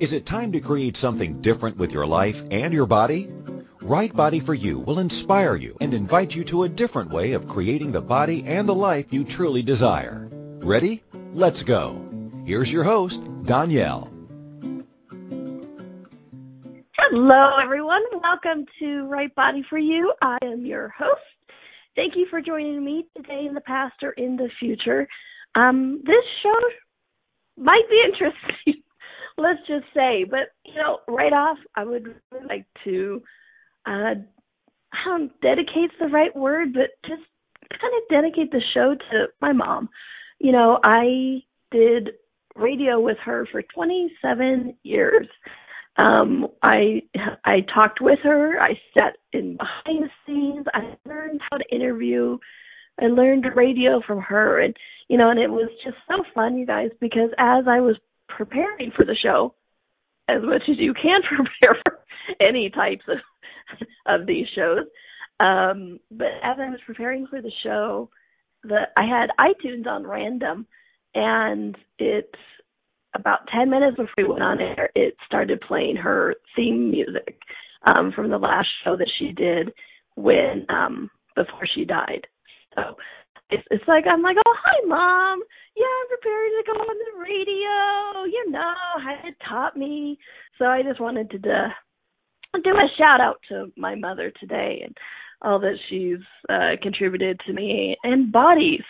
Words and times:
Is 0.00 0.12
it 0.12 0.24
time 0.26 0.52
to 0.52 0.60
create 0.60 0.96
something 0.96 1.40
different 1.40 1.76
with 1.76 1.92
your 1.92 2.06
life 2.06 2.40
and 2.52 2.72
your 2.72 2.86
body? 2.86 3.28
Right 3.82 4.14
Body 4.14 4.38
for 4.38 4.54
You 4.54 4.78
will 4.78 5.00
inspire 5.00 5.56
you 5.56 5.76
and 5.80 5.92
invite 5.92 6.36
you 6.36 6.44
to 6.44 6.62
a 6.62 6.68
different 6.68 7.10
way 7.10 7.32
of 7.32 7.48
creating 7.48 7.90
the 7.90 8.00
body 8.00 8.44
and 8.46 8.68
the 8.68 8.76
life 8.76 9.12
you 9.12 9.24
truly 9.24 9.62
desire. 9.62 10.28
Ready? 10.30 11.02
Let's 11.34 11.64
go. 11.64 12.00
Here's 12.44 12.72
your 12.72 12.84
host, 12.84 13.20
Danielle. 13.42 14.08
Hello, 16.96 17.56
everyone. 17.60 18.02
Welcome 18.22 18.66
to 18.78 19.02
Right 19.08 19.34
Body 19.34 19.64
for 19.68 19.78
You. 19.78 20.12
I 20.22 20.38
am 20.44 20.64
your 20.64 20.90
host. 20.96 21.22
Thank 21.96 22.14
you 22.14 22.28
for 22.30 22.40
joining 22.40 22.84
me 22.84 23.04
today 23.16 23.46
in 23.48 23.54
the 23.54 23.62
past 23.62 23.96
or 24.04 24.10
in 24.12 24.36
the 24.36 24.48
future. 24.60 25.08
Um, 25.56 26.02
this 26.04 26.24
show 26.44 26.60
might 27.56 27.88
be 27.90 28.00
interesting, 28.04 28.82
let's 29.38 29.60
just 29.66 29.84
say. 29.94 30.24
But, 30.24 30.52
you 30.64 30.74
know, 30.74 30.98
right 31.08 31.32
off, 31.32 31.58
I 31.74 31.84
would 31.84 32.14
really 32.32 32.46
like 32.46 32.66
to, 32.84 33.22
uh, 33.86 34.14
I 34.92 35.04
don't 35.04 35.40
dedicate's 35.40 35.94
the 36.00 36.08
right 36.08 36.34
word, 36.34 36.72
but 36.72 36.90
just 37.08 37.22
kind 37.70 37.92
of 37.96 38.08
dedicate 38.10 38.50
the 38.50 38.62
show 38.74 38.94
to 38.94 39.26
my 39.40 39.52
mom. 39.52 39.88
You 40.38 40.52
know, 40.52 40.78
I 40.82 41.42
did 41.70 42.10
radio 42.56 43.00
with 43.00 43.18
her 43.24 43.46
for 43.50 43.62
27 43.62 44.76
years. 44.82 45.26
Um, 45.96 46.46
I 46.62 47.02
I 47.44 47.60
talked 47.74 48.00
with 48.00 48.20
her. 48.22 48.60
I 48.60 48.78
sat 48.96 49.16
in 49.32 49.56
behind 49.56 50.04
the 50.04 50.10
scenes. 50.24 50.64
I 50.72 50.96
learned 51.08 51.40
how 51.50 51.58
to 51.58 51.74
interview. 51.74 52.38
I 53.00 53.06
learned 53.06 53.46
radio 53.56 54.00
from 54.06 54.20
her, 54.20 54.60
and 54.60 54.76
you 55.08 55.18
know, 55.18 55.30
and 55.30 55.40
it 55.40 55.50
was 55.50 55.68
just 55.84 55.96
so 56.08 56.22
fun, 56.34 56.56
you 56.56 56.66
guys, 56.66 56.90
because 57.00 57.30
as 57.38 57.64
I 57.66 57.80
was 57.80 57.96
preparing 58.28 58.92
for 58.96 59.04
the 59.04 59.16
show, 59.22 59.54
as 60.28 60.42
much 60.42 60.62
as 60.68 60.76
you 60.78 60.94
can 60.94 61.20
prepare 61.28 61.80
for 61.84 61.98
any 62.40 62.70
types 62.70 63.04
of 63.08 63.18
of 64.06 64.26
these 64.26 64.46
shows, 64.54 64.86
um, 65.40 66.00
but 66.10 66.28
as 66.42 66.56
I 66.58 66.70
was 66.70 66.80
preparing 66.86 67.26
for 67.26 67.40
the 67.40 67.52
show, 67.62 68.10
the 68.64 68.88
I 68.96 69.04
had 69.04 69.30
iTunes 69.38 69.86
on 69.86 70.06
random, 70.06 70.66
and 71.14 71.76
it 71.98 72.34
about 73.14 73.48
10 73.52 73.70
minutes 73.70 73.96
before 73.96 74.12
we 74.16 74.24
went 74.24 74.42
on 74.42 74.60
air, 74.60 74.90
it 74.94 75.16
started 75.26 75.60
playing 75.62 75.96
her 75.96 76.34
theme 76.54 76.90
music 76.90 77.40
um, 77.86 78.12
from 78.12 78.30
the 78.30 78.38
last 78.38 78.68
show 78.84 78.96
that 78.96 79.10
she 79.18 79.32
did 79.32 79.72
when 80.14 80.66
um, 80.68 81.10
before 81.34 81.66
she 81.74 81.84
died. 81.84 82.26
So 82.74 82.96
it's 83.50 83.64
it's 83.70 83.84
like 83.88 84.04
I'm 84.10 84.22
like, 84.22 84.36
oh 84.46 84.54
hi 84.64 84.86
mom, 84.86 85.42
yeah 85.76 85.84
I'm 85.84 86.08
preparing 86.16 86.52
to 86.58 86.72
go 86.72 86.78
on 86.78 86.96
the 86.98 87.20
radio. 87.20 88.24
You 88.24 88.50
know, 88.50 88.74
had 89.22 89.34
taught 89.48 89.76
me. 89.76 90.18
So 90.58 90.66
I 90.66 90.82
just 90.82 91.00
wanted 91.00 91.30
to 91.30 91.36
uh, 91.38 92.58
do 92.62 92.70
a 92.70 92.88
shout 92.98 93.20
out 93.20 93.40
to 93.48 93.72
my 93.76 93.94
mother 93.94 94.32
today 94.40 94.82
and 94.84 94.96
all 95.42 95.60
that 95.60 95.76
she's 95.88 96.18
uh, 96.48 96.72
contributed 96.82 97.40
to 97.46 97.52
me 97.52 97.96
and 98.02 98.32
bodies 98.32 98.82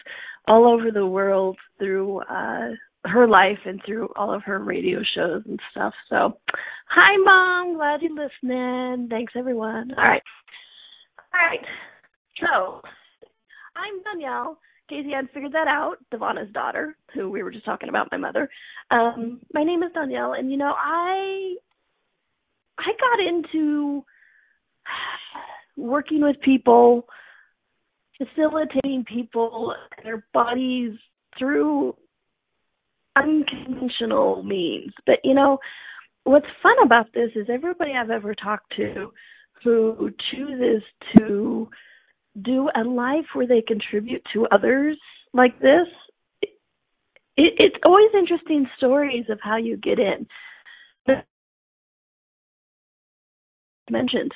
all 0.47 0.67
over 0.67 0.91
the 0.91 1.07
world 1.07 1.59
through 1.79 2.21
uh 2.23 2.69
her 3.05 3.29
life 3.29 3.59
and 3.65 3.81
through 3.87 4.09
all 4.17 4.35
of 4.35 4.43
her 4.43 4.59
radio 4.59 5.01
shows 5.15 5.43
and 5.47 5.61
stuff. 5.71 5.95
So, 6.11 6.39
hi, 6.89 7.17
mom. 7.25 7.77
Glad 7.77 8.03
you're 8.03 8.11
listening. 8.11 9.09
Thanks, 9.09 9.35
everyone. 9.37 9.93
All 9.97 10.05
right. 10.05 10.23
All 11.33 11.41
right. 11.41 11.61
So, 12.41 12.83
I'm 13.79 14.03
Danielle. 14.03 14.59
Casey 14.89 15.13
had 15.15 15.29
figured 15.33 15.53
that 15.53 15.69
out. 15.69 15.97
Devana's 16.13 16.53
daughter, 16.53 16.97
who 17.15 17.31
we 17.31 17.43
were 17.43 17.51
just 17.51 17.65
talking 17.65 17.89
about, 17.89 18.09
my 18.11 18.19
mother. 18.19 18.49
Um, 18.91 19.41
my 19.53 19.63
name 19.63 19.83
is 19.83 19.93
Danielle, 19.95 20.33
and 20.33 20.51
you 20.51 20.57
know, 20.57 20.75
I 20.77 21.55
I 22.79 22.91
got 22.99 23.27
into 23.27 24.05
working 25.77 26.23
with 26.23 26.41
people, 26.41 27.07
facilitating 28.17 29.05
people, 29.07 29.75
their 30.03 30.25
bodies 30.33 30.93
through 31.39 31.95
unconventional 33.15 34.43
means. 34.43 34.93
But 35.07 35.17
you 35.23 35.35
know, 35.35 35.59
what's 36.25 36.47
fun 36.63 36.77
about 36.85 37.13
this 37.13 37.31
is 37.37 37.49
everybody 37.53 37.93
I've 37.93 38.11
ever 38.11 38.35
talked 38.35 38.75
to 38.77 39.13
who 39.63 40.11
chooses 40.31 40.83
to 41.17 41.69
do 42.43 42.69
a 42.75 42.83
life 42.83 43.27
where 43.35 43.47
they 43.47 43.63
contribute 43.63 44.23
to 44.33 44.47
others 44.51 44.99
like 45.33 45.59
this, 45.61 45.87
it, 47.37 47.55
it's 47.59 47.77
always 47.87 48.11
interesting 48.15 48.67
stories 48.77 49.25
of 49.31 49.39
how 49.43 49.57
you 49.57 49.77
get 49.77 49.99
in. 49.99 50.27
Mentioned 53.91 54.33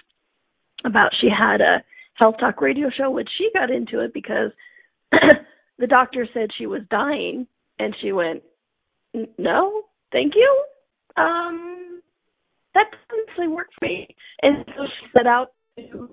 about 0.85 1.11
she 1.21 1.29
had 1.29 1.61
a 1.61 1.83
health 2.15 2.37
talk 2.41 2.61
radio 2.61 2.89
show, 2.97 3.11
which 3.11 3.29
she 3.37 3.51
got 3.53 3.71
into 3.71 4.01
it 4.01 4.15
because 4.15 4.51
the 5.79 5.87
doctor 5.87 6.27
said 6.33 6.49
she 6.57 6.67
was 6.67 6.81
dying, 6.91 7.47
and 7.79 7.95
she 8.01 8.13
went, 8.13 8.43
no, 9.39 9.83
thank 10.11 10.35
you. 10.35 10.65
Um, 11.17 12.01
that 12.75 12.87
doesn't 12.91 13.39
really 13.39 13.55
work 13.55 13.69
for 13.79 13.87
me. 13.87 14.09
And 14.41 14.65
so 14.69 14.85
she 14.87 15.07
set 15.17 15.27
out 15.27 15.49
to 15.77 16.09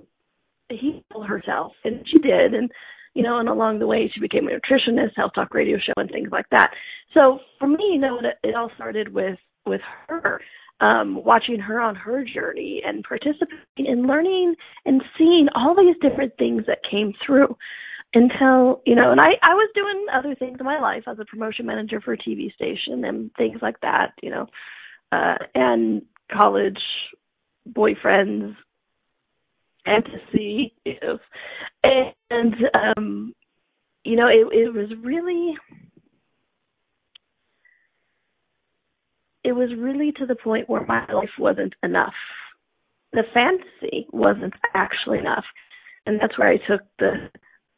heal 0.69 1.23
herself, 1.23 1.73
and 1.83 2.05
she 2.09 2.19
did. 2.19 2.53
And 2.53 2.71
you 3.13 3.23
know, 3.23 3.39
and 3.39 3.49
along 3.49 3.79
the 3.79 3.87
way, 3.87 4.09
she 4.13 4.19
became 4.19 4.47
a 4.47 4.51
nutritionist, 4.51 5.15
health 5.15 5.31
talk 5.35 5.53
radio 5.53 5.77
show, 5.77 5.93
and 5.97 6.09
things 6.09 6.29
like 6.31 6.45
that. 6.51 6.71
So 7.13 7.39
for 7.57 7.67
me, 7.67 7.91
you 7.93 7.99
know, 7.99 8.19
it, 8.19 8.47
it 8.47 8.55
all 8.55 8.71
started 8.75 9.13
with 9.13 9.39
with 9.65 9.81
her, 10.07 10.39
um, 10.79 11.23
watching 11.23 11.59
her 11.59 11.79
on 11.79 11.95
her 11.95 12.23
journey 12.23 12.81
and 12.85 13.03
participating 13.03 13.87
and 13.87 14.07
learning 14.07 14.55
and 14.85 15.03
seeing 15.17 15.47
all 15.55 15.75
these 15.75 15.95
different 16.01 16.33
things 16.37 16.63
that 16.67 16.79
came 16.89 17.13
through 17.25 17.55
until 18.13 18.81
you 18.87 18.95
know 18.95 19.11
and 19.11 19.21
i 19.21 19.33
i 19.43 19.53
was 19.53 19.69
doing 19.75 20.05
other 20.11 20.33
things 20.33 20.57
in 20.59 20.65
my 20.65 20.79
life 20.79 21.03
as 21.05 21.19
a 21.19 21.25
promotion 21.25 21.67
manager 21.67 22.01
for 22.01 22.13
a 22.13 22.17
tv 22.17 22.51
station 22.55 23.05
and 23.05 23.29
things 23.37 23.59
like 23.61 23.79
that 23.81 24.13
you 24.23 24.31
know 24.31 24.47
uh 25.11 25.35
and 25.53 26.01
college 26.31 26.79
boyfriends 27.71 28.55
fantasy 29.85 30.73
you 30.85 30.95
know 31.01 31.19
and 31.83 32.55
um 32.73 33.33
you 34.03 34.15
know 34.15 34.27
it 34.27 34.47
it 34.53 34.73
was 34.73 34.89
really 35.03 35.55
it 39.43 39.53
was 39.53 39.69
really 39.77 40.11
to 40.11 40.25
the 40.25 40.35
point 40.35 40.69
where 40.69 40.85
my 40.85 41.05
life 41.11 41.29
wasn't 41.39 41.73
enough 41.83 42.13
the 43.13 43.23
fantasy 43.33 44.05
wasn't 44.11 44.53
actually 44.75 45.19
enough 45.19 45.45
and 46.05 46.19
that's 46.21 46.37
where 46.37 46.49
i 46.49 46.57
took 46.67 46.81
the 46.99 47.29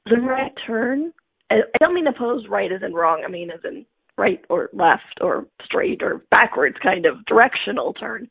the 0.06 0.18
right 0.18 0.52
turn. 0.66 1.12
I 1.50 1.62
don't 1.80 1.94
mean 1.94 2.06
to 2.06 2.14
pose 2.14 2.46
right 2.50 2.72
as 2.72 2.82
in 2.84 2.94
wrong. 2.94 3.24
I 3.26 3.30
mean 3.30 3.52
as 3.52 3.60
in 3.64 3.86
right 4.18 4.44
or 4.50 4.70
left 4.74 5.20
or 5.22 5.46
straight 5.66 6.02
or 6.02 6.24
backwards 6.32 6.78
kind 6.82 7.06
of 7.06 7.26
directional 7.26 7.94
turn. 7.94 8.28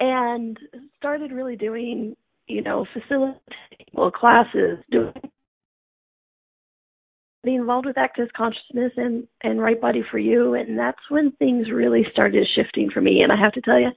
And 0.00 0.58
started 0.96 1.32
really 1.32 1.56
doing, 1.56 2.16
you 2.48 2.62
know, 2.62 2.86
facilitating 2.92 3.86
well 3.92 4.10
classes, 4.10 4.78
doing 4.90 5.12
being 7.44 7.60
involved 7.60 7.86
with 7.86 7.98
access 7.98 8.26
consciousness 8.36 8.92
and 8.96 9.26
and 9.42 9.60
right 9.60 9.80
body 9.80 10.02
for 10.10 10.18
you. 10.18 10.54
And 10.54 10.78
that's 10.78 10.98
when 11.08 11.32
things 11.32 11.70
really 11.72 12.04
started 12.12 12.46
shifting 12.54 12.90
for 12.92 13.00
me. 13.00 13.20
And 13.22 13.32
i 13.32 13.36
have 13.36 13.52
to 13.52 13.60
tell 13.60 13.78
you 13.78 13.90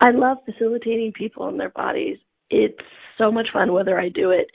i 0.00 0.10
love 0.10 0.38
facilitating 0.44 1.12
people 1.12 1.48
in 1.48 1.58
their 1.58 1.70
bodies. 1.70 2.18
It's 2.50 2.78
so 3.18 3.32
much 3.32 3.48
fun 3.52 3.72
whether 3.72 3.98
i 3.98 4.08
do 4.08 4.30
it 4.30 4.48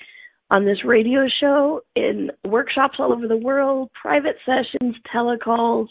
on 0.54 0.66
this 0.66 0.86
radio 0.86 1.26
show, 1.40 1.82
in 1.96 2.30
workshops 2.46 2.98
all 3.00 3.12
over 3.12 3.28
the 3.28 3.36
world, 3.38 3.90
private 4.00 4.36
sessions, 4.46 4.96
telecalls. 5.14 5.88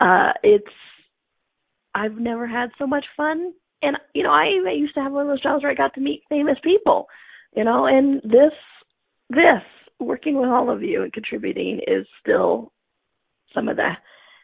Uh, 0.00 0.32
it's 0.44 0.64
I've 1.94 2.16
never 2.16 2.46
had 2.46 2.70
so 2.78 2.86
much 2.86 3.04
fun, 3.16 3.52
and 3.82 3.96
you 4.14 4.22
know 4.22 4.30
I, 4.30 4.46
I 4.66 4.72
used 4.72 4.94
to 4.94 5.00
have 5.00 5.12
one 5.12 5.22
of 5.22 5.28
those 5.28 5.42
jobs 5.42 5.62
where 5.62 5.72
I 5.72 5.74
got 5.74 5.94
to 5.94 6.00
meet 6.00 6.22
famous 6.28 6.56
people, 6.62 7.06
you 7.54 7.64
know, 7.64 7.86
and 7.86 8.22
this 8.22 8.52
this 9.30 9.62
working 9.98 10.36
with 10.36 10.48
all 10.48 10.70
of 10.70 10.82
you 10.82 11.02
and 11.02 11.12
contributing 11.12 11.80
is 11.86 12.06
still 12.20 12.72
some 13.54 13.68
of 13.68 13.76
the 13.76 13.90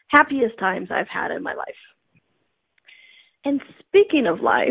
happiest 0.09 0.57
times 0.59 0.89
I've 0.91 1.07
had 1.07 1.31
in 1.31 1.43
my 1.43 1.53
life. 1.53 1.67
And 3.45 3.61
speaking 3.87 4.27
of 4.27 4.41
life, 4.41 4.67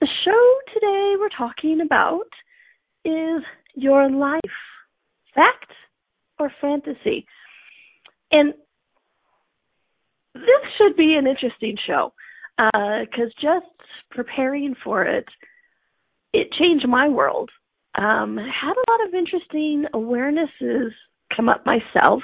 the 0.00 0.08
show 0.24 0.72
today 0.74 1.14
we're 1.18 1.28
talking 1.36 1.80
about 1.80 2.28
is 3.04 3.42
your 3.74 4.10
life? 4.10 4.40
Fact 5.34 5.72
or 6.38 6.50
fantasy? 6.60 7.26
And 8.30 8.54
this 10.34 10.44
should 10.78 10.96
be 10.96 11.16
an 11.18 11.26
interesting 11.26 11.76
show 11.86 12.12
because 12.56 13.32
uh, 13.32 13.40
just 13.40 13.66
preparing 14.10 14.74
for 14.82 15.04
it, 15.04 15.26
it 16.32 16.48
changed 16.58 16.86
my 16.88 17.08
world. 17.08 17.50
Um, 17.96 18.36
had 18.36 18.72
a 18.72 18.90
lot 18.90 19.06
of 19.08 19.14
interesting 19.14 19.84
awarenesses 19.94 20.90
come 21.34 21.48
up 21.48 21.64
myself, 21.64 22.22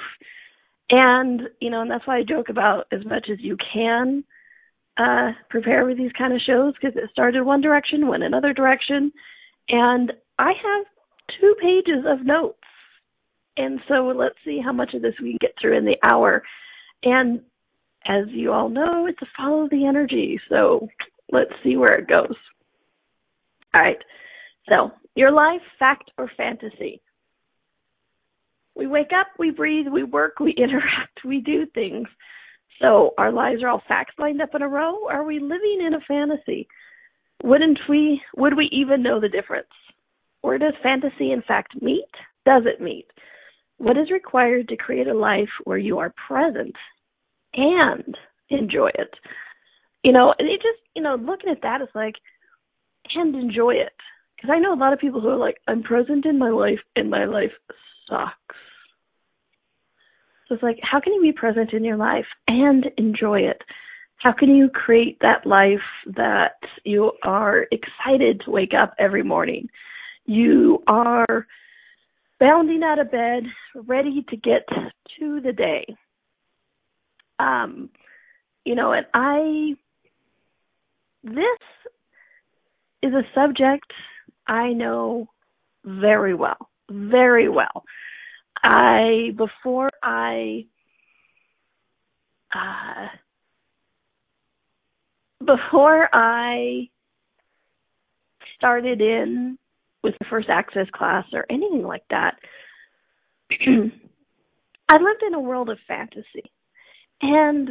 and 0.89 1.41
you 1.59 1.69
know, 1.69 1.81
and 1.81 1.91
that's 1.91 2.05
why 2.05 2.17
I 2.17 2.23
joke 2.27 2.49
about 2.49 2.87
as 2.91 3.05
much 3.05 3.27
as 3.31 3.37
you 3.39 3.57
can 3.73 4.23
uh 4.97 5.31
prepare 5.49 5.85
with 5.85 5.97
these 5.97 6.11
kind 6.17 6.33
of 6.33 6.41
shows 6.45 6.73
because 6.73 6.97
it 6.97 7.09
started 7.11 7.43
one 7.43 7.61
direction, 7.61 8.07
went 8.07 8.23
another 8.23 8.51
direction, 8.53 9.13
and 9.69 10.11
I 10.37 10.51
have 10.51 10.85
two 11.39 11.55
pages 11.61 12.03
of 12.05 12.25
notes. 12.25 12.57
And 13.57 13.79
so 13.87 14.11
let's 14.15 14.35
see 14.43 14.59
how 14.63 14.73
much 14.73 14.93
of 14.93 15.01
this 15.01 15.13
we 15.21 15.31
can 15.31 15.37
get 15.39 15.55
through 15.61 15.77
in 15.77 15.85
the 15.85 15.97
hour. 16.03 16.43
And 17.03 17.41
as 18.05 18.25
you 18.29 18.51
all 18.51 18.69
know, 18.69 19.05
it's 19.07 19.21
a 19.21 19.27
follow 19.37 19.67
the 19.69 19.85
energy. 19.85 20.39
So 20.49 20.87
let's 21.31 21.51
see 21.63 21.77
where 21.77 21.93
it 21.93 22.07
goes. 22.07 22.35
All 23.73 23.81
right. 23.81 23.97
So, 24.69 24.91
your 25.15 25.31
life, 25.31 25.61
fact 25.79 26.11
or 26.17 26.29
fantasy? 26.37 27.01
We 28.75 28.87
wake 28.87 29.11
up, 29.17 29.27
we 29.37 29.51
breathe, 29.51 29.87
we 29.91 30.03
work, 30.03 30.39
we 30.39 30.51
interact, 30.57 31.19
we 31.25 31.41
do 31.41 31.65
things. 31.73 32.07
So, 32.81 33.13
our 33.17 33.31
lives 33.31 33.63
are 33.63 33.69
all 33.69 33.83
facts 33.87 34.15
lined 34.17 34.41
up 34.41 34.55
in 34.55 34.61
a 34.61 34.67
row? 34.67 35.07
Are 35.07 35.23
we 35.23 35.39
living 35.39 35.83
in 35.85 35.93
a 35.93 35.99
fantasy? 36.07 36.67
Wouldn't 37.43 37.79
we, 37.89 38.21
would 38.37 38.55
we 38.55 38.69
even 38.71 39.03
know 39.03 39.19
the 39.19 39.29
difference? 39.29 39.67
Where 40.41 40.57
does 40.57 40.73
fantasy 40.81 41.31
and 41.31 41.43
fact 41.43 41.81
meet? 41.81 42.09
Does 42.45 42.63
it 42.65 42.81
meet? 42.81 43.05
What 43.77 43.97
is 43.97 44.11
required 44.11 44.67
to 44.69 44.77
create 44.77 45.07
a 45.07 45.13
life 45.13 45.49
where 45.63 45.77
you 45.77 45.99
are 45.99 46.13
present 46.27 46.75
and 47.53 48.17
enjoy 48.49 48.89
it? 48.95 49.13
You 50.03 50.11
know, 50.11 50.33
and 50.37 50.47
it 50.47 50.57
just, 50.57 50.79
you 50.95 51.01
know, 51.01 51.15
looking 51.15 51.49
at 51.49 51.61
that 51.61 51.81
is 51.81 51.89
like, 51.93 52.15
and 53.15 53.35
enjoy 53.35 53.71
it. 53.71 53.93
Because 54.35 54.51
I 54.53 54.59
know 54.59 54.73
a 54.73 54.75
lot 54.75 54.93
of 54.93 54.99
people 54.99 55.21
who 55.21 55.29
are 55.29 55.37
like, 55.37 55.57
I'm 55.67 55.83
present 55.83 56.25
in 56.25 56.39
my 56.39 56.49
life 56.49 56.79
and 56.95 57.09
my 57.09 57.25
life 57.25 57.51
sucks. 58.09 58.55
So 60.47 60.55
it's 60.55 60.63
like, 60.63 60.79
how 60.81 60.99
can 60.99 61.13
you 61.13 61.21
be 61.21 61.31
present 61.31 61.73
in 61.73 61.83
your 61.83 61.97
life 61.97 62.25
and 62.47 62.85
enjoy 62.97 63.41
it? 63.41 63.61
How 64.17 64.33
can 64.33 64.55
you 64.55 64.69
create 64.69 65.17
that 65.21 65.45
life 65.45 65.79
that 66.15 66.57
you 66.83 67.11
are 67.23 67.67
excited 67.71 68.41
to 68.45 68.51
wake 68.51 68.73
up 68.79 68.93
every 68.99 69.23
morning? 69.23 69.69
You 70.25 70.83
are 70.87 71.47
bounding 72.39 72.83
out 72.83 72.99
of 72.99 73.11
bed, 73.11 73.43
ready 73.75 74.25
to 74.29 74.37
get 74.37 74.67
to 75.19 75.41
the 75.41 75.53
day. 75.53 75.85
Um, 77.41 77.89
you 78.65 78.75
know, 78.75 78.93
and 78.93 79.05
I, 79.13 79.75
this 81.23 81.59
is 83.01 83.13
a 83.13 83.23
subject 83.33 83.91
I 84.47 84.73
know 84.73 85.27
very 85.83 86.35
well, 86.35 86.69
very 86.89 87.49
well. 87.49 87.83
I 88.63 89.31
before 89.35 89.89
I 90.03 90.65
uh 92.53 93.07
before 95.43 96.07
I 96.13 96.89
started 98.57 99.01
in 99.01 99.57
with 100.03 100.13
the 100.19 100.25
first 100.29 100.49
access 100.49 100.87
class 100.93 101.25
or 101.33 101.45
anything 101.49 101.83
like 101.83 102.03
that, 102.11 102.35
I 104.89 104.97
lived 104.97 105.23
in 105.25 105.33
a 105.33 105.39
world 105.39 105.69
of 105.69 105.79
fantasy. 105.87 106.51
And 107.21 107.69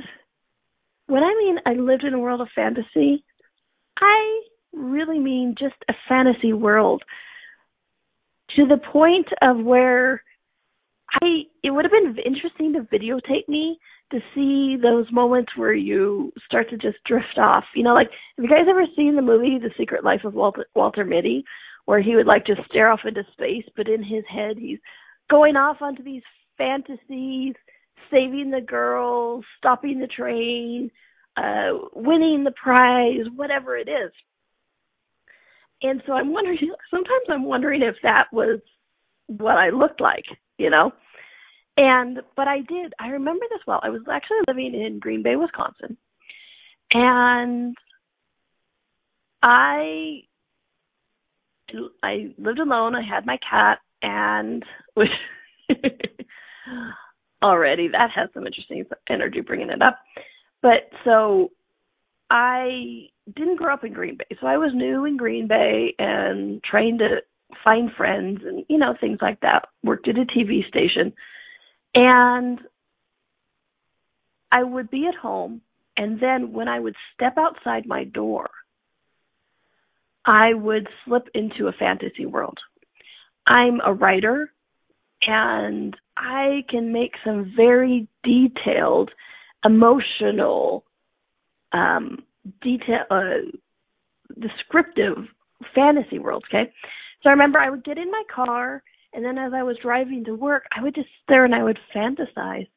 when 1.07 1.23
I 1.23 1.35
mean 1.39 1.59
I 1.67 1.73
lived 1.73 2.05
in 2.05 2.15
a 2.15 2.19
world 2.19 2.41
of 2.41 2.49
fantasy, 2.55 3.25
I 3.99 4.41
really 4.73 5.19
mean 5.19 5.55
just 5.59 5.75
a 5.89 5.95
fantasy 6.09 6.53
world 6.53 7.03
to 8.57 8.67
the 8.67 8.79
point 8.93 9.27
of 9.43 9.65
where 9.65 10.23
I 11.23 11.43
it 11.63 11.71
would 11.71 11.85
have 11.85 11.93
been 11.93 12.17
interesting 12.25 12.73
to 12.75 12.81
videotape 12.81 13.49
me 13.49 13.79
to 14.13 14.21
see 14.35 14.77
those 14.81 15.07
moments 15.13 15.53
where 15.57 15.75
you 15.75 16.33
start 16.47 16.69
to 16.71 16.77
just 16.77 16.99
drift 17.07 17.39
off. 17.39 17.65
You 17.75 17.85
know, 17.85 17.95
like 17.95 18.11
have 18.37 18.45
you 18.45 18.49
guys 18.49 18.67
ever 18.69 18.85
seen 18.97 19.17
the 19.17 19.23
movie 19.23 19.59
The 19.59 19.71
Secret 19.77 20.05
Life 20.05 20.25
of 20.25 20.35
Walter 20.35 20.67
Walter 20.75 21.05
Mitty, 21.05 21.45
where 21.87 22.01
he 22.01 22.15
would 22.15 22.27
like 22.27 22.47
just 22.47 22.61
stare 22.69 22.91
off 22.91 23.01
into 23.05 23.23
space, 23.33 23.65
but 23.77 23.89
in 23.89 24.03
his 24.03 24.25
head 24.29 24.57
he's 24.59 24.79
going 25.31 25.57
off 25.57 25.79
onto 25.81 26.03
these 26.03 26.23
fantasies, 26.57 27.55
saving 28.11 28.51
the 28.51 28.61
girls, 28.61 29.45
stopping 29.59 30.01
the 30.01 30.07
train, 30.07 30.91
uh, 31.37 31.89
winning 31.95 32.45
the 32.45 32.53
prize, 32.53 33.27
whatever 33.35 33.77
it 33.77 33.89
is. 33.89 34.13
And 35.83 36.03
so 36.07 36.13
I'm 36.13 36.33
wondering, 36.33 36.59
sometimes 36.91 37.25
I'm 37.29 37.45
wondering 37.45 37.83
if 37.83 37.97
that 38.03 38.27
was 38.33 38.61
what 39.27 39.57
I 39.57 39.71
looked 39.71 40.01
like, 40.01 40.25
you 40.59 40.71
know? 40.71 40.93
And, 41.77 42.19
but 42.37 42.49
I 42.49 42.59
did, 42.59 42.93
I 43.01 43.09
remember 43.09 43.47
this 43.49 43.63
well. 43.67 43.81
I 43.83 43.89
was 43.89 44.03
actually 44.11 44.41
living 44.47 44.75
in 44.75 44.99
Green 44.99 45.23
Bay, 45.23 45.37
Wisconsin. 45.37 45.97
And 46.93 47.75
I, 49.43 50.23
I 52.03 52.35
lived 52.37 52.59
alone. 52.59 52.95
I 52.95 53.03
had 53.03 53.25
my 53.25 53.39
cat 53.49 53.79
and, 54.03 54.65
which, 54.95 55.09
already 57.43 57.89
that 57.89 58.11
has 58.15 58.29
some 58.35 58.47
interesting 58.47 58.85
energy 59.09 59.41
bringing 59.41 59.71
it 59.71 59.83
up. 59.83 59.99
But 60.63 60.91
so 61.05 61.51
I 62.31 63.09
didn't 63.35 63.57
grow 63.57 63.75
up 63.75 63.85
in 63.85 63.93
Green 63.93 64.17
Bay, 64.17 64.37
so 64.41 64.47
I 64.47 64.59
was 64.59 64.73
new 64.75 65.05
in 65.05 65.17
Green 65.17 65.49
Bay 65.49 65.95
and 65.99 66.63
trying 66.63 66.99
to 66.99 67.23
find 67.67 67.91
friends 67.97 68.41
and 68.45 68.65
you 68.69 68.79
know 68.79 68.95
things 69.01 69.19
like 69.21 69.41
that. 69.41 69.69
Worked 69.83 70.09
at 70.09 70.17
a 70.17 70.25
TV 70.25 70.67
station, 70.69 71.13
and 71.95 72.61
I 74.53 74.63
would 74.63 74.91
be 74.91 75.07
at 75.07 75.15
home, 75.15 75.63
and 75.97 76.21
then 76.21 76.53
when 76.53 76.69
I 76.69 76.81
would 76.81 76.97
step 77.15 77.35
outside 77.39 77.87
my 77.87 78.05
door, 78.05 78.51
I 80.25 80.55
would 80.55 80.89
slip 81.05 81.29
into 81.35 81.69
a 81.69 81.73
fantasy 81.73 82.27
world. 82.27 82.59
I'm 83.47 83.81
a 83.85 83.93
writer, 83.93 84.53
and 85.27 85.97
I 86.17 86.65
can 86.69 86.93
make 86.93 87.13
some 87.25 87.53
very 87.57 88.09
detailed, 88.25 89.11
emotional 89.65 90.85
um, 91.73 92.19
detail, 92.63 93.05
uh, 93.11 93.51
descriptive 94.39 95.17
fantasy 95.75 96.19
worlds. 96.19 96.47
Okay, 96.49 96.73
so 97.23 97.29
I 97.29 97.33
remember 97.33 97.59
I 97.59 97.71
would 97.71 97.85
get 97.85 97.99
in 97.99 98.11
my 98.11 98.23
car, 98.35 98.83
and 99.13 99.25
then 99.25 99.39
as 99.39 99.53
I 99.55 99.63
was 99.63 99.77
driving 99.83 100.25
to 100.25 100.35
work, 100.35 100.65
I 100.77 100.83
would 100.83 100.95
just 100.95 101.09
stare 101.25 101.45
and 101.45 101.55
I 101.55 101.63
would 101.63 101.79
fantasize. 101.95 102.69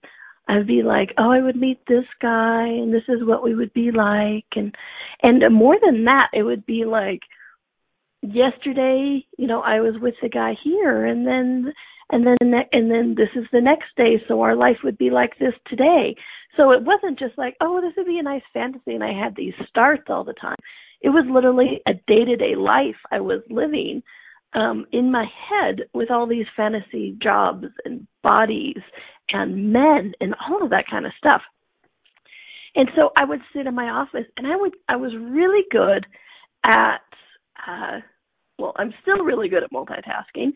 I'd 0.47 0.67
be 0.67 0.83
like, 0.83 1.13
oh, 1.17 1.31
I 1.31 1.41
would 1.41 1.55
meet 1.55 1.79
this 1.87 2.05
guy, 2.21 2.67
and 2.67 2.93
this 2.93 3.07
is 3.07 3.23
what 3.23 3.43
we 3.43 3.55
would 3.55 3.73
be 3.73 3.91
like, 3.91 4.45
and 4.55 4.75
and 5.21 5.53
more 5.53 5.77
than 5.81 6.03
that, 6.05 6.29
it 6.33 6.43
would 6.43 6.65
be 6.65 6.83
like 6.85 7.21
yesterday, 8.21 9.25
you 9.37 9.47
know, 9.47 9.61
I 9.61 9.79
was 9.79 9.95
with 10.01 10.15
the 10.21 10.29
guy 10.29 10.55
here, 10.63 11.05
and 11.05 11.25
then 11.25 11.73
and 12.11 12.25
then 12.25 12.37
and 12.71 12.91
then 12.91 13.15
this 13.17 13.29
is 13.35 13.45
the 13.51 13.61
next 13.61 13.95
day, 13.97 14.21
so 14.27 14.41
our 14.41 14.55
life 14.55 14.77
would 14.83 14.97
be 14.97 15.09
like 15.09 15.37
this 15.39 15.53
today. 15.67 16.15
So 16.57 16.71
it 16.71 16.83
wasn't 16.83 17.17
just 17.17 17.37
like, 17.37 17.55
oh, 17.61 17.81
this 17.81 17.93
would 17.97 18.05
be 18.05 18.19
a 18.19 18.23
nice 18.23 18.43
fantasy, 18.53 18.93
and 18.93 19.03
I 19.03 19.13
had 19.13 19.35
these 19.35 19.53
starts 19.67 20.03
all 20.09 20.23
the 20.23 20.33
time. 20.33 20.57
It 21.01 21.09
was 21.09 21.25
literally 21.29 21.81
a 21.87 21.93
day 21.93 22.25
to 22.25 22.35
day 22.35 22.55
life 22.55 22.95
I 23.11 23.19
was 23.19 23.41
living 23.49 24.03
um, 24.53 24.85
in 24.91 25.11
my 25.11 25.25
head 25.49 25.81
with 25.93 26.11
all 26.11 26.27
these 26.27 26.45
fantasy 26.55 27.17
jobs 27.21 27.65
and 27.85 28.07
bodies 28.21 28.81
and 29.29 29.73
men 29.73 30.13
and 30.19 30.35
all 30.47 30.63
of 30.63 30.69
that 30.69 30.85
kind 30.89 31.05
of 31.05 31.11
stuff. 31.17 31.41
And 32.75 32.89
so 32.95 33.11
I 33.17 33.25
would 33.25 33.41
sit 33.55 33.67
in 33.67 33.75
my 33.75 33.89
office, 33.89 34.25
and 34.37 34.47
I 34.47 34.55
would 34.55 34.73
I 34.89 34.95
was 34.95 35.11
really 35.17 35.63
good 35.71 36.05
at 36.65 37.01
uh, 37.67 37.99
well, 38.59 38.73
I'm 38.77 38.93
still 39.01 39.23
really 39.23 39.49
good 39.49 39.63
at 39.63 39.71
multitasking. 39.71 40.53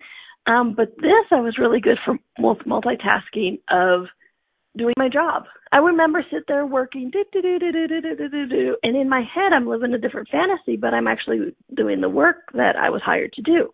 Um, 0.47 0.73
but 0.75 0.95
this 0.97 1.25
I 1.31 1.41
was 1.41 1.57
really 1.59 1.81
good 1.81 1.97
for 2.05 2.17
multitasking 2.39 3.59
of 3.69 4.07
doing 4.77 4.93
my 4.97 5.09
job. 5.09 5.43
I 5.71 5.77
remember 5.77 6.23
sit 6.31 6.43
there 6.47 6.65
working, 6.65 7.11
and 7.13 8.95
in 8.95 9.09
my 9.09 9.21
head 9.21 9.51
I'm 9.53 9.67
living 9.67 9.93
a 9.93 9.97
different 9.97 10.29
fantasy, 10.29 10.77
but 10.77 10.93
I'm 10.93 11.07
actually 11.07 11.53
doing 11.75 11.99
the 11.99 12.09
work 12.09 12.37
that 12.53 12.77
I 12.77 12.89
was 12.89 13.01
hired 13.03 13.33
to 13.33 13.41
do. 13.41 13.69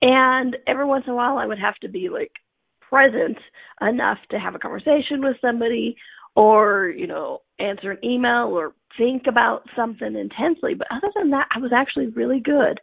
And 0.00 0.56
every 0.66 0.84
once 0.84 1.04
in 1.06 1.12
a 1.12 1.16
while 1.16 1.38
I 1.38 1.46
would 1.46 1.60
have 1.60 1.76
to 1.82 1.88
be 1.88 2.08
like 2.08 2.32
present 2.80 3.38
enough 3.80 4.18
to 4.30 4.38
have 4.38 4.56
a 4.56 4.58
conversation 4.58 5.22
with 5.22 5.36
somebody 5.40 5.96
or, 6.34 6.92
you 6.96 7.06
know, 7.06 7.42
answer 7.60 7.92
an 7.92 8.04
email 8.04 8.48
or 8.50 8.74
think 8.98 9.26
about 9.28 9.62
something 9.76 10.16
intensely. 10.16 10.74
But 10.74 10.88
other 10.90 11.12
than 11.14 11.30
that, 11.30 11.46
I 11.54 11.60
was 11.60 11.70
actually 11.72 12.08
really 12.08 12.40
good 12.40 12.80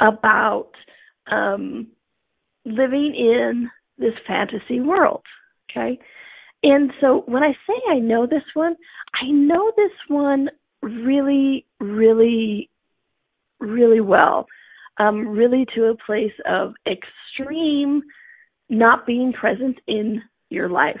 about 0.00 0.72
um 1.30 1.88
living 2.68 3.14
in 3.16 3.70
this 3.98 4.14
fantasy 4.26 4.80
world. 4.80 5.22
Okay. 5.70 5.98
And 6.62 6.92
so 7.00 7.22
when 7.26 7.42
I 7.42 7.52
say 7.66 7.74
I 7.90 7.98
know 7.98 8.26
this 8.26 8.42
one, 8.54 8.76
I 9.14 9.30
know 9.30 9.72
this 9.76 9.92
one 10.08 10.48
really, 10.82 11.66
really, 11.80 12.70
really 13.60 14.00
well. 14.00 14.46
Um, 14.98 15.28
really 15.28 15.64
to 15.76 15.84
a 15.84 15.96
place 16.06 16.32
of 16.44 16.74
extreme 16.86 18.02
not 18.68 19.06
being 19.06 19.32
present 19.32 19.78
in 19.86 20.22
your 20.50 20.68
life. 20.68 20.96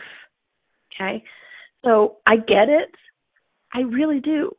Okay. 0.94 1.24
So 1.84 2.18
I 2.26 2.36
get 2.36 2.68
it. 2.68 2.94
I 3.74 3.80
really 3.80 4.20
do. 4.20 4.52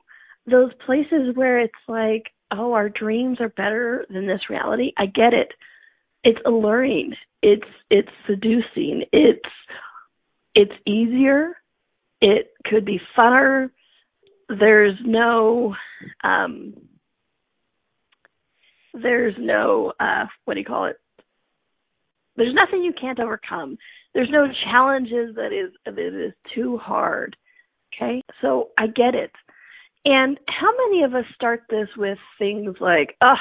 those 0.50 0.72
places 0.86 1.36
where 1.36 1.60
it's 1.60 1.74
like, 1.88 2.24
oh, 2.52 2.74
our 2.74 2.90
dreams 2.90 3.40
are 3.40 3.50
better 3.50 4.06
than 4.10 4.28
this 4.28 4.50
reality. 4.50 4.92
I 4.98 5.06
get 5.06 5.34
it. 5.34 5.50
It's 6.24 6.40
alluring. 6.46 7.14
It's 7.42 7.68
it's 7.90 8.10
seducing. 8.28 9.06
It's 9.14 9.40
it's 10.54 10.74
easier. 10.86 11.56
It 12.22 12.52
could 12.66 12.86
be 12.86 13.00
funner. 13.18 13.70
There's 14.50 14.98
no 15.06 15.76
um 16.24 16.74
there's 18.94 19.36
no 19.38 19.94
uh 20.00 20.26
what 20.46 20.56
do 20.56 20.60
you 20.60 20.66
call 20.66 20.86
it? 20.86 20.98
There's 22.36 22.54
nothing 22.54 22.84
you 22.84 22.94
can't 23.00 23.20
overcome. 23.20 23.78
There's 24.14 24.30
no 24.32 24.48
challenges 24.66 25.36
that 25.36 25.54
is 25.54 25.72
that 25.86 25.98
is 26.00 26.34
too 26.54 26.78
hard. 26.78 27.38
Okay? 27.96 28.22
So 28.42 28.70
I 28.78 28.88
get 28.88 29.16
it. 29.16 29.32
And 30.06 30.40
how 30.48 30.72
many 30.76 31.04
of 31.04 31.14
us 31.14 31.26
start 31.36 31.64
this 31.70 31.90
with 31.98 32.18
things 32.38 32.76
like, 32.80 33.16
"Oh, 33.22 33.36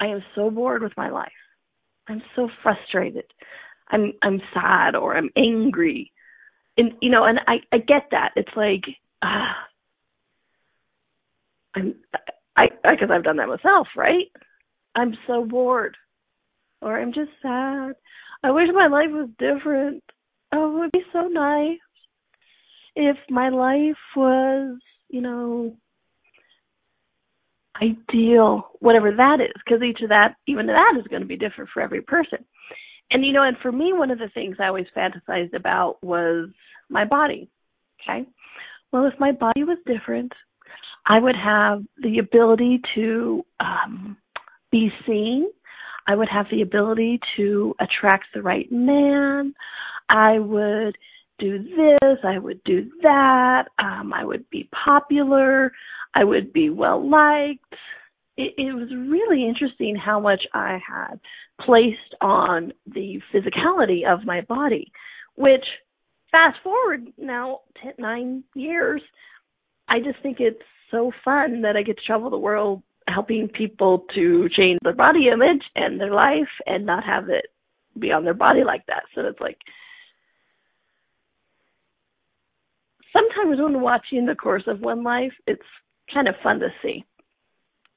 I 0.00 0.06
am 0.06 0.24
so 0.34 0.50
bored 0.50 0.82
with 0.82 0.96
my 0.96 1.10
life. 1.10 1.30
I'm 2.08 2.22
so 2.36 2.48
frustrated. 2.62 3.24
I'm 3.88 4.12
I'm 4.22 4.40
sad 4.54 4.94
or 4.94 5.16
I'm 5.16 5.30
angry." 5.36 6.12
And 6.76 6.92
you 7.00 7.10
know, 7.10 7.24
and 7.24 7.40
I 7.46 7.56
I 7.72 7.78
get 7.78 8.08
that. 8.10 8.32
It's 8.36 8.56
like, 8.56 8.84
ah, 9.22 9.56
I'm 11.74 11.94
I 12.56 12.68
because 12.82 13.10
I've 13.10 13.24
done 13.24 13.36
that 13.36 13.48
myself, 13.48 13.88
right? 13.96 14.26
I'm 14.94 15.16
so 15.26 15.44
bored, 15.44 15.96
or 16.80 17.00
I'm 17.00 17.12
just 17.12 17.30
sad. 17.40 17.92
I 18.42 18.50
wish 18.50 18.68
my 18.74 18.88
life 18.88 19.10
was 19.10 19.28
different. 19.38 20.02
Oh, 20.52 20.76
it 20.76 20.78
would 20.80 20.92
be 20.92 21.04
so 21.12 21.28
nice 21.28 21.78
if 22.94 23.16
my 23.30 23.48
life 23.48 23.96
was, 24.16 24.78
you 25.08 25.20
know, 25.20 25.76
ideal, 27.82 28.70
whatever 28.78 29.10
that 29.16 29.40
is, 29.40 29.52
because 29.64 29.82
each 29.82 30.00
of 30.02 30.10
that, 30.10 30.34
even 30.46 30.66
that 30.66 30.94
is 30.98 31.06
going 31.08 31.22
to 31.22 31.28
be 31.28 31.36
different 31.36 31.70
for 31.72 31.82
every 31.82 32.00
person. 32.00 32.38
And, 33.10 33.24
you 33.24 33.32
know, 33.32 33.42
and 33.42 33.56
for 33.62 33.72
me, 33.72 33.92
one 33.92 34.10
of 34.10 34.18
the 34.18 34.30
things 34.32 34.56
I 34.58 34.68
always 34.68 34.86
fantasized 34.96 35.54
about 35.54 36.02
was 36.02 36.48
my 36.88 37.04
body. 37.04 37.50
Okay. 38.00 38.26
Well, 38.92 39.06
if 39.06 39.18
my 39.18 39.32
body 39.32 39.64
was 39.64 39.78
different, 39.86 40.32
I 41.06 41.18
would 41.18 41.36
have 41.36 41.82
the 42.02 42.18
ability 42.18 42.80
to 42.94 43.44
um, 43.60 44.16
be 44.70 44.90
seen. 45.06 45.48
I 46.06 46.14
would 46.14 46.28
have 46.28 46.46
the 46.50 46.62
ability 46.62 47.20
to 47.36 47.74
attract 47.80 48.26
the 48.34 48.42
right 48.42 48.70
man. 48.70 49.54
I 50.08 50.38
would 50.38 50.96
do 51.42 51.58
this. 51.58 52.18
I 52.24 52.38
would 52.38 52.62
do 52.64 52.90
that. 53.02 53.64
Um, 53.78 54.12
I 54.14 54.24
would 54.24 54.48
be 54.50 54.68
popular. 54.84 55.72
I 56.14 56.24
would 56.24 56.52
be 56.52 56.70
well 56.70 57.00
liked. 57.08 57.74
It, 58.36 58.54
it 58.56 58.72
was 58.74 58.88
really 58.90 59.46
interesting 59.46 59.96
how 59.96 60.20
much 60.20 60.42
I 60.54 60.78
had 60.86 61.20
placed 61.60 62.14
on 62.20 62.72
the 62.86 63.20
physicality 63.34 64.06
of 64.06 64.24
my 64.24 64.40
body, 64.42 64.90
which 65.34 65.64
fast 66.30 66.56
forward 66.62 67.08
now 67.18 67.60
ten, 67.82 67.92
nine 67.98 68.44
years, 68.54 69.02
I 69.88 69.98
just 69.98 70.22
think 70.22 70.38
it's 70.40 70.62
so 70.90 71.12
fun 71.24 71.62
that 71.62 71.76
I 71.76 71.82
get 71.82 71.96
to 71.96 72.04
travel 72.06 72.30
the 72.30 72.38
world 72.38 72.82
helping 73.08 73.48
people 73.48 74.06
to 74.14 74.48
change 74.56 74.78
their 74.82 74.94
body 74.94 75.28
image 75.32 75.62
and 75.74 76.00
their 76.00 76.14
life 76.14 76.52
and 76.66 76.86
not 76.86 77.04
have 77.04 77.28
it 77.28 77.46
be 77.98 78.12
on 78.12 78.24
their 78.24 78.34
body 78.34 78.64
like 78.64 78.86
that. 78.86 79.02
So 79.14 79.22
it's 79.22 79.40
like 79.40 79.58
sometimes 83.12 83.60
when 83.60 83.80
watching 83.80 84.26
the 84.26 84.34
course 84.34 84.64
of 84.66 84.80
one 84.80 85.02
life, 85.02 85.32
it's 85.46 85.62
kind 86.12 86.28
of 86.28 86.34
fun 86.42 86.60
to 86.60 86.68
see. 86.82 87.04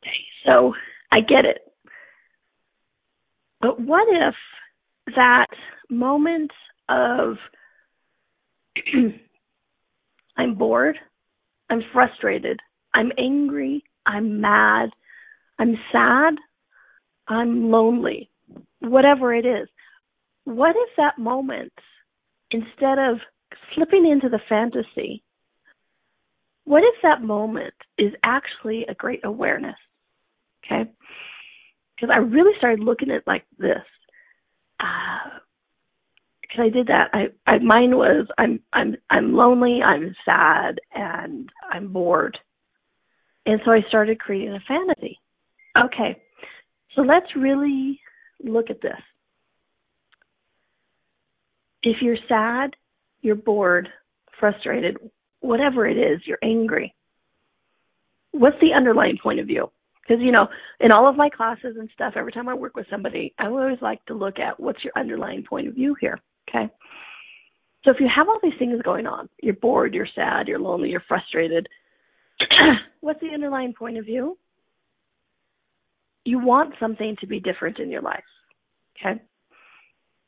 Okay, 0.04 0.18
so 0.46 0.74
I 1.12 1.20
get 1.20 1.46
it. 1.46 1.60
But 3.62 3.80
what 3.80 4.08
if 4.10 4.36
that 5.16 5.48
moment 5.90 6.52
of 6.90 7.38
I'm 10.38 10.56
bored, 10.56 10.98
I'm 11.70 11.82
frustrated, 11.94 12.60
I'm 12.94 13.12
angry, 13.18 13.84
I'm 14.06 14.42
mad, 14.42 14.90
I'm 15.58 15.76
sad, 15.92 16.36
I'm 17.28 17.72
lonely, 17.72 18.30
whatever 18.80 19.34
it 19.34 19.46
is. 19.46 19.68
What 20.44 20.76
if 20.76 20.90
that 20.98 21.18
moment, 21.18 21.74
instead 22.52 23.00
of 23.00 23.18
slipping 23.74 24.06
into 24.10 24.30
the 24.30 24.40
fantasy, 24.50 25.24
what 26.66 26.84
if 26.84 26.96
that 27.04 27.22
moment 27.22 27.74
is 27.98 28.14
actually 28.24 28.86
a 28.88 28.96
great 28.96 29.24
awareness? 29.24 29.76
Okay? 30.66 30.90
Because 31.96 32.10
I 32.14 32.18
really 32.18 32.54
started 32.58 32.80
looking 32.80 33.12
at 33.12 33.26
like 33.28 33.46
this. 33.58 33.84
Because 34.78 36.60
uh, 36.60 36.64
I 36.64 36.70
did 36.70 36.88
that. 36.88 37.10
I, 37.14 37.28
I 37.48 37.60
mine 37.60 37.96
was 37.96 38.28
I'm 38.38 38.60
I'm 38.74 38.98
I'm 39.10 39.34
lonely, 39.34 39.82
I'm 39.84 40.16
sad, 40.26 40.80
and 40.94 41.50
I'm 41.72 41.94
bored. 41.94 42.38
And 43.46 43.62
so 43.64 43.72
I 43.72 43.82
started 43.88 44.20
creating 44.20 44.56
a 44.56 44.60
fantasy. 44.68 45.20
Okay. 45.78 46.20
So 46.96 47.02
let's 47.02 47.36
really 47.36 48.00
look 48.44 48.70
at 48.70 48.82
this. 48.82 48.94
If 51.84 52.02
you're 52.02 52.18
sad, 52.28 52.76
you're 53.26 53.36
bored, 53.36 53.90
frustrated, 54.40 54.98
whatever 55.40 55.88
it 55.88 55.98
is, 55.98 56.22
you're 56.26 56.38
angry. 56.44 56.94
What's 58.32 58.60
the 58.62 58.74
underlying 58.76 59.18
point 59.22 59.40
of 59.40 59.48
view? 59.48 59.72
Because, 60.02 60.22
you 60.22 60.32
know, 60.32 60.48
in 60.80 60.92
all 60.92 61.10
of 61.10 61.16
my 61.16 61.30
classes 61.30 61.76
and 61.80 61.90
stuff, 61.94 62.14
every 62.16 62.32
time 62.32 62.48
I 62.48 62.54
work 62.54 62.76
with 62.76 62.86
somebody, 62.92 63.34
I 63.40 63.48
always 63.48 63.82
like 63.82 64.06
to 64.06 64.14
look 64.14 64.38
at 64.38 64.60
what's 64.60 64.84
your 64.84 64.94
underlying 64.96 65.44
point 65.44 65.68
of 65.68 65.74
view 65.74 65.96
here. 66.00 66.20
Okay. 66.48 66.72
So 67.84 67.92
if 67.92 67.98
you 68.00 68.08
have 68.16 68.28
all 68.30 68.40
these 68.44 68.60
things 68.60 68.80
going 68.84 69.08
on, 69.08 69.28
you're 69.42 69.56
bored, 69.56 69.96
you're 69.96 70.08
sad, 70.14 70.48
you're 70.48 70.60
lonely, 70.60 70.90
you're 70.90 71.04
frustrated, 71.08 71.68
what's 73.00 73.22
the 73.22 73.34
underlying 73.34 73.74
point 73.74 73.98
of 73.98 74.06
view? 74.06 74.38
You 76.24 76.40
want 76.40 76.76
something 76.80 77.16
to 77.22 77.28
be 77.28 77.40
different 77.40 77.80
in 77.80 77.90
your 77.90 78.02
life. 78.02 78.24
Okay. 79.00 79.20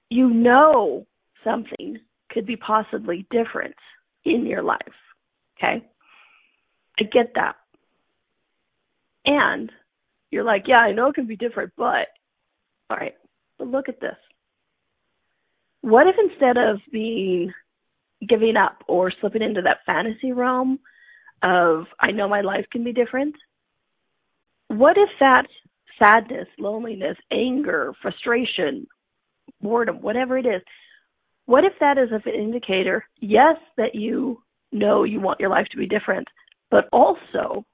You 0.10 0.30
know 0.32 1.06
something 1.44 1.76
could 2.38 2.46
be 2.46 2.56
possibly 2.56 3.26
different 3.32 3.74
in 4.24 4.46
your 4.46 4.62
life. 4.62 4.80
Okay? 5.58 5.84
I 7.00 7.04
get 7.04 7.34
that. 7.34 7.56
And 9.26 9.72
you're 10.30 10.44
like, 10.44 10.66
yeah, 10.68 10.78
I 10.78 10.92
know 10.92 11.08
it 11.08 11.16
can 11.16 11.26
be 11.26 11.36
different, 11.36 11.72
but 11.76 12.10
all 12.92 12.98
right, 12.98 13.16
but 13.58 13.70
look 13.70 13.90
at 13.90 14.00
this. 14.00 14.16
What 15.82 16.06
if 16.06 16.16
instead 16.30 16.58
of 16.58 16.78
being 16.92 17.52
giving 18.28 18.56
up 18.56 18.84
or 18.88 19.12
slipping 19.20 19.42
into 19.42 19.64
that 19.64 19.80
fantasy 19.88 20.32
realm 20.32 20.80
of 21.42 21.86
I 22.00 22.12
know 22.12 22.30
my 22.30 22.42
life 22.42 22.66
can 22.72 22.84
be 22.84 22.94
different, 22.94 23.36
what 24.68 24.96
if 24.96 25.10
that 25.20 25.48
sadness, 25.98 26.48
loneliness, 26.60 27.18
anger, 27.32 27.94
frustration, 28.00 28.86
boredom, 29.60 30.02
whatever 30.02 30.38
it 30.38 30.46
is, 30.46 30.62
what 31.48 31.64
if 31.64 31.72
that 31.80 31.98
is 31.98 32.10
an 32.12 32.22
indicator, 32.34 33.06
yes, 33.20 33.56
that 33.78 33.96
you 33.96 34.44
know 34.74 35.06
you 35.06 35.22
want 35.22 35.40
your 35.40 35.50
life 35.50 35.66
to 35.72 35.78
be 35.78 35.88
different, 35.88 36.28
but 36.70 36.90
also 36.92 37.66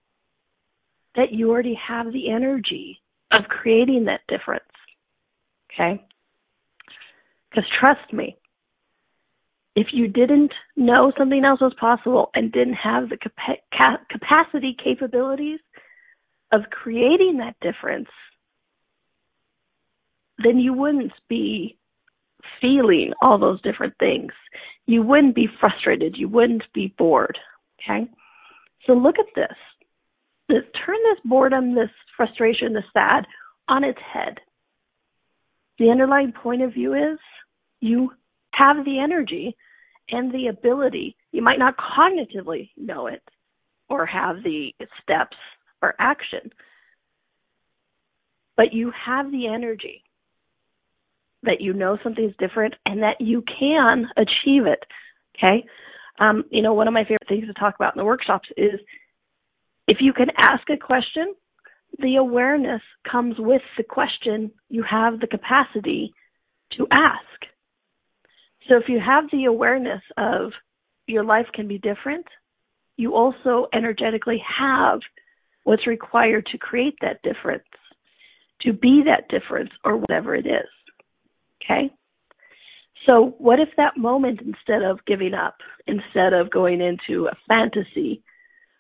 that 1.16 1.32
you 1.32 1.50
already 1.50 1.74
have 1.88 2.14
the 2.14 2.30
energy 2.30 3.02
of 3.32 3.46
creating 3.50 4.06
that 4.06 4.22
difference? 4.28 4.64
Okay? 5.74 6.06
Because 7.50 7.66
trust 7.80 8.14
me, 8.14 8.38
if 9.76 9.88
you 9.92 10.08
didn't 10.08 10.54
know 10.76 11.12
something 11.18 11.44
else 11.44 11.60
was 11.60 11.74
possible 11.80 12.30
and 12.36 12.52
didn't 12.52 12.76
have 12.76 13.10
the 13.10 13.18
capa- 13.18 14.06
capacity, 14.08 14.78
capabilities 14.84 15.60
of 16.52 16.62
creating 16.70 17.38
that 17.38 17.56
difference, 17.60 18.10
then 20.44 20.60
you 20.60 20.74
wouldn't 20.74 21.12
be 21.28 21.80
feeling 22.62 23.14
all 23.22 23.38
those 23.38 23.62
different 23.62 23.94
things, 24.00 24.32
you 24.86 25.02
wouldn't 25.02 25.36
be 25.36 25.48
frustrated. 25.60 26.16
You 26.18 26.28
wouldn't 26.28 26.64
be 26.74 26.94
bored. 26.98 27.38
Okay? 27.80 28.10
So 28.86 28.94
look 28.94 29.16
at 29.20 29.26
this. 29.36 29.58
this 30.50 30.64
turn 30.86 30.98
this 31.04 31.20
boredom, 31.26 31.76
this 31.76 31.90
frustration, 32.18 32.74
this 32.74 32.84
sad 32.94 33.26
on 33.68 33.84
its 33.84 34.00
head. 34.14 34.40
The 35.80 35.90
underlying 35.90 36.32
point 36.32 36.62
of 36.62 36.74
view 36.74 36.94
is 36.94 37.18
you 37.80 38.12
have 38.54 38.86
the 38.86 39.00
energy 39.00 39.56
and 40.10 40.32
the 40.32 40.48
ability. 40.48 41.16
You 41.32 41.42
might 41.42 41.60
not 41.60 41.76
cognitively 41.78 42.70
know 42.78 43.08
it 43.08 43.24
or 43.90 44.06
have 44.06 44.44
the 44.44 44.74
steps 45.02 45.38
or 45.82 45.96
action, 46.00 46.52
but 48.56 48.74
you 48.74 48.92
have 49.06 49.32
the 49.32 49.48
energy 49.48 50.04
that 51.44 51.62
you 51.62 51.74
know 51.74 51.98
something's 52.04 52.36
different 52.40 52.74
and 52.86 53.04
that 53.04 53.22
you 53.22 53.44
can 53.60 54.08
achieve 54.18 54.66
it. 54.66 54.84
Okay. 55.38 55.66
Um, 56.20 56.44
you 56.52 56.62
know, 56.62 56.74
one 56.74 56.88
of 56.88 56.94
my 56.94 57.04
favorite 57.04 57.28
things 57.28 57.48
to 57.48 57.54
talk 57.54 57.76
about 57.76 57.96
in 57.96 58.00
the 58.00 58.06
workshops 58.06 58.50
is 58.58 58.80
If 59.88 59.98
you 60.00 60.14
can 60.14 60.30
ask 60.38 60.70
a 60.70 60.78
question, 60.78 61.34
the 62.00 62.16
awareness 62.16 62.82
comes 63.10 63.36
with 63.38 63.62
the 63.78 63.84
question 63.84 64.52
you 64.70 64.84
have 64.90 65.20
the 65.20 65.28
capacity 65.28 66.14
to 66.78 66.88
ask. 66.92 67.40
So 68.68 68.78
if 68.78 68.86
you 68.88 69.00
have 69.00 69.26
the 69.32 69.46
awareness 69.46 70.02
of 70.18 70.52
your 71.06 71.24
life 71.24 71.48
can 71.54 71.68
be 71.68 71.78
different, 71.78 72.26
you 72.96 73.14
also 73.16 73.68
energetically 73.74 74.42
have 74.60 75.00
what's 75.64 75.88
required 75.88 76.46
to 76.52 76.58
create 76.58 76.96
that 77.02 77.22
difference, 77.24 77.64
to 78.62 78.74
be 78.74 79.04
that 79.06 79.28
difference 79.30 79.72
or 79.84 79.98
whatever 79.98 80.36
it 80.36 80.46
is. 80.46 80.70
Okay? 81.64 81.92
So 83.06 83.36
what 83.38 83.60
if 83.60 83.70
that 83.78 83.98
moment, 83.98 84.42
instead 84.42 84.84
of 84.84 85.06
giving 85.06 85.34
up, 85.34 85.58
instead 85.88 86.34
of 86.34 86.50
going 86.50 86.82
into 86.82 87.28
a 87.28 87.38
fantasy, 87.48 88.24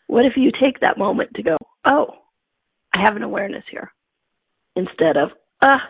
what 0.07 0.25
if 0.25 0.33
you 0.35 0.51
take 0.51 0.79
that 0.79 0.97
moment 0.97 1.31
to 1.35 1.43
go, 1.43 1.57
oh, 1.85 2.07
I 2.93 3.01
have 3.05 3.15
an 3.15 3.23
awareness 3.23 3.63
here, 3.69 3.91
instead 4.75 5.17
of, 5.17 5.29
ah, 5.61 5.81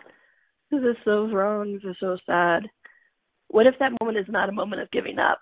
this 0.72 0.82
is 0.82 0.96
so 1.06 1.28
wrong, 1.28 1.74
this 1.74 1.84
is 1.84 1.98
so 2.00 2.18
sad. 2.26 2.64
What 3.50 3.68
if 3.68 3.76
that 3.80 3.92
moment 4.02 4.18
is 4.18 4.26
not 4.28 4.50
a 4.50 4.54
moment 4.54 4.82
of 4.82 4.92
giving 4.92 5.20
up? 5.20 5.42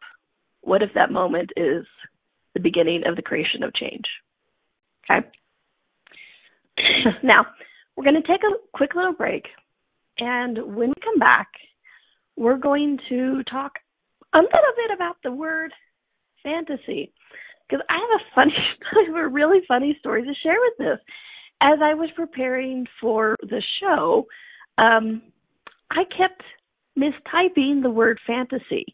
What 0.62 0.82
if 0.82 0.90
that 0.96 1.12
moment 1.12 1.52
is 1.56 1.86
the 2.54 2.60
beginning 2.60 3.04
of 3.06 3.16
the 3.16 3.22
creation 3.22 3.64
of 3.64 3.74
change? 3.74 4.06
Okay. 5.10 5.26
now, 7.24 7.46
we're 7.96 8.04
going 8.04 8.22
to 8.22 8.28
take 8.28 8.42
a 8.44 8.58
quick 8.74 8.96
little 8.96 9.14
break. 9.14 9.46
And 10.22 10.76
when 10.76 10.90
we 10.90 10.96
come 11.04 11.18
back, 11.18 11.48
we're 12.38 12.58
going 12.58 13.00
to 13.10 13.44
talk 13.50 13.74
a 14.34 14.38
little 14.38 14.74
bit 14.78 14.96
about 14.96 15.18
the 15.24 15.32
word 15.32 15.74
fantasy. 16.44 17.12
Because 17.68 17.84
I 17.90 17.96
have 17.96 18.22
a 18.22 18.36
funny, 18.36 18.54
I 18.92 19.04
have 19.08 19.16
a 19.16 19.28
really 19.28 19.62
funny 19.68 19.98
story 20.00 20.22
to 20.22 20.34
share 20.44 20.58
with 20.60 20.78
this. 20.78 21.00
As 21.60 21.80
I 21.84 21.96
was 21.96 22.10
preparing 22.16 22.86
for 23.02 23.36
the 23.42 23.64
show, 23.80 24.28
um, 24.78 25.24
I 25.90 26.04
kept 26.16 26.44
mistyping 26.98 27.82
the 27.82 27.90
word 27.90 28.20
fantasy. 28.28 28.86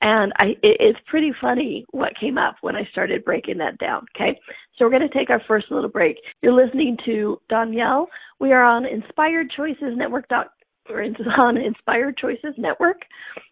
And 0.00 0.32
I, 0.38 0.50
it, 0.62 0.76
it's 0.78 0.98
pretty 1.08 1.32
funny 1.40 1.86
what 1.90 2.18
came 2.20 2.38
up 2.38 2.54
when 2.60 2.76
I 2.76 2.88
started 2.92 3.24
breaking 3.24 3.58
that 3.58 3.78
down. 3.78 4.06
Okay. 4.14 4.38
So 4.76 4.84
we're 4.84 4.96
going 4.96 5.08
to 5.08 5.18
take 5.18 5.30
our 5.30 5.42
first 5.48 5.72
little 5.72 5.90
break. 5.90 6.18
You're 6.40 6.52
listening 6.52 6.96
to 7.06 7.40
Danielle. 7.48 8.06
We 8.38 8.52
are 8.52 8.62
on 8.62 8.86
Inspired 8.86 9.50
Choices 9.56 9.96
Network. 9.96 10.28
Dot, 10.28 10.52
we're 10.88 11.02
on 11.38 11.56
Inspired 11.56 12.16
Choices 12.16 12.54
Network. 12.56 13.02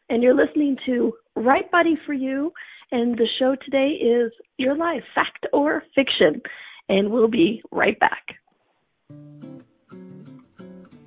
And 0.08 0.22
you're 0.22 0.34
listening 0.34 0.76
to 0.86 1.12
Right 1.34 1.70
Body 1.70 1.96
for 2.06 2.12
You. 2.12 2.52
And 2.92 3.16
the 3.16 3.26
show 3.38 3.56
today 3.64 3.88
is 3.94 4.32
Your 4.58 4.76
Life, 4.76 5.02
Fact 5.14 5.46
or 5.52 5.82
Fiction. 5.94 6.40
And 6.88 7.10
we'll 7.10 7.28
be 7.28 7.62
right 7.70 7.98
back. 7.98 8.22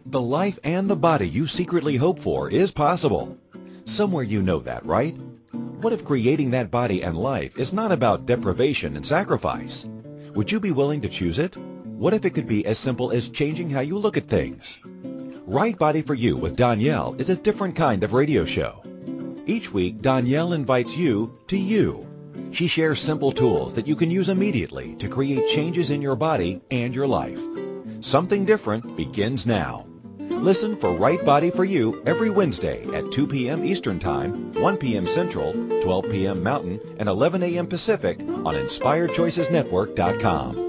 The 0.05 0.21
life 0.21 0.59
and 0.63 0.89
the 0.89 0.95
body 0.95 1.27
you 1.27 1.47
secretly 1.47 1.95
hope 1.95 2.19
for 2.19 2.49
is 2.49 2.71
possible. 2.71 3.37
Somewhere 3.85 4.23
you 4.23 4.41
know 4.41 4.59
that, 4.59 4.85
right? 4.85 5.15
What 5.81 5.93
if 5.93 6.03
creating 6.03 6.51
that 6.51 6.71
body 6.71 7.03
and 7.03 7.17
life 7.17 7.57
is 7.57 7.71
not 7.71 7.91
about 7.91 8.25
deprivation 8.25 8.95
and 8.95 9.05
sacrifice? 9.05 9.85
Would 10.33 10.51
you 10.51 10.59
be 10.59 10.71
willing 10.71 11.01
to 11.01 11.09
choose 11.09 11.39
it? 11.39 11.55
What 11.55 12.13
if 12.13 12.25
it 12.25 12.31
could 12.31 12.47
be 12.47 12.65
as 12.65 12.77
simple 12.77 13.11
as 13.11 13.29
changing 13.29 13.69
how 13.69 13.81
you 13.81 13.97
look 13.97 14.17
at 14.17 14.25
things? 14.25 14.79
Right 15.49 15.75
Body 15.75 16.03
for 16.03 16.13
You 16.13 16.37
with 16.37 16.55
Danielle 16.55 17.15
is 17.17 17.31
a 17.31 17.35
different 17.35 17.75
kind 17.75 18.03
of 18.03 18.13
radio 18.13 18.45
show. 18.45 18.83
Each 19.47 19.73
week, 19.73 19.99
Danielle 19.99 20.53
invites 20.53 20.95
you 20.95 21.39
to 21.47 21.57
you. 21.57 22.05
She 22.51 22.67
shares 22.67 23.01
simple 23.01 23.31
tools 23.31 23.73
that 23.73 23.87
you 23.87 23.95
can 23.95 24.11
use 24.11 24.29
immediately 24.29 24.95
to 24.97 25.07
create 25.07 25.49
changes 25.49 25.89
in 25.89 26.03
your 26.03 26.15
body 26.15 26.61
and 26.69 26.93
your 26.93 27.07
life. 27.07 27.41
Something 28.01 28.45
different 28.45 28.95
begins 28.95 29.47
now. 29.47 29.87
Listen 30.19 30.77
for 30.77 30.93
Right 30.93 31.25
Body 31.25 31.49
for 31.49 31.65
You 31.65 32.03
every 32.05 32.29
Wednesday 32.29 32.85
at 32.93 33.11
2 33.11 33.25
p.m. 33.25 33.65
Eastern 33.65 33.97
Time, 33.97 34.53
1 34.53 34.77
p.m. 34.77 35.07
Central, 35.07 35.53
12 35.81 36.11
p.m. 36.11 36.43
Mountain, 36.43 36.79
and 36.99 37.09
11 37.09 37.41
a.m. 37.41 37.65
Pacific 37.65 38.19
on 38.19 38.53
InspiredChoicesNetwork.com. 38.53 40.68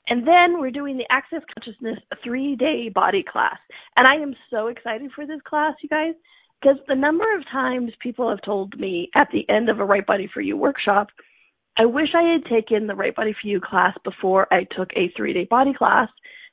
And 0.08 0.28
then 0.28 0.60
we're 0.60 0.71
doing 0.71 0.97
the 0.97 1.06
Access 1.12 1.41
Consciousness 1.54 1.99
three 2.23 2.56
day 2.56 2.89
body 2.89 3.23
class. 3.23 3.58
And 3.95 4.08
I 4.08 4.15
am 4.15 4.36
so 4.49 4.67
excited 4.67 5.12
for 5.15 5.25
this 5.25 5.41
class, 5.47 5.75
you 5.82 5.89
guys. 5.89 6.13
Because 6.62 6.78
the 6.88 6.95
number 6.95 7.23
of 7.38 7.45
times 7.52 7.93
people 8.02 8.30
have 8.30 8.41
told 8.41 8.78
me 8.78 9.10
at 9.15 9.30
the 9.32 9.47
end 9.49 9.69
of 9.69 9.80
a 9.80 9.86
Right 9.86 10.06
Body 10.06 10.30
for 10.34 10.41
You 10.41 10.58
workshop, 10.58 11.08
I 11.78 11.86
wish 11.86 12.10
I 12.13 12.23
had 12.23 12.43
taken 12.45 12.86
the 12.86 12.95
Right 12.95 13.15
Body 13.15 13.34
for 13.39 13.47
You 13.47 13.62
class 13.62 13.95
before 14.04 14.45
I 14.52 14.67
took 14.75 14.89
a 14.95 15.12
three 15.15 15.32
day 15.34 15.47
body 15.49 15.73
class 15.73 16.10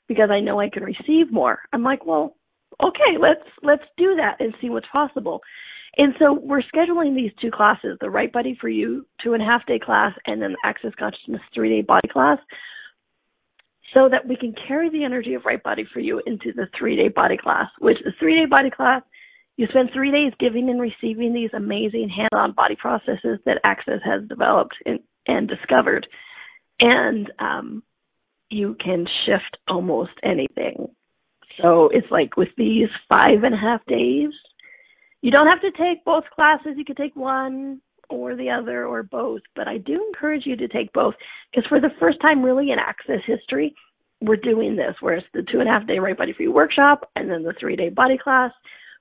because 0.08 0.30
I 0.30 0.40
know 0.40 0.60
I 0.60 0.68
can 0.68 0.84
receive 0.84 1.32
more. 1.32 1.60
I'm 1.72 1.82
like, 1.82 2.06
well, 2.06 2.36
okay, 2.82 3.18
let's 3.20 3.48
let's 3.62 3.84
do 3.96 4.16
that 4.16 4.36
and 4.40 4.54
see 4.60 4.70
what's 4.70 4.86
possible. 4.92 5.40
And 5.98 6.14
so 6.18 6.34
we're 6.34 6.62
scheduling 6.62 7.14
these 7.14 7.32
two 7.40 7.50
classes, 7.50 7.96
the 8.00 8.10
Right 8.10 8.30
Body 8.32 8.56
for 8.60 8.68
You 8.68 9.06
two 9.22 9.32
and 9.32 9.42
a 9.42 9.46
half 9.46 9.66
day 9.66 9.78
class 9.78 10.12
and 10.26 10.42
then 10.42 10.52
the 10.52 10.68
Access 10.68 10.92
Consciousness 10.98 11.40
three 11.54 11.70
day 11.70 11.82
body 11.82 12.08
class, 12.08 12.38
so 13.94 14.08
that 14.10 14.26
we 14.26 14.36
can 14.36 14.54
carry 14.68 14.90
the 14.90 15.04
energy 15.04 15.34
of 15.34 15.44
Right 15.44 15.62
Body 15.62 15.84
for 15.92 16.00
You 16.00 16.20
into 16.26 16.52
the 16.54 16.66
three 16.78 16.96
day 16.96 17.08
body 17.08 17.36
class, 17.36 17.66
which 17.78 17.98
the 18.04 18.12
three 18.18 18.38
day 18.38 18.46
body 18.46 18.70
class 18.70 19.02
you 19.56 19.66
spend 19.70 19.88
three 19.92 20.10
days 20.10 20.32
giving 20.38 20.68
and 20.68 20.80
receiving 20.80 21.32
these 21.32 21.50
amazing 21.54 22.10
hands-on 22.10 22.52
body 22.52 22.76
processes 22.76 23.38
that 23.46 23.60
Access 23.64 24.00
has 24.04 24.28
developed 24.28 24.74
and, 24.84 25.00
and 25.26 25.48
discovered, 25.48 26.06
and 26.78 27.32
um, 27.38 27.82
you 28.50 28.76
can 28.82 29.06
shift 29.24 29.56
almost 29.68 30.12
anything. 30.22 30.88
So 31.62 31.88
it's 31.92 32.10
like 32.10 32.36
with 32.36 32.48
these 32.56 32.88
five 33.08 33.42
and 33.42 33.54
a 33.54 33.58
half 33.58 33.84
days, 33.86 34.30
you 35.22 35.30
don't 35.30 35.48
have 35.48 35.60
to 35.62 35.70
take 35.72 36.04
both 36.04 36.24
classes. 36.34 36.74
You 36.76 36.84
could 36.84 36.96
take 36.96 37.16
one 37.16 37.80
or 38.08 38.36
the 38.36 38.50
other 38.50 38.86
or 38.86 39.02
both, 39.02 39.40
but 39.56 39.66
I 39.66 39.78
do 39.78 40.04
encourage 40.06 40.46
you 40.46 40.56
to 40.56 40.68
take 40.68 40.92
both 40.92 41.14
because 41.50 41.66
for 41.68 41.80
the 41.80 41.90
first 41.98 42.20
time 42.20 42.42
really 42.42 42.70
in 42.70 42.78
Access 42.78 43.20
history, 43.26 43.74
we're 44.20 44.36
doing 44.36 44.76
this, 44.76 44.94
where 45.00 45.14
it's 45.14 45.26
the 45.34 45.44
two 45.50 45.60
and 45.60 45.68
a 45.68 45.72
half 45.72 45.86
day 45.86 45.98
Right 45.98 46.16
Body 46.16 46.32
Free 46.32 46.48
workshop 46.48 47.10
and 47.16 47.30
then 47.30 47.42
the 47.42 47.54
three 47.58 47.76
day 47.76 47.88
body 47.88 48.18
class 48.22 48.52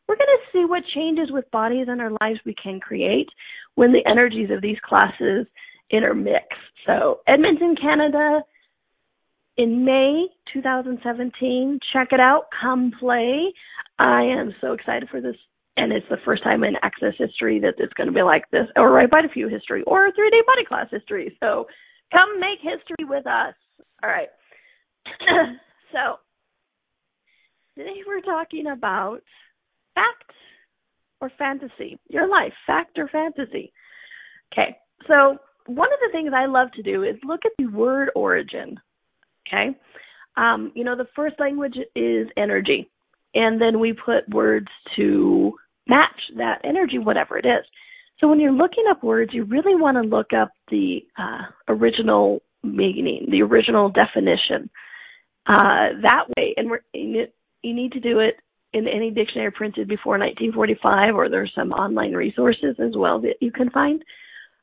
we're 0.07 0.15
going 0.15 0.27
to 0.27 0.51
see 0.51 0.65
what 0.65 0.83
changes 0.93 1.31
with 1.31 1.49
bodies 1.51 1.87
and 1.89 2.01
our 2.01 2.11
lives 2.21 2.39
we 2.45 2.55
can 2.61 2.79
create 2.79 3.29
when 3.75 3.91
the 3.91 4.05
energies 4.09 4.49
of 4.51 4.61
these 4.61 4.77
classes 4.83 5.47
intermix. 5.89 6.45
So, 6.85 7.21
Edmonton, 7.27 7.75
Canada, 7.79 8.41
in 9.57 9.85
May 9.85 10.27
2017. 10.53 11.79
Check 11.93 12.09
it 12.11 12.19
out. 12.19 12.45
Come 12.61 12.91
play. 12.99 13.53
I 13.99 14.23
am 14.23 14.53
so 14.61 14.73
excited 14.73 15.09
for 15.09 15.21
this. 15.21 15.35
And 15.77 15.91
it's 15.91 16.05
the 16.09 16.17
first 16.23 16.43
time 16.43 16.63
in 16.63 16.75
Access 16.83 17.13
history 17.17 17.59
that 17.59 17.73
it's 17.77 17.93
going 17.93 18.07
to 18.07 18.13
be 18.13 18.21
like 18.21 18.43
this, 18.51 18.67
or 18.77 18.91
Right 18.91 19.11
Body 19.11 19.27
for 19.31 19.39
You 19.39 19.49
history, 19.49 19.83
or 19.85 20.09
three 20.13 20.29
day 20.29 20.41
body 20.47 20.63
class 20.65 20.87
history. 20.89 21.35
So 21.43 21.67
come 22.13 22.39
make 22.39 22.59
history 22.61 23.05
with 23.05 23.27
us. 23.27 23.53
All 24.01 24.09
right. 24.09 24.29
so 25.91 26.15
today 27.77 28.01
we're 28.07 28.21
talking 28.21 28.67
about 28.67 29.19
fact 29.95 30.31
or 31.21 31.31
fantasy? 31.37 31.99
Your 32.07 32.27
life, 32.27 32.53
fact 32.65 32.97
or 32.97 33.07
fantasy? 33.07 33.73
Okay, 34.53 34.75
so 35.07 35.37
one 35.65 35.91
of 35.91 35.99
the 36.01 36.11
things 36.11 36.31
I 36.35 36.45
love 36.45 36.71
to 36.73 36.83
do 36.83 37.03
is 37.03 37.15
look 37.23 37.41
at 37.45 37.51
the 37.57 37.67
word 37.67 38.11
origin. 38.15 38.77
Okay, 39.47 39.77
um, 40.37 40.71
you 40.75 40.83
know, 40.83 40.95
the 40.95 41.07
first 41.15 41.39
language 41.39 41.75
is 41.95 42.27
energy, 42.37 42.89
and 43.33 43.61
then 43.61 43.79
we 43.79 43.93
put 43.93 44.27
words 44.29 44.67
to 44.95 45.53
match 45.87 46.19
that 46.37 46.61
energy, 46.63 46.97
whatever 46.97 47.37
it 47.37 47.45
is. 47.45 47.65
So 48.19 48.27
when 48.27 48.39
you're 48.39 48.51
looking 48.51 48.85
up 48.89 49.03
words, 49.03 49.31
you 49.33 49.43
really 49.43 49.75
want 49.75 49.97
to 49.97 50.01
look 50.01 50.31
up 50.33 50.51
the 50.69 50.99
uh, 51.17 51.43
original 51.67 52.41
meaning, 52.63 53.27
the 53.29 53.41
original 53.41 53.89
definition. 53.89 54.69
Uh, 55.47 55.99
that 56.01 56.25
way, 56.35 56.55
and 56.57 56.71
you 56.93 57.73
need 57.73 57.91
to 57.91 57.99
do 57.99 58.19
it 58.19 58.35
in 58.73 58.87
any 58.87 59.11
dictionary 59.11 59.51
printed 59.51 59.87
before 59.87 60.17
1945, 60.17 61.15
or 61.15 61.29
there's 61.29 61.51
some 61.55 61.71
online 61.71 62.13
resources 62.13 62.75
as 62.79 62.91
well 62.95 63.21
that 63.21 63.35
you 63.41 63.51
can 63.51 63.69
find. 63.69 64.03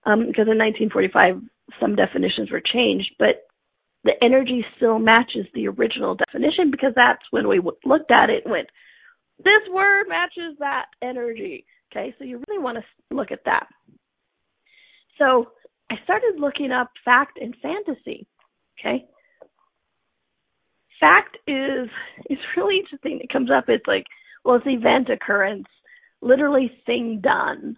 Um, 0.04 0.26
because 0.26 0.48
in 0.50 0.58
1945, 0.58 1.40
some 1.80 1.94
definitions 1.94 2.50
were 2.50 2.60
changed, 2.60 3.14
but 3.18 3.46
the 4.04 4.12
energy 4.22 4.64
still 4.76 4.98
matches 4.98 5.46
the 5.54 5.68
original 5.68 6.16
definition 6.16 6.70
because 6.70 6.92
that's 6.96 7.22
when 7.30 7.48
we 7.48 7.60
looked 7.84 8.10
at 8.10 8.30
it 8.30 8.44
and 8.44 8.52
went, 8.52 8.68
this 9.38 9.62
word 9.72 10.06
matches 10.08 10.56
that 10.58 10.86
energy. 11.00 11.64
Okay, 11.90 12.14
so 12.18 12.24
you 12.24 12.42
really 12.48 12.62
want 12.62 12.78
to 12.78 13.14
look 13.14 13.30
at 13.30 13.44
that. 13.44 13.66
So 15.18 15.50
I 15.90 15.96
started 16.04 16.34
looking 16.38 16.72
up 16.72 16.90
fact 17.04 17.38
and 17.40 17.54
fantasy. 17.62 18.26
Okay, 18.80 19.04
fact 21.02 21.36
is 21.46 21.88
is 22.30 22.38
really 22.56 22.78
interesting. 22.78 23.20
It 23.22 23.32
comes 23.32 23.50
up. 23.50 23.64
It's 23.68 23.86
like, 23.86 24.06
well, 24.44 24.56
it's 24.56 24.66
event 24.66 25.10
occurrence, 25.10 25.66
literally 26.22 26.72
thing 26.86 27.20
done. 27.22 27.76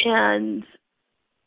And 0.00 0.64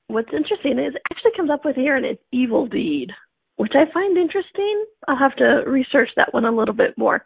what's 0.07 0.33
interesting 0.33 0.79
is 0.79 0.95
it 0.95 1.01
actually 1.11 1.31
comes 1.35 1.49
up 1.51 1.65
with 1.65 1.75
here 1.75 1.95
and 1.95 2.05
it's 2.05 2.21
evil 2.31 2.67
deed, 2.67 3.09
which 3.57 3.73
I 3.75 3.91
find 3.93 4.17
interesting. 4.17 4.85
I'll 5.07 5.17
have 5.17 5.35
to 5.37 5.63
research 5.67 6.09
that 6.15 6.33
one 6.33 6.45
a 6.45 6.51
little 6.51 6.73
bit 6.73 6.97
more. 6.97 7.23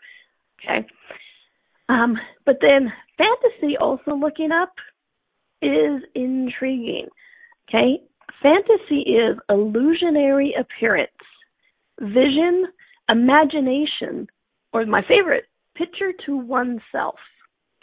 Okay. 0.60 0.86
Um, 1.90 2.18
but 2.46 2.58
then 2.62 2.92
fantasy 3.18 3.78
also 3.78 4.16
looking 4.16 4.52
up 4.52 4.74
is 5.62 6.02
intriguing. 6.16 7.08
Okay. 7.70 8.02
Fantasy 8.42 9.02
is 9.02 9.38
illusionary 9.50 10.54
appearance, 10.60 11.10
vision, 12.00 12.66
imagination, 13.10 14.28
or 14.74 14.86
my 14.86 15.02
favorite, 15.08 15.46
picture 15.76 16.12
to 16.26 16.38
oneself. 16.38 17.16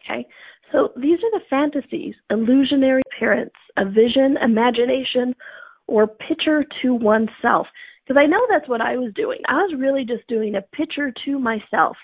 Okay, 0.01 0.27
so 0.71 0.91
these 0.97 1.19
are 1.19 1.39
the 1.39 1.45
fantasies, 1.49 2.15
illusionary 2.31 3.03
appearance, 3.15 3.55
a 3.77 3.85
vision, 3.87 4.37
imagination, 4.43 5.35
or 5.87 6.07
picture 6.07 6.65
to 6.83 6.95
oneself. 6.95 7.67
Because 8.07 8.21
I 8.21 8.27
know 8.27 8.41
that's 8.51 8.69
what 8.69 8.81
I 8.81 8.97
was 8.97 9.13
doing. 9.15 9.39
I 9.49 9.55
was 9.55 9.75
really 9.79 10.05
just 10.05 10.27
doing 10.29 10.55
a 10.55 10.77
picture 10.77 11.13
to 11.25 11.39
myself. 11.39 11.97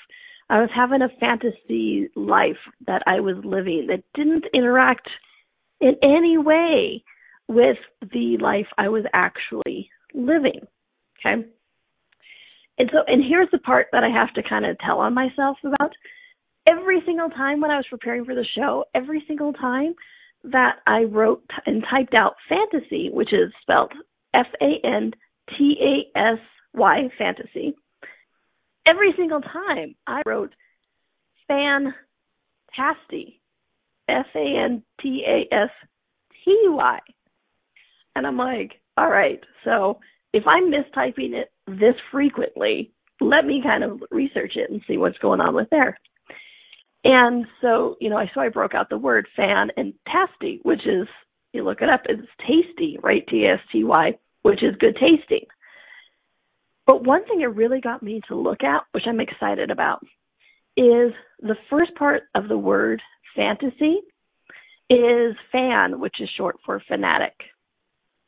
I 0.48 0.60
was 0.60 0.70
having 0.74 1.02
a 1.02 1.08
fantasy 1.20 2.08
life 2.16 2.58
that 2.86 3.02
I 3.06 3.20
was 3.20 3.36
living 3.44 3.86
that 3.88 4.02
didn't 4.14 4.46
interact 4.54 5.08
in 5.80 5.94
any 6.02 6.38
way 6.38 7.04
with 7.48 7.78
the 8.00 8.38
life 8.40 8.66
I 8.78 8.88
was 8.88 9.04
actually 9.12 9.90
living. 10.14 10.60
Okay. 11.18 11.46
And 12.78 12.90
so, 12.92 12.98
and 13.06 13.22
here's 13.22 13.50
the 13.52 13.58
part 13.58 13.88
that 13.92 14.04
I 14.04 14.08
have 14.08 14.32
to 14.34 14.48
kind 14.48 14.64
of 14.64 14.78
tell 14.78 14.98
on 14.98 15.14
myself 15.14 15.58
about. 15.64 15.92
Every 16.66 17.02
single 17.04 17.28
time 17.28 17.60
when 17.60 17.70
I 17.70 17.76
was 17.76 17.86
preparing 17.88 18.24
for 18.24 18.34
the 18.34 18.46
show, 18.56 18.84
every 18.94 19.22
single 19.26 19.52
time 19.52 19.94
that 20.44 20.76
I 20.86 21.04
wrote 21.04 21.44
and 21.66 21.84
typed 21.90 22.14
out 22.14 22.34
fantasy, 22.48 23.10
which 23.12 23.32
is 23.32 23.52
spelled 23.62 23.92
F 24.34 24.46
A 24.60 24.86
N 24.86 25.12
T 25.56 25.76
A 26.14 26.18
S 26.18 26.38
Y, 26.74 27.08
fantasy, 27.18 27.74
every 28.86 29.12
single 29.16 29.40
time 29.40 29.94
I 30.06 30.22
wrote 30.24 30.54
fantasty, 31.50 31.94
F 34.08 34.26
A 34.34 34.64
N 34.64 34.82
T 35.00 35.24
A 35.26 35.54
S 35.54 35.70
T 36.44 36.56
Y. 36.68 36.98
And 38.16 38.26
I'm 38.26 38.36
like, 38.36 38.80
all 38.96 39.10
right, 39.10 39.40
so 39.64 40.00
if 40.32 40.44
I'm 40.46 40.70
mistyping 40.70 41.32
it 41.32 41.52
this 41.66 41.94
frequently, 42.10 42.92
let 43.20 43.44
me 43.44 43.62
kind 43.62 43.84
of 43.84 44.02
research 44.10 44.52
it 44.56 44.70
and 44.70 44.80
see 44.86 44.96
what's 44.96 45.18
going 45.18 45.40
on 45.40 45.54
with 45.54 45.68
there. 45.70 45.98
And 47.04 47.46
so, 47.60 47.96
you 48.00 48.10
know, 48.10 48.16
I 48.16 48.30
so 48.34 48.40
I 48.40 48.48
broke 48.48 48.74
out 48.74 48.90
the 48.90 48.98
word 48.98 49.26
fan 49.36 49.68
and 49.76 49.94
tasty, 50.06 50.60
which 50.62 50.86
is 50.86 51.08
you 51.52 51.64
look 51.64 51.80
it 51.80 51.88
up, 51.88 52.02
it's 52.08 52.28
tasty, 52.40 52.98
right? 53.02 53.26
T 53.28 53.46
S 53.46 53.60
T 53.72 53.84
Y, 53.84 54.18
which 54.42 54.62
is 54.62 54.76
good 54.78 54.96
tasting. 54.96 55.46
But 56.86 57.04
one 57.04 57.24
thing 57.24 57.40
it 57.40 57.46
really 57.46 57.80
got 57.80 58.02
me 58.02 58.20
to 58.28 58.36
look 58.36 58.62
at, 58.62 58.82
which 58.92 59.04
I'm 59.06 59.20
excited 59.20 59.70
about, 59.70 60.02
is 60.76 61.12
the 61.40 61.56
first 61.68 61.94
part 61.94 62.24
of 62.34 62.48
the 62.48 62.58
word 62.58 63.00
fantasy 63.34 63.98
is 64.90 65.36
fan, 65.52 66.00
which 66.00 66.16
is 66.20 66.28
short 66.36 66.56
for 66.64 66.82
fanatic. 66.88 67.34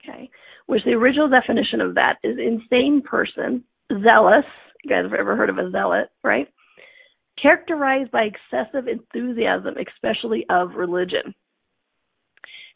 Okay 0.02 0.30
which 0.66 0.84
the 0.84 0.92
original 0.92 1.28
definition 1.28 1.80
of 1.80 1.94
that 1.94 2.16
is 2.22 2.38
insane 2.38 3.02
person, 3.02 3.64
zealous. 3.90 4.44
You 4.82 4.90
guys 4.90 5.04
have 5.04 5.18
ever 5.18 5.36
heard 5.36 5.50
of 5.50 5.58
a 5.58 5.70
zealot, 5.70 6.08
right? 6.24 6.48
Characterized 7.42 8.12
by 8.12 8.28
excessive 8.30 8.86
enthusiasm, 8.86 9.74
especially 9.76 10.46
of 10.48 10.76
religion. 10.76 11.34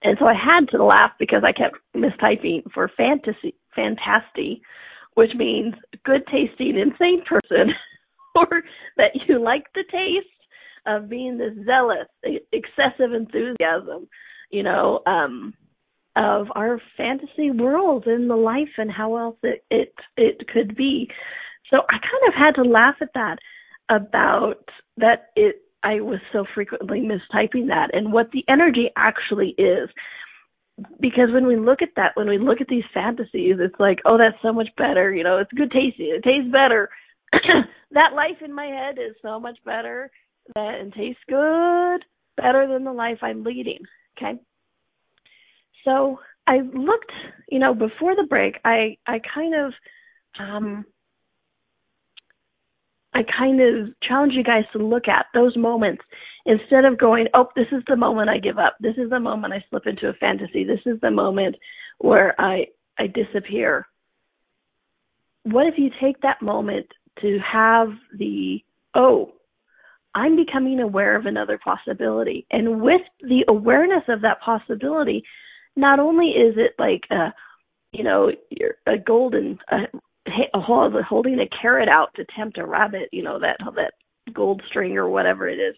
And 0.02 0.16
so 0.18 0.26
I 0.26 0.35
had 0.35 0.68
to 0.70 0.85
laugh 0.85 1.12
because 1.18 1.42
I 1.44 1.52
kept 1.52 1.76
mistyping 1.96 2.62
for 2.74 2.90
fantasy, 2.96 3.55
fantasty, 3.76 4.61
which 5.14 5.31
means 5.37 5.74
good 6.05 6.22
tasting 6.26 6.79
insane 6.79 7.22
person, 7.24 7.72
or 8.35 8.62
that 8.96 9.12
you 9.29 9.42
like 9.42 9.64
the 9.74 9.85
taste 9.90 10.26
of 10.87 11.09
being 11.09 11.38
this 11.38 11.55
zealous, 11.64 12.07
excessive 12.52 13.12
enthusiasm, 13.14 14.09
you 14.50 14.62
know, 14.62 15.00
um, 15.07 15.55
of 16.16 16.46
our 16.55 16.81
fantasy 16.96 17.50
world 17.50 18.07
and 18.07 18.29
the 18.31 18.37
life 18.37 18.68
and 18.79 18.90
how 18.90 19.16
else 19.16 19.37
it 19.42 19.64
it 19.70 19.92
it 20.16 20.46
could 20.48 20.74
be. 20.76 21.09
So 21.70 21.79
I 21.79 21.98
kind 21.98 22.29
of 22.29 22.35
had 22.35 22.55
to 22.62 22.68
laugh 22.68 22.96
at 23.00 23.12
that 23.14 23.38
about 23.88 24.68
that 24.96 25.31
it 25.37 25.62
I 25.83 26.01
was 26.01 26.18
so 26.33 26.44
frequently 26.55 27.01
mistyping 27.01 27.68
that 27.68 27.90
and 27.92 28.12
what 28.12 28.31
the 28.33 28.44
energy 28.49 28.90
actually 28.96 29.55
is. 29.57 29.88
Because 31.01 31.31
when 31.33 31.46
we 31.46 31.57
look 31.57 31.81
at 31.81 31.90
that, 31.96 32.12
when 32.14 32.29
we 32.29 32.38
look 32.38 32.61
at 32.61 32.66
these 32.68 32.85
fantasies, 32.92 33.57
it's 33.61 33.79
like, 33.79 34.01
oh, 34.05 34.18
that's 34.18 34.40
so 34.42 34.53
much 34.53 34.68
better. 34.77 35.14
You 35.14 35.22
know, 35.22 35.38
it's 35.38 35.53
good 35.53 35.70
tasting. 35.70 36.12
It 36.14 36.25
tastes 36.25 36.51
better. 36.53 36.90
that 37.92 38.14
life 38.14 38.42
in 38.44 38.53
my 38.53 38.66
head 38.66 38.99
is 38.99 39.14
so 39.22 39.38
much 39.40 39.59
better 39.64 40.11
that 40.55 40.75
and 40.81 40.92
tastes 40.92 41.22
good, 41.29 42.05
better 42.37 42.66
than 42.66 42.85
the 42.85 42.92
life 42.92 43.18
I'm 43.22 43.44
leading. 43.44 43.79
Okay. 44.18 44.38
So 45.85 46.18
I 46.46 46.59
looked, 46.59 47.12
you 47.49 47.59
know, 47.59 47.75
before 47.75 48.14
the 48.16 48.27
break, 48.29 48.57
I 48.64 48.96
I 49.07 49.20
kind 49.35 49.55
of 49.55 49.72
um 50.38 50.85
I 53.16 53.22
kind 53.22 53.61
of 53.62 53.98
challenge 54.07 54.35
you 54.35 54.44
guys 54.44 54.64
to 54.72 54.79
look 54.79 55.09
at 55.09 55.26
those 55.33 55.57
moments 55.57 56.02
instead 56.44 56.85
of 56.85 56.98
going, 56.98 57.29
oh, 57.33 57.48
this 57.57 57.66
is 57.72 57.83
the 57.88 57.96
moment 57.96 58.29
I 58.29 58.38
give 58.38 58.59
up. 58.59 58.76
This 58.79 58.96
is 58.98 59.09
the 59.09 59.18
moment 59.18 59.55
I 59.55 59.64
slip 59.70 59.87
into 59.87 60.09
a 60.09 60.12
fantasy. 60.14 60.64
This 60.64 60.81
is 60.85 61.00
the 61.00 61.11
moment 61.11 61.57
where 61.98 62.38
I 62.38 62.66
I 62.98 63.07
disappear. 63.07 63.87
What 65.44 65.66
if 65.66 65.79
you 65.79 65.90
take 66.00 66.20
that 66.20 66.42
moment 66.42 66.87
to 67.22 67.38
have 67.40 67.88
the, 68.18 68.62
oh, 68.94 69.33
I'm 70.14 70.37
becoming 70.37 70.81
aware 70.81 71.16
of 71.16 71.26
another 71.26 71.59
possibility. 71.62 72.46
And 72.50 72.81
with 72.81 73.02
the 73.20 73.44
awareness 73.48 74.05
of 74.09 74.22
that 74.22 74.40
possibility, 74.40 75.24
not 75.76 76.00
only 76.00 76.29
is 76.29 76.55
it 76.57 76.72
like 76.79 77.02
a, 77.11 77.35
you 77.92 78.02
know, 78.02 78.31
a 78.87 78.98
golden, 78.98 79.59
a, 79.70 79.76
holding 80.55 81.38
a 81.40 81.49
carrot 81.61 81.88
out 81.88 82.09
to 82.16 82.25
tempt 82.37 82.59
a 82.59 82.66
rabbit, 82.66 83.09
you 83.12 83.22
know, 83.22 83.38
that 83.40 83.57
that 83.77 83.92
gold 84.35 84.62
string 84.68 84.96
or 84.96 85.09
whatever 85.09 85.49
it 85.49 85.57
is. 85.57 85.75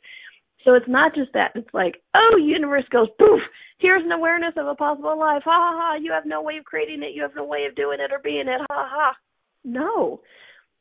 So 0.64 0.74
it's 0.74 0.88
not 0.88 1.14
just 1.14 1.32
that. 1.34 1.52
It's 1.54 1.72
like, 1.72 2.02
oh, 2.14 2.36
universe 2.36 2.84
goes 2.90 3.08
poof. 3.18 3.40
Here's 3.78 4.04
an 4.04 4.12
awareness 4.12 4.54
of 4.56 4.66
a 4.66 4.74
possible 4.74 5.18
life. 5.18 5.42
Ha 5.44 5.50
ha 5.50 5.80
ha. 5.80 5.96
You 6.00 6.12
have 6.12 6.26
no 6.26 6.42
way 6.42 6.58
of 6.58 6.64
creating 6.64 7.02
it. 7.02 7.14
You 7.14 7.22
have 7.22 7.36
no 7.36 7.44
way 7.44 7.66
of 7.68 7.76
doing 7.76 7.98
it 8.00 8.12
or 8.12 8.18
being 8.22 8.48
it. 8.48 8.60
Ha 8.70 8.88
ha. 8.90 9.16
No, 9.64 10.20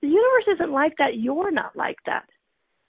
the 0.01 0.07
universe 0.07 0.55
isn't 0.55 0.71
like 0.71 0.93
that. 0.97 1.17
You're 1.17 1.51
not 1.51 1.75
like 1.75 1.97
that. 2.05 2.25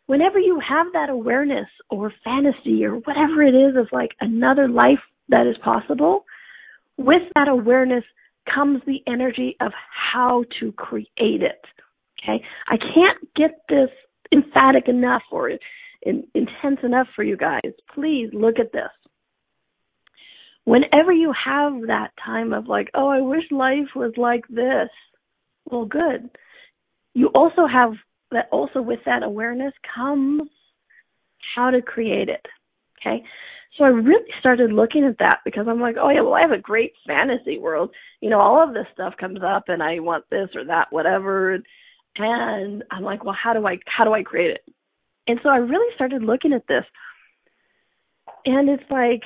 Whenever 0.06 0.38
you 0.38 0.60
have 0.66 0.86
that 0.92 1.10
awareness 1.10 1.68
or 1.90 2.12
fantasy 2.24 2.84
or 2.84 2.94
whatever 2.96 3.42
it 3.42 3.54
is 3.54 3.76
of 3.76 3.88
like 3.92 4.10
another 4.20 4.68
life 4.68 5.00
that 5.28 5.46
is 5.46 5.56
possible, 5.62 6.24
with 6.96 7.22
that 7.34 7.48
awareness 7.48 8.04
comes 8.52 8.82
the 8.86 9.00
energy 9.06 9.56
of 9.60 9.72
how 10.12 10.44
to 10.60 10.72
create 10.72 11.42
it. 11.42 11.64
Okay? 12.22 12.44
I 12.68 12.76
can't 12.76 13.34
get 13.36 13.60
this 13.68 13.90
emphatic 14.32 14.88
enough 14.88 15.22
or 15.30 15.50
in, 16.02 16.24
intense 16.34 16.80
enough 16.82 17.06
for 17.14 17.22
you 17.22 17.36
guys. 17.36 17.72
Please 17.94 18.28
look 18.32 18.58
at 18.58 18.72
this. 18.72 18.90
Whenever 20.64 21.12
you 21.12 21.32
have 21.44 21.72
that 21.86 22.10
time 22.24 22.52
of 22.52 22.66
like, 22.66 22.90
oh, 22.94 23.08
I 23.08 23.20
wish 23.20 23.44
life 23.50 23.88
was 23.96 24.12
like 24.16 24.46
this, 24.48 24.90
well, 25.64 25.86
good. 25.86 26.30
You 27.14 27.28
also 27.34 27.66
have 27.66 27.92
that, 28.30 28.48
also 28.52 28.82
with 28.82 29.00
that 29.06 29.22
awareness 29.22 29.72
comes 29.94 30.42
how 31.54 31.70
to 31.70 31.80
create 31.80 32.28
it. 32.28 32.44
Okay? 33.00 33.24
So 33.76 33.84
I 33.84 33.88
really 33.88 34.30
started 34.40 34.72
looking 34.72 35.04
at 35.04 35.18
that 35.18 35.40
because 35.44 35.66
I'm 35.68 35.80
like, 35.80 35.96
oh 36.00 36.10
yeah, 36.10 36.22
well 36.22 36.34
I 36.34 36.40
have 36.40 36.50
a 36.52 36.58
great 36.58 36.92
fantasy 37.06 37.58
world. 37.58 37.90
You 38.20 38.30
know, 38.30 38.40
all 38.40 38.66
of 38.66 38.74
this 38.74 38.86
stuff 38.92 39.14
comes 39.18 39.40
up 39.44 39.64
and 39.68 39.82
I 39.82 40.00
want 40.00 40.24
this 40.30 40.48
or 40.54 40.64
that, 40.64 40.88
whatever. 40.90 41.58
And 42.16 42.84
I'm 42.90 43.02
like, 43.04 43.24
well, 43.24 43.36
how 43.40 43.52
do 43.52 43.66
I 43.66 43.78
how 43.86 44.04
do 44.04 44.12
I 44.12 44.22
create 44.22 44.50
it? 44.50 44.64
And 45.28 45.38
so 45.42 45.50
I 45.50 45.58
really 45.58 45.94
started 45.94 46.22
looking 46.22 46.52
at 46.52 46.66
this. 46.66 46.84
And 48.44 48.68
it's 48.68 48.90
like, 48.90 49.22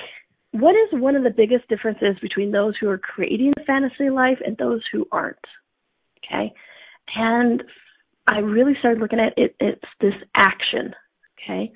what 0.51 0.75
is 0.75 1.01
one 1.01 1.15
of 1.15 1.23
the 1.23 1.29
biggest 1.29 1.67
differences 1.67 2.15
between 2.21 2.51
those 2.51 2.75
who 2.79 2.89
are 2.89 2.97
creating 2.97 3.53
a 3.57 3.63
fantasy 3.63 4.09
life 4.09 4.37
and 4.45 4.57
those 4.57 4.81
who 4.91 5.07
aren't? 5.11 5.37
Okay. 6.25 6.53
And 7.15 7.63
I 8.27 8.39
really 8.39 8.73
started 8.79 9.01
looking 9.01 9.19
at 9.19 9.33
it, 9.37 9.55
it's 9.59 9.81
this 9.99 10.13
action. 10.35 10.93
Okay. 11.41 11.71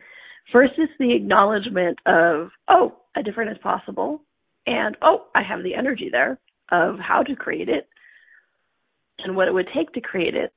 First 0.52 0.74
is 0.78 0.90
the 1.00 1.14
acknowledgement 1.14 2.00
of, 2.06 2.50
oh, 2.70 2.96
a 3.16 3.24
different 3.24 3.52
is 3.52 3.58
possible. 3.58 4.22
And, 4.66 4.96
oh, 5.02 5.28
I 5.36 5.44
have 5.44 5.64
the 5.64 5.76
energy 5.76 6.10
there 6.12 6.40
of 6.72 7.00
how 7.00 7.24
to 7.24 7.36
create 7.36 7.70
it 7.70 7.88
and 9.20 9.36
what 9.36 9.48
it 9.48 9.54
would 9.54 9.70
take 9.76 9.92
to 9.94 10.02
create 10.02 10.36
it. 10.36 10.54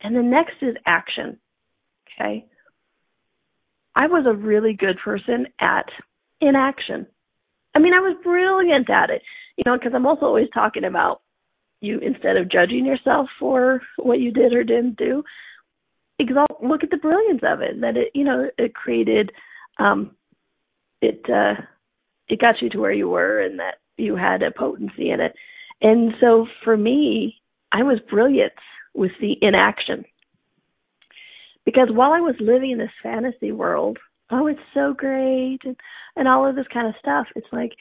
And 0.00 0.14
the 0.14 0.22
next 0.22 0.54
is 0.62 0.76
action. 0.86 1.38
Okay. 2.20 2.46
I 3.94 4.06
was 4.06 4.26
a 4.26 4.34
really 4.34 4.74
good 4.74 4.98
person 5.04 5.46
at 5.60 5.86
inaction. 6.40 7.06
I 7.74 7.80
mean, 7.80 7.94
I 7.94 8.00
was 8.00 8.16
brilliant 8.22 8.88
at 8.90 9.10
it, 9.10 9.22
you 9.56 9.64
know, 9.66 9.76
because 9.76 9.92
I'm 9.94 10.06
also 10.06 10.26
always 10.26 10.48
talking 10.54 10.84
about 10.84 11.20
you 11.80 11.98
instead 11.98 12.36
of 12.36 12.50
judging 12.50 12.84
yourself 12.84 13.28
for 13.38 13.82
what 13.96 14.20
you 14.20 14.32
did 14.32 14.52
or 14.52 14.64
didn't 14.64 14.96
do, 14.96 15.22
exalt 16.18 16.62
look 16.62 16.82
at 16.82 16.90
the 16.90 16.96
brilliance 16.96 17.42
of 17.42 17.60
it 17.60 17.80
that 17.80 17.96
it 17.96 18.10
you 18.14 18.24
know 18.24 18.48
it 18.58 18.74
created 18.74 19.30
um 19.78 20.10
it 21.00 21.24
uh 21.30 21.60
it 22.28 22.40
got 22.40 22.60
you 22.60 22.68
to 22.68 22.78
where 22.78 22.92
you 22.92 23.08
were 23.08 23.40
and 23.40 23.58
that 23.58 23.76
you 23.96 24.14
had 24.14 24.42
a 24.42 24.50
potency 24.50 25.10
in 25.10 25.20
it. 25.20 25.34
And 25.80 26.12
so 26.20 26.46
for 26.64 26.76
me 26.76 27.36
i 27.72 27.82
was 27.82 27.98
brilliant 28.10 28.52
with 28.94 29.12
the 29.20 29.36
inaction. 29.42 30.04
Because 31.64 31.88
while 31.90 32.12
i 32.12 32.20
was 32.20 32.34
living 32.40 32.72
in 32.72 32.78
this 32.78 32.90
fantasy 33.02 33.52
world 33.52 33.98
oh 34.30 34.46
it's 34.46 34.60
so 34.74 34.94
great 34.94 35.60
and 35.64 35.76
and 36.16 36.28
all 36.28 36.48
of 36.48 36.56
this 36.56 36.66
kind 36.72 36.86
of 36.86 36.94
stuff 36.98 37.26
it's 37.36 37.52
like 37.52 37.72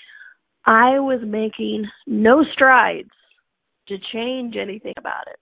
i 0.66 1.00
was 1.00 1.20
making 1.26 1.86
no 2.06 2.44
strides 2.54 3.10
to 3.88 3.98
change 4.14 4.56
anything 4.56 4.94
about 4.98 5.28
it 5.28 5.40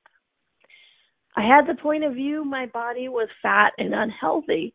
I 1.36 1.42
had 1.42 1.68
the 1.68 1.80
point 1.82 2.04
of 2.04 2.14
view 2.14 2.46
my 2.46 2.66
body 2.68 3.10
was 3.10 3.28
fat 3.42 3.74
and 3.78 3.94
unhealthy. 3.94 4.74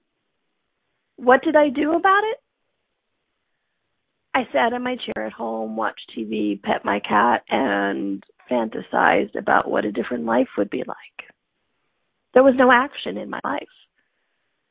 What 1.17 1.43
did 1.43 1.57
I 1.57 1.71
do 1.71 1.95
about 1.95 2.23
it? 2.25 2.37
I 4.35 4.47
sat 4.53 4.73
in 4.73 4.83
my 4.83 4.97
chair 4.97 5.27
at 5.27 5.33
home, 5.33 5.77
watched 5.77 6.13
TV, 6.17 6.63
pet 6.63 6.85
my 6.85 7.01
cat, 7.01 7.43
and 7.49 8.23
fantasized 8.51 9.37
about 9.37 9.71
what 9.71 9.85
a 9.85 9.93
different 9.93 10.25
life 10.25 10.49
would 10.57 10.71
be 10.71 10.85
like. 10.87 11.31
There 12.35 12.45
was 12.45 12.55
no 12.57 12.71
action 12.71 13.17
in 13.17 13.31
my 13.31 13.41
life. 13.43 13.63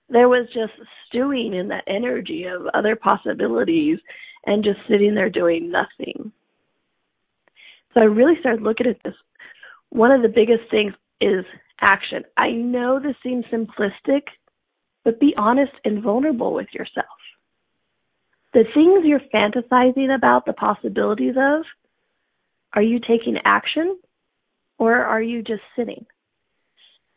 There 0.10 0.30
was 0.30 0.47
just 0.54 0.73
stewing 1.08 1.54
in 1.54 1.67
that 1.69 1.84
energy 1.88 2.45
of 2.45 2.67
other 2.73 2.95
possibilities 2.95 3.99
and 4.45 4.63
just 4.63 4.80
sitting 4.89 5.13
there 5.13 5.30
doing 5.30 5.71
nothing. 5.71 6.32
So 7.93 8.02
I 8.02 8.06
really 8.06 8.39
started 8.39 8.62
looking 8.62 8.88
at 8.88 8.97
this. 9.04 9.13
One 9.89 10.12
of 10.12 10.21
the 10.21 10.30
biggest 10.30 10.69
things 10.71 10.93
is 11.19 11.43
action. 11.81 12.23
I 12.37 12.51
know 12.51 12.99
this 12.99 13.15
seems 13.23 13.45
simplistic, 13.45 14.23
but 15.03 15.19
be 15.19 15.33
honest 15.37 15.71
and 15.85 16.03
vulnerable 16.03 16.53
with 16.53 16.67
yourself. 16.73 17.07
The 18.53 18.63
things 18.73 19.05
you're 19.05 19.21
fantasizing 19.33 20.13
about, 20.13 20.45
the 20.45 20.53
possibilities 20.53 21.35
of, 21.37 21.63
are 22.73 22.81
you 22.81 22.99
taking 22.99 23.37
action 23.45 23.99
or 24.77 24.95
are 24.95 25.21
you 25.21 25.43
just 25.43 25.61
sitting? 25.75 26.05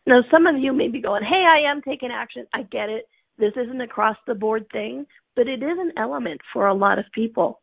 Now, 0.07 0.22
some 0.31 0.46
of 0.46 0.59
you 0.59 0.72
may 0.72 0.88
be 0.88 1.01
going, 1.01 1.22
hey, 1.22 1.44
I 1.48 1.70
am 1.70 1.81
taking 1.83 2.11
action. 2.11 2.46
I 2.53 2.62
get 2.62 2.88
it. 2.88 3.09
This 3.38 3.53
isn't 3.57 3.81
across 3.81 4.16
the 4.27 4.35
board 4.35 4.66
thing, 4.72 5.07
but 5.37 5.46
it 5.46 5.62
is 5.62 5.79
an 5.79 5.92
element 5.96 6.40
for 6.53 6.66
a 6.66 6.75
lot 6.75 6.98
of 6.98 7.05
people. 7.14 7.61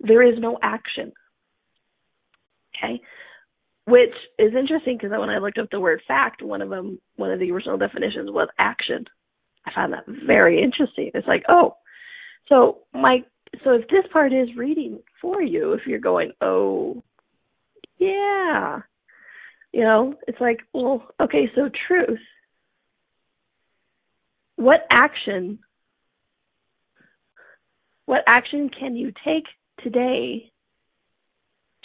There 0.00 0.22
is 0.22 0.38
no 0.38 0.58
action. 0.62 1.12
Okay 2.76 3.00
which 3.86 4.14
is 4.38 4.54
interesting 4.54 4.96
because 4.96 5.10
when 5.10 5.30
I 5.30 5.38
looked 5.38 5.58
up 5.58 5.70
the 5.70 5.80
word 5.80 6.02
fact, 6.06 6.42
one 6.42 6.62
of 6.62 6.70
them, 6.70 7.00
one 7.16 7.32
of 7.32 7.40
the 7.40 7.50
original 7.50 7.78
definitions 7.78 8.30
was 8.30 8.48
action. 8.58 9.04
I 9.66 9.72
found 9.74 9.92
that 9.92 10.04
very 10.26 10.62
interesting. 10.62 11.10
It's 11.14 11.26
like, 11.26 11.44
oh, 11.48 11.76
so 12.48 12.78
my, 12.92 13.24
so 13.64 13.72
if 13.72 13.88
this 13.88 14.04
part 14.12 14.32
is 14.32 14.48
reading 14.56 15.00
for 15.20 15.42
you, 15.42 15.72
if 15.72 15.86
you're 15.86 15.98
going, 15.98 16.32
oh, 16.40 17.02
yeah, 17.98 18.80
you 19.72 19.80
know, 19.82 20.14
it's 20.26 20.40
like, 20.40 20.60
well, 20.72 21.06
okay, 21.20 21.50
so 21.54 21.70
truth. 21.88 22.20
What 24.56 24.86
action, 24.90 25.58
what 28.06 28.22
action 28.26 28.68
can 28.68 28.96
you 28.96 29.12
take 29.24 29.44
today 29.82 30.52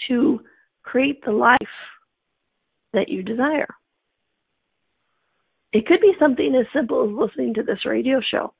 to 0.07 0.41
create 0.87 1.23
the 1.25 1.31
life 1.31 1.75
that 2.93 3.09
you 3.09 3.23
desire. 3.23 3.73
It 5.73 5.85
could 5.85 6.01
be 6.01 6.13
something 6.19 6.55
as 6.55 6.65
simple 6.73 7.03
as 7.03 7.11
listening 7.11 7.53
to 7.55 7.63
this 7.63 7.85
radio 7.85 8.19
show. 8.21 8.53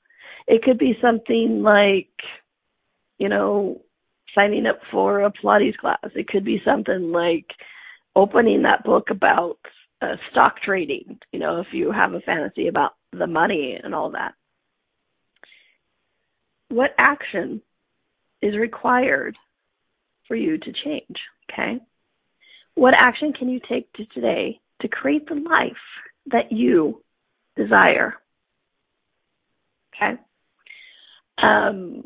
It 0.47 0.63
could 0.63 0.77
be 0.77 0.97
something 1.01 1.63
like, 1.63 2.09
you 3.17 3.29
know, 3.29 3.81
signing 4.35 4.65
up 4.65 4.79
for 4.91 5.21
a 5.21 5.31
Pilates 5.31 5.77
class. 5.77 6.11
It 6.15 6.27
could 6.27 6.45
be 6.45 6.61
something 6.65 7.11
like 7.11 7.47
opening 8.15 8.63
that 8.63 8.83
book 8.83 9.09
about 9.09 9.57
uh, 10.01 10.15
stock 10.31 10.55
trading, 10.61 11.19
you 11.31 11.39
know, 11.39 11.59
if 11.61 11.67
you 11.71 11.91
have 11.91 12.13
a 12.13 12.19
fantasy 12.21 12.67
about 12.67 12.91
the 13.11 13.27
money 13.27 13.79
and 13.81 13.95
all 13.95 14.11
that. 14.11 14.33
what 16.69 16.91
action 16.97 17.61
is 18.41 18.55
required 18.55 19.35
for 20.27 20.35
you 20.35 20.57
to 20.57 20.73
change, 20.83 21.17
okay? 21.51 21.79
What 22.77 22.93
action 22.95 23.33
can 23.33 23.49
you 23.49 23.59
take 23.67 23.91
to 23.93 24.05
today 24.13 24.59
to 24.81 24.87
create 24.87 25.27
the 25.27 25.33
life 25.33 25.71
that 26.27 26.51
you 26.51 27.01
desire? 27.55 28.13
Okay? 29.95 30.21
Um, 31.41 32.03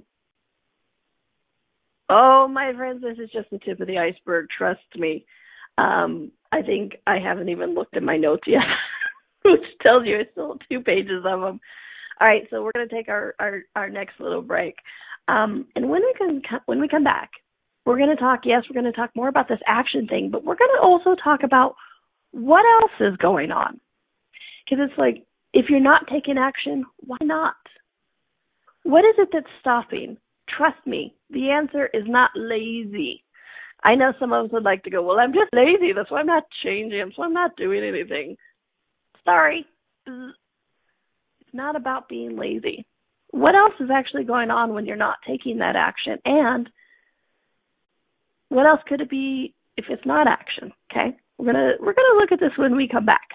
oh, 2.10 2.48
my 2.48 2.72
friends, 2.74 3.02
this 3.02 3.18
is 3.22 3.30
just 3.34 3.50
the 3.50 3.60
tip 3.60 3.82
of 3.82 3.88
the 3.88 3.98
iceberg. 3.98 4.48
Trust 4.58 4.80
me. 4.96 5.26
Um, 5.78 6.32
I 6.54 6.62
think 6.62 6.94
I 7.06 7.18
haven't 7.20 7.50
even 7.50 7.76
looked 7.76 7.98
at 7.98 8.04
my 8.04 8.16
notes 8.16 8.44
yet, 8.48 8.62
which 9.44 9.60
tells 9.82 10.06
you 10.06 10.20
it's 10.20 10.32
still 10.32 10.58
two 10.72 10.80
pages 10.80 11.26
of 11.26 11.42
them. 11.42 11.60
All 12.22 12.28
right, 12.28 12.48
so 12.50 12.64
we're 12.64 12.72
going 12.74 12.88
to 12.88 12.96
take 12.96 13.10
our, 13.10 13.36
our, 13.40 13.64
our 13.76 13.90
next 13.90 14.22
little 14.22 14.42
break. 14.42 14.76
Um, 15.28 15.68
and 15.76 15.90
when 15.90 16.02
we 16.02 16.14
can, 16.18 16.42
when 16.66 16.80
we 16.80 16.88
come 16.88 17.04
back, 17.04 17.30
we're 17.86 17.98
going 17.98 18.16
to 18.16 18.22
talk, 18.22 18.42
yes, 18.46 18.64
we're 18.70 18.80
going 18.80 18.92
to 18.92 18.98
talk 18.98 19.12
more 19.16 19.28
about 19.28 19.48
this 19.48 19.60
action 19.66 20.08
thing, 20.08 20.30
but 20.32 20.44
we're 20.44 20.56
going 20.56 20.72
to 20.76 20.84
also 20.84 21.16
talk 21.22 21.44
about 21.44 21.76
what 22.32 22.64
else 22.82 23.12
is 23.12 23.18
going 23.18 23.52
on. 23.52 23.80
Because 24.64 24.88
it's 24.90 24.98
like, 24.98 25.26
if 25.54 25.66
you're 25.70 25.80
not 25.80 26.08
taking 26.12 26.38
action, 26.38 26.86
why 27.00 27.18
not? 27.22 27.56
What 28.84 29.04
is 29.06 29.16
it 29.18 29.30
that's 29.34 29.46
stopping? 29.60 30.18
Trust 30.48 30.86
me, 30.86 31.16
the 31.30 31.50
answer 31.50 31.90
is 31.94 32.04
not 32.08 32.32
lazy. 32.36 33.24
I 33.84 33.96
know 33.96 34.14
some 34.20 34.32
of 34.32 34.46
us 34.46 34.52
would 34.52 34.64
like 34.64 34.84
to 34.84 34.90
go, 34.90 35.02
well, 35.02 35.20
I'm 35.20 35.34
just 35.34 35.50
lazy. 35.54 35.92
That's 35.94 36.12
why 36.12 36.20
I'm 36.20 36.28
not 36.28 36.44
changing. 36.64 37.12
Why 37.16 37.26
I'm 37.26 37.34
not 37.34 37.56
doing 37.58 37.84
anything. 37.84 38.38
Sorry. 39.26 39.66
It's 40.06 41.54
not 41.54 41.76
about 41.76 42.08
being 42.08 42.38
lazy. 42.38 42.86
What 43.32 43.56
else 43.56 43.74
is 43.80 43.90
actually 43.92 44.26
going 44.26 44.52
on 44.52 44.74
when 44.74 44.86
you're 44.86 44.96
not 44.96 45.18
taking 45.28 45.58
that 45.60 45.76
action? 45.76 46.20
And 46.26 46.70
what 48.52 48.66
else 48.66 48.82
could 48.86 49.00
it 49.00 49.10
be 49.10 49.54
if 49.78 49.86
it's 49.90 50.06
not 50.06 50.28
action? 50.28 50.72
Okay. 50.92 51.16
We're 51.38 51.46
gonna 51.46 51.72
we're 51.80 51.94
gonna 51.94 52.20
look 52.20 52.32
at 52.32 52.40
this 52.40 52.52
when 52.58 52.76
we 52.76 52.88
come 52.88 53.06
back. 53.06 53.30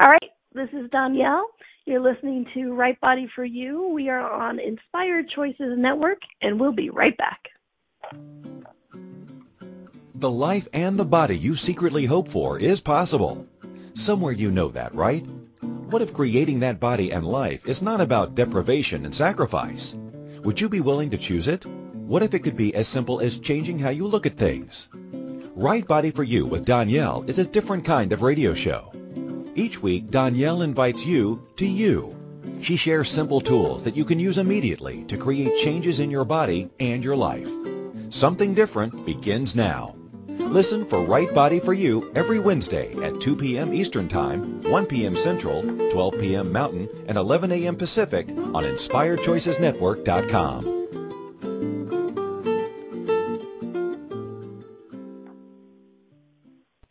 All 0.00 0.08
right. 0.08 0.30
This 0.52 0.68
is 0.72 0.90
Donnielle. 0.90 1.44
You're 1.86 2.00
listening 2.00 2.46
to 2.54 2.74
Right 2.74 3.00
Body 3.00 3.28
for 3.34 3.44
You. 3.44 3.88
We 3.88 4.08
are 4.08 4.20
on 4.20 4.58
Inspired 4.58 5.26
Choices 5.34 5.78
Network, 5.78 6.18
and 6.42 6.58
we'll 6.58 6.72
be 6.72 6.90
right 6.90 7.16
back. 7.16 7.38
The 10.16 10.30
life 10.30 10.66
and 10.72 10.98
the 10.98 11.04
body 11.04 11.38
you 11.38 11.54
secretly 11.54 12.04
hope 12.04 12.28
for 12.28 12.58
is 12.58 12.80
possible. 12.80 13.46
Somewhere 13.94 14.32
you 14.32 14.50
know 14.50 14.68
that, 14.68 14.94
right? 14.94 15.24
What 15.90 16.02
if 16.02 16.12
creating 16.12 16.60
that 16.60 16.80
body 16.80 17.12
and 17.12 17.24
life 17.24 17.68
is 17.68 17.82
not 17.82 18.00
about 18.00 18.34
deprivation 18.34 19.04
and 19.04 19.14
sacrifice? 19.14 19.94
Would 20.42 20.60
you 20.60 20.68
be 20.68 20.80
willing 20.80 21.10
to 21.10 21.18
choose 21.18 21.46
it? 21.46 21.64
What 22.06 22.22
if 22.22 22.34
it 22.34 22.44
could 22.44 22.56
be 22.56 22.72
as 22.72 22.86
simple 22.86 23.18
as 23.18 23.40
changing 23.40 23.80
how 23.80 23.88
you 23.88 24.06
look 24.06 24.26
at 24.26 24.34
things? 24.34 24.88
Right 25.56 25.84
Body 25.84 26.12
for 26.12 26.22
You 26.22 26.46
with 26.46 26.64
Donnielle 26.64 27.28
is 27.28 27.40
a 27.40 27.44
different 27.44 27.84
kind 27.84 28.12
of 28.12 28.22
radio 28.22 28.54
show. 28.54 28.92
Each 29.56 29.82
week, 29.82 30.12
Donnielle 30.12 30.62
invites 30.62 31.04
you 31.04 31.42
to 31.56 31.66
you. 31.66 32.14
She 32.60 32.76
shares 32.76 33.10
simple 33.10 33.40
tools 33.40 33.82
that 33.82 33.96
you 33.96 34.04
can 34.04 34.20
use 34.20 34.38
immediately 34.38 35.02
to 35.08 35.16
create 35.16 35.58
changes 35.58 35.98
in 35.98 36.12
your 36.12 36.24
body 36.24 36.70
and 36.78 37.02
your 37.02 37.16
life. 37.16 37.50
Something 38.10 38.54
different 38.54 39.04
begins 39.04 39.56
now. 39.56 39.96
Listen 40.28 40.86
for 40.86 41.02
Right 41.02 41.34
Body 41.34 41.58
for 41.58 41.74
You 41.74 42.12
every 42.14 42.38
Wednesday 42.38 42.94
at 43.02 43.20
2 43.20 43.34
p.m. 43.34 43.74
Eastern 43.74 44.06
Time, 44.06 44.62
1 44.62 44.86
p.m. 44.86 45.16
Central, 45.16 45.62
12 45.90 46.20
p.m. 46.20 46.52
Mountain, 46.52 46.88
and 47.08 47.18
11 47.18 47.50
a.m. 47.50 47.74
Pacific 47.74 48.28
on 48.28 48.62
InspiredChoicesNetwork.com. 48.62 50.75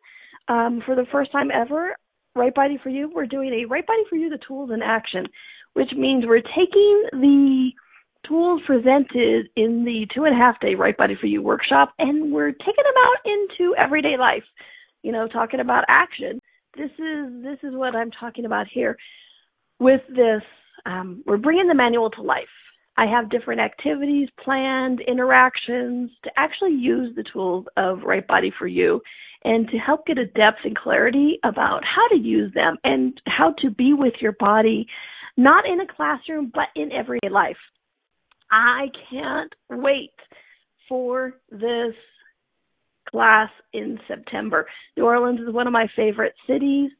um, 0.49 0.83
for 0.85 0.95
the 0.95 1.07
first 1.11 1.31
time 1.31 1.49
ever, 1.49 1.95
Right 2.35 2.53
Body 2.53 2.77
for 2.83 2.89
You, 2.89 3.11
we're 3.11 3.25
doing 3.25 3.53
a 3.53 3.65
Right 3.65 3.87
Body 3.87 4.03
for 4.07 4.17
You, 4.17 4.29
the 4.29 4.37
tools 4.47 4.69
in 4.71 4.83
action, 4.83 5.25
which 5.73 5.89
means 5.97 6.25
we're 6.27 6.41
taking 6.41 7.05
the 7.11 7.71
tools 8.27 8.61
presented 8.65 9.47
in 9.55 9.83
the 9.85 10.07
two 10.13 10.25
and 10.25 10.35
a 10.35 10.37
half 10.37 10.59
day 10.59 10.75
Right 10.75 10.95
Body 10.95 11.15
for 11.19 11.27
You 11.27 11.41
workshop, 11.41 11.93
and 11.99 12.31
we're 12.31 12.51
taking 12.51 12.83
them 12.83 13.03
out 13.03 13.17
into 13.25 13.75
everyday 13.75 14.17
life. 14.17 14.43
You 15.03 15.11
know, 15.11 15.27
talking 15.27 15.59
about 15.59 15.85
action. 15.87 16.39
This 16.77 16.91
is 16.99 17.43
this 17.43 17.59
is 17.63 17.75
what 17.75 17.95
I'm 17.95 18.11
talking 18.11 18.45
about 18.45 18.67
here. 18.71 18.97
With 19.79 20.01
this, 20.09 20.41
um, 20.85 21.23
we're 21.25 21.37
bringing 21.37 21.67
the 21.67 21.75
manual 21.75 22.09
to 22.11 22.21
life. 22.21 22.47
I 22.97 23.05
have 23.07 23.29
different 23.29 23.59
activities 23.59 24.29
planned, 24.43 25.01
interactions 25.01 26.11
to 26.23 26.31
actually 26.37 26.73
use 26.73 27.13
the 27.15 27.25
tools 27.31 27.65
of 27.75 28.03
Right 28.03 28.25
Body 28.25 28.53
for 28.57 28.67
You 28.67 29.01
and 29.43 29.69
to 29.69 29.77
help 29.77 30.05
get 30.07 30.17
a 30.17 30.25
depth 30.25 30.59
and 30.63 30.75
clarity 30.75 31.39
about 31.43 31.83
how 31.83 32.07
to 32.07 32.21
use 32.21 32.53
them 32.53 32.77
and 32.83 33.21
how 33.27 33.53
to 33.59 33.69
be 33.69 33.93
with 33.93 34.13
your 34.19 34.31
body, 34.39 34.87
not 35.37 35.65
in 35.67 35.81
a 35.81 35.87
classroom, 35.87 36.51
but 36.53 36.67
in 36.75 36.91
everyday 36.91 37.29
life. 37.29 37.57
I 38.51 38.87
can't 39.09 39.53
wait 39.69 40.13
for 40.87 41.33
this 41.51 41.95
class 43.09 43.49
in 43.73 43.99
September. 44.07 44.67
New 44.97 45.05
Orleans 45.05 45.39
is 45.39 45.53
one 45.53 45.67
of 45.67 45.73
my 45.73 45.87
favorite 45.95 46.33
cities 46.47 46.91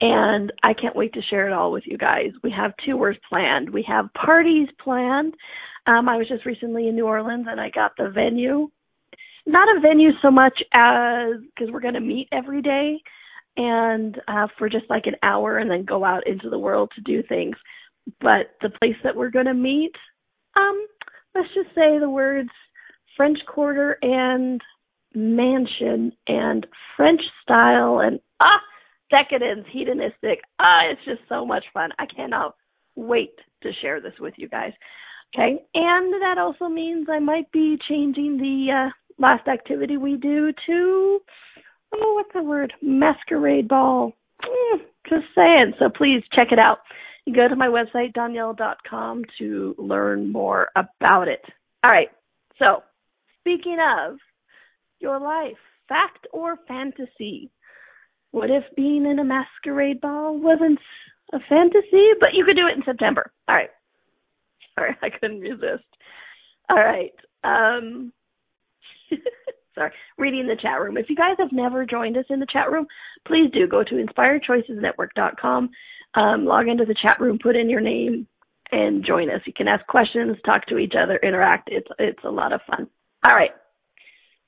and 0.00 0.52
I 0.62 0.74
can't 0.74 0.96
wait 0.96 1.14
to 1.14 1.22
share 1.22 1.46
it 1.46 1.52
all 1.52 1.72
with 1.72 1.84
you 1.86 1.96
guys. 1.96 2.32
We 2.42 2.50
have 2.50 2.72
tours 2.84 3.16
planned. 3.28 3.70
We 3.70 3.84
have 3.88 4.12
parties 4.12 4.68
planned. 4.82 5.34
Um, 5.86 6.08
I 6.08 6.16
was 6.16 6.28
just 6.28 6.44
recently 6.44 6.88
in 6.88 6.96
New 6.96 7.06
Orleans 7.06 7.46
and 7.48 7.60
I 7.60 7.70
got 7.70 7.92
the 7.96 8.10
venue. 8.10 8.68
Not 9.46 9.76
a 9.76 9.80
venue 9.80 10.10
so 10.20 10.30
much 10.30 10.60
as 10.74 11.36
because 11.54 11.72
we're 11.72 11.80
going 11.80 11.94
to 11.94 12.00
meet 12.00 12.28
every 12.32 12.60
day 12.60 12.98
and 13.56 14.20
uh, 14.28 14.48
for 14.58 14.68
just 14.68 14.84
like 14.90 15.06
an 15.06 15.16
hour 15.22 15.58
and 15.58 15.70
then 15.70 15.84
go 15.84 16.04
out 16.04 16.26
into 16.26 16.50
the 16.50 16.58
world 16.58 16.90
to 16.96 17.00
do 17.00 17.22
things. 17.26 17.56
But 18.20 18.50
the 18.60 18.70
place 18.70 18.96
that 19.02 19.16
we're 19.16 19.30
going 19.30 19.46
to 19.46 19.54
meet 19.54 19.92
um, 20.56 20.86
let's 21.34 21.48
just 21.54 21.74
say 21.74 21.98
the 21.98 22.10
words 22.10 22.50
French 23.16 23.38
Quarter 23.46 23.98
and 24.02 24.60
mansion 25.14 26.12
and 26.26 26.66
French 26.96 27.20
style 27.42 28.00
and 28.00 28.20
ah 28.42 28.60
decadence, 29.10 29.66
hedonistic. 29.72 30.40
Ah, 30.58 30.90
it's 30.90 31.04
just 31.04 31.20
so 31.28 31.46
much 31.46 31.64
fun. 31.72 31.90
I 31.98 32.06
cannot 32.06 32.56
wait 32.96 33.34
to 33.62 33.70
share 33.80 34.00
this 34.00 34.14
with 34.20 34.34
you 34.36 34.48
guys. 34.48 34.72
Okay, 35.34 35.58
and 35.74 36.22
that 36.22 36.38
also 36.38 36.68
means 36.68 37.08
I 37.10 37.18
might 37.18 37.50
be 37.52 37.76
changing 37.88 38.38
the 38.38 38.72
uh, 38.72 38.90
last 39.18 39.48
activity 39.48 39.96
we 39.96 40.16
do 40.16 40.52
to 40.66 41.20
oh, 41.94 42.14
what's 42.14 42.32
the 42.34 42.42
word? 42.42 42.72
Masquerade 42.82 43.68
ball. 43.68 44.12
Mm, 44.44 44.80
just 45.08 45.26
saying. 45.34 45.72
So 45.78 45.88
please 45.88 46.22
check 46.36 46.48
it 46.52 46.58
out. 46.58 46.78
Go 47.34 47.48
to 47.48 47.56
my 47.56 47.66
website, 47.66 48.12
donnielle.com, 48.14 49.24
to 49.38 49.74
learn 49.78 50.30
more 50.30 50.68
about 50.76 51.28
it. 51.28 51.42
All 51.82 51.90
right. 51.90 52.08
So, 52.58 52.82
speaking 53.40 53.78
of 53.80 54.18
your 55.00 55.18
life, 55.18 55.56
fact 55.88 56.26
or 56.32 56.58
fantasy? 56.68 57.50
What 58.30 58.50
if 58.50 58.64
being 58.76 59.06
in 59.06 59.18
a 59.18 59.24
masquerade 59.24 60.00
ball 60.00 60.38
wasn't 60.38 60.78
a 61.32 61.38
fantasy, 61.48 62.10
but 62.20 62.34
you 62.34 62.44
could 62.44 62.56
do 62.56 62.66
it 62.66 62.76
in 62.76 62.84
September? 62.84 63.32
All 63.48 63.54
right. 63.54 63.70
Sorry, 64.74 64.96
I 65.02 65.08
couldn't 65.10 65.40
resist. 65.40 65.84
All 66.68 66.76
right. 66.76 67.12
Um, 67.44 68.12
sorry, 69.74 69.92
reading 70.18 70.46
the 70.46 70.60
chat 70.60 70.80
room. 70.80 70.96
If 70.96 71.08
you 71.08 71.16
guys 71.16 71.36
have 71.38 71.52
never 71.52 71.86
joined 71.86 72.16
us 72.16 72.26
in 72.30 72.40
the 72.40 72.46
chat 72.52 72.70
room, 72.70 72.86
please 73.26 73.50
do 73.52 73.66
go 73.66 73.82
to 73.84 73.94
inspiredchoicesnetwork.com, 73.94 75.70
um, 76.16 76.44
log 76.44 76.68
into 76.68 76.84
the 76.84 76.96
chat 77.00 77.20
room, 77.20 77.38
put 77.40 77.56
in 77.56 77.70
your 77.70 77.80
name, 77.80 78.26
and 78.72 79.04
join 79.04 79.30
us. 79.30 79.42
You 79.46 79.52
can 79.52 79.68
ask 79.68 79.86
questions, 79.86 80.36
talk 80.44 80.66
to 80.66 80.78
each 80.78 80.94
other, 81.00 81.16
interact. 81.22 81.68
It's 81.70 81.88
it's 81.98 82.24
a 82.24 82.30
lot 82.30 82.52
of 82.52 82.60
fun. 82.66 82.88
All 83.26 83.34
right. 83.34 83.52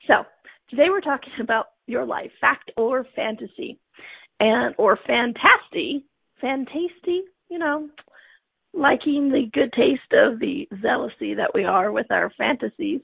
So 0.07 0.25
today 0.71 0.87
we're 0.89 1.01
talking 1.01 1.33
about 1.41 1.67
your 1.87 2.05
life, 2.05 2.31
fact 2.41 2.73
or 2.77 3.07
fantasy, 3.15 3.79
and 4.41 4.75
or 4.79 4.99
fantasy, 5.07 6.05
fantasty. 6.43 7.21
You 7.49 7.59
know, 7.59 7.89
liking 8.73 9.31
the 9.31 9.49
good 9.53 9.73
taste 9.73 10.13
of 10.13 10.39
the 10.39 10.69
zealousy 10.83 11.37
that 11.37 11.53
we 11.55 11.65
are 11.65 11.93
with 11.93 12.11
our 12.11 12.31
fantasies. 12.37 13.01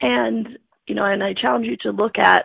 And, 0.00 0.58
you 0.86 0.94
know, 0.94 1.04
and 1.04 1.22
I 1.22 1.34
challenge 1.34 1.66
you 1.66 1.76
to 1.82 1.90
look 1.90 2.18
at 2.18 2.44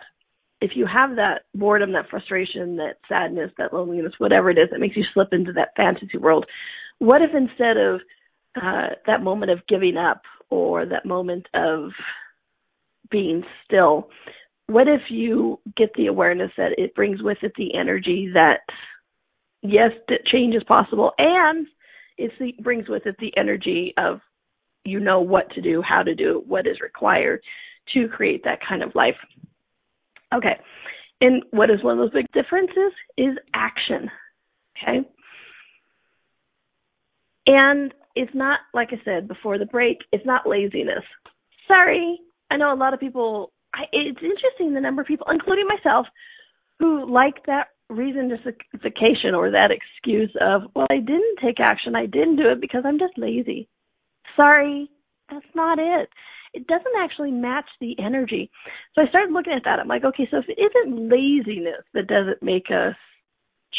if 0.60 0.72
you 0.74 0.86
have 0.86 1.16
that 1.16 1.42
boredom, 1.54 1.92
that 1.92 2.08
frustration, 2.10 2.76
that 2.76 2.96
sadness, 3.08 3.50
that 3.58 3.72
loneliness, 3.72 4.12
whatever 4.18 4.50
it 4.50 4.58
is 4.58 4.68
that 4.70 4.80
makes 4.80 4.96
you 4.96 5.04
slip 5.14 5.32
into 5.32 5.52
that 5.52 5.74
fantasy 5.76 6.18
world, 6.18 6.44
what 6.98 7.22
if 7.22 7.30
instead 7.34 7.76
of 7.76 8.00
uh, 8.60 8.88
that 9.06 9.22
moment 9.22 9.50
of 9.50 9.66
giving 9.68 9.96
up 9.96 10.22
or 10.50 10.84
that 10.84 11.06
moment 11.06 11.46
of 11.54 11.90
being 13.10 13.42
still, 13.64 14.10
what 14.66 14.86
if 14.86 15.00
you 15.08 15.58
get 15.76 15.90
the 15.96 16.06
awareness 16.06 16.50
that 16.56 16.78
it 16.78 16.94
brings 16.94 17.22
with 17.22 17.38
it 17.42 17.52
the 17.56 17.74
energy 17.74 18.30
that, 18.34 18.60
yes, 19.62 19.90
that 20.08 20.26
change 20.26 20.54
is 20.54 20.62
possible 20.64 21.12
and 21.18 21.66
it 22.18 22.32
brings 22.62 22.88
with 22.88 23.06
it 23.06 23.16
the 23.18 23.32
energy 23.36 23.94
of 23.96 24.20
you 24.84 25.00
know 25.00 25.20
what 25.20 25.50
to 25.52 25.60
do, 25.60 25.82
how 25.82 26.02
to 26.02 26.14
do, 26.14 26.38
it, 26.38 26.46
what 26.46 26.66
is 26.66 26.80
required 26.80 27.40
to 27.94 28.08
create 28.08 28.44
that 28.44 28.60
kind 28.66 28.82
of 28.82 28.94
life. 28.94 29.16
Okay. 30.34 30.56
And 31.20 31.42
what 31.50 31.70
is 31.70 31.82
one 31.82 31.98
of 31.98 32.04
those 32.04 32.12
big 32.12 32.32
differences 32.32 32.92
is 33.18 33.36
action. 33.54 34.10
Okay. 34.76 35.06
And 37.46 37.92
it's 38.14 38.34
not, 38.34 38.60
like 38.74 38.88
I 38.92 39.00
said 39.04 39.28
before 39.28 39.58
the 39.58 39.66
break, 39.66 39.98
it's 40.12 40.26
not 40.26 40.46
laziness. 40.46 41.04
Sorry. 41.68 42.18
I 42.50 42.56
know 42.56 42.72
a 42.72 42.76
lot 42.76 42.94
of 42.94 43.00
people, 43.00 43.52
I, 43.74 43.82
it's 43.92 44.20
interesting 44.22 44.74
the 44.74 44.80
number 44.80 45.02
of 45.02 45.08
people, 45.08 45.26
including 45.30 45.66
myself, 45.68 46.06
who 46.78 47.10
like 47.10 47.44
that 47.46 47.68
reason 47.88 48.30
justification 48.30 49.34
or 49.34 49.50
that 49.50 49.70
excuse 49.70 50.34
of, 50.40 50.62
well, 50.74 50.86
I 50.90 50.96
didn't 50.96 51.38
take 51.44 51.60
action. 51.60 51.94
I 51.94 52.06
didn't 52.06 52.36
do 52.36 52.48
it 52.50 52.60
because 52.60 52.82
I'm 52.86 52.98
just 52.98 53.18
lazy. 53.18 53.68
Sorry, 54.36 54.88
that's 55.30 55.44
not 55.54 55.78
it. 55.78 56.08
It 56.52 56.66
doesn't 56.66 56.96
actually 56.98 57.30
match 57.30 57.68
the 57.80 57.96
energy. 57.98 58.50
So 58.94 59.02
I 59.02 59.08
started 59.08 59.32
looking 59.32 59.52
at 59.52 59.62
that. 59.64 59.78
I'm 59.78 59.88
like, 59.88 60.04
okay, 60.04 60.26
so 60.30 60.38
if 60.38 60.46
it 60.48 60.58
isn't 60.58 61.08
laziness 61.08 61.84
that 61.94 62.08
doesn't 62.08 62.42
make 62.42 62.66
us 62.70 62.96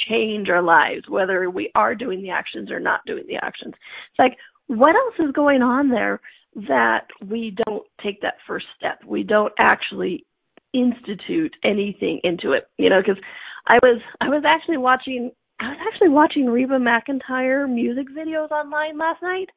change 0.10 0.50
our 0.50 0.62
lives, 0.62 1.04
whether 1.10 1.50
we 1.50 1.72
are 1.76 1.96
doing 1.96 2.22
the 2.22 2.30
actions 2.30 2.72
or 2.72 2.80
not 2.80 3.02
doing 3.06 3.26
the 3.28 3.36
actions, 3.36 3.74
it's 3.76 4.20
like, 4.20 4.38
what 4.68 4.96
else 4.96 5.16
is 5.28 5.34
going 5.34 5.62
on 5.62 5.90
there 5.90 6.22
that 6.68 7.08
we 7.28 7.56
don't 7.66 7.84
take 8.02 8.22
that 8.22 8.36
first 8.48 8.66
step? 8.78 9.00
We 9.06 9.24
don't 9.24 9.54
actually 9.60 10.26
institute 10.74 11.54
anything 11.64 12.22
into 12.24 12.54
it, 12.54 12.68
you 12.78 12.90
know, 12.90 13.02
because 13.02 13.22
I 13.68 13.80
was 13.82 14.02
I 14.22 14.30
was 14.30 14.44
actually 14.46 14.78
watching 14.78 15.32
I 15.60 15.70
was 15.70 15.78
actually 15.92 16.10
watching 16.10 16.48
Reba 16.48 16.80
McEntire 16.80 17.70
music 17.72 18.08
videos 18.10 18.52
online 18.52 18.98
last 18.98 19.22
night. 19.22 19.50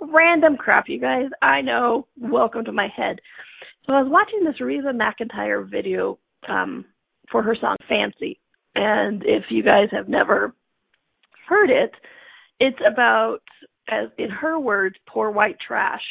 Random 0.00 0.56
crap, 0.56 0.84
you 0.88 1.00
guys. 1.00 1.26
I 1.42 1.60
know. 1.60 2.06
Welcome 2.18 2.64
to 2.66 2.72
my 2.72 2.88
head. 2.94 3.20
So 3.84 3.92
I 3.94 4.02
was 4.02 4.10
watching 4.10 4.44
this 4.44 4.60
Reba 4.60 4.92
McEntire 4.92 5.68
video 5.68 6.18
um 6.48 6.84
for 7.30 7.42
her 7.42 7.56
song 7.60 7.76
Fancy. 7.88 8.38
And 8.74 9.22
if 9.24 9.44
you 9.50 9.62
guys 9.62 9.88
have 9.90 10.08
never 10.08 10.54
heard 11.48 11.70
it, 11.70 11.92
it's 12.60 12.78
about 12.86 13.40
as 13.90 14.08
in 14.18 14.30
her 14.30 14.58
words, 14.58 14.96
poor 15.08 15.30
white 15.30 15.56
trash. 15.66 16.02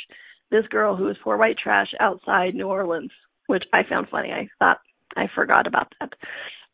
This 0.52 0.66
girl 0.70 0.96
who 0.96 1.10
is 1.10 1.18
poor 1.24 1.38
white 1.38 1.58
trash 1.62 1.88
outside 2.00 2.56
New 2.56 2.68
Orleans, 2.68 3.12
which 3.48 3.64
I 3.74 3.82
found 3.88 4.08
funny. 4.10 4.32
I 4.32 4.50
thought 4.60 4.80
I 5.16 5.28
forgot 5.34 5.68
about 5.68 5.94
that 6.00 6.14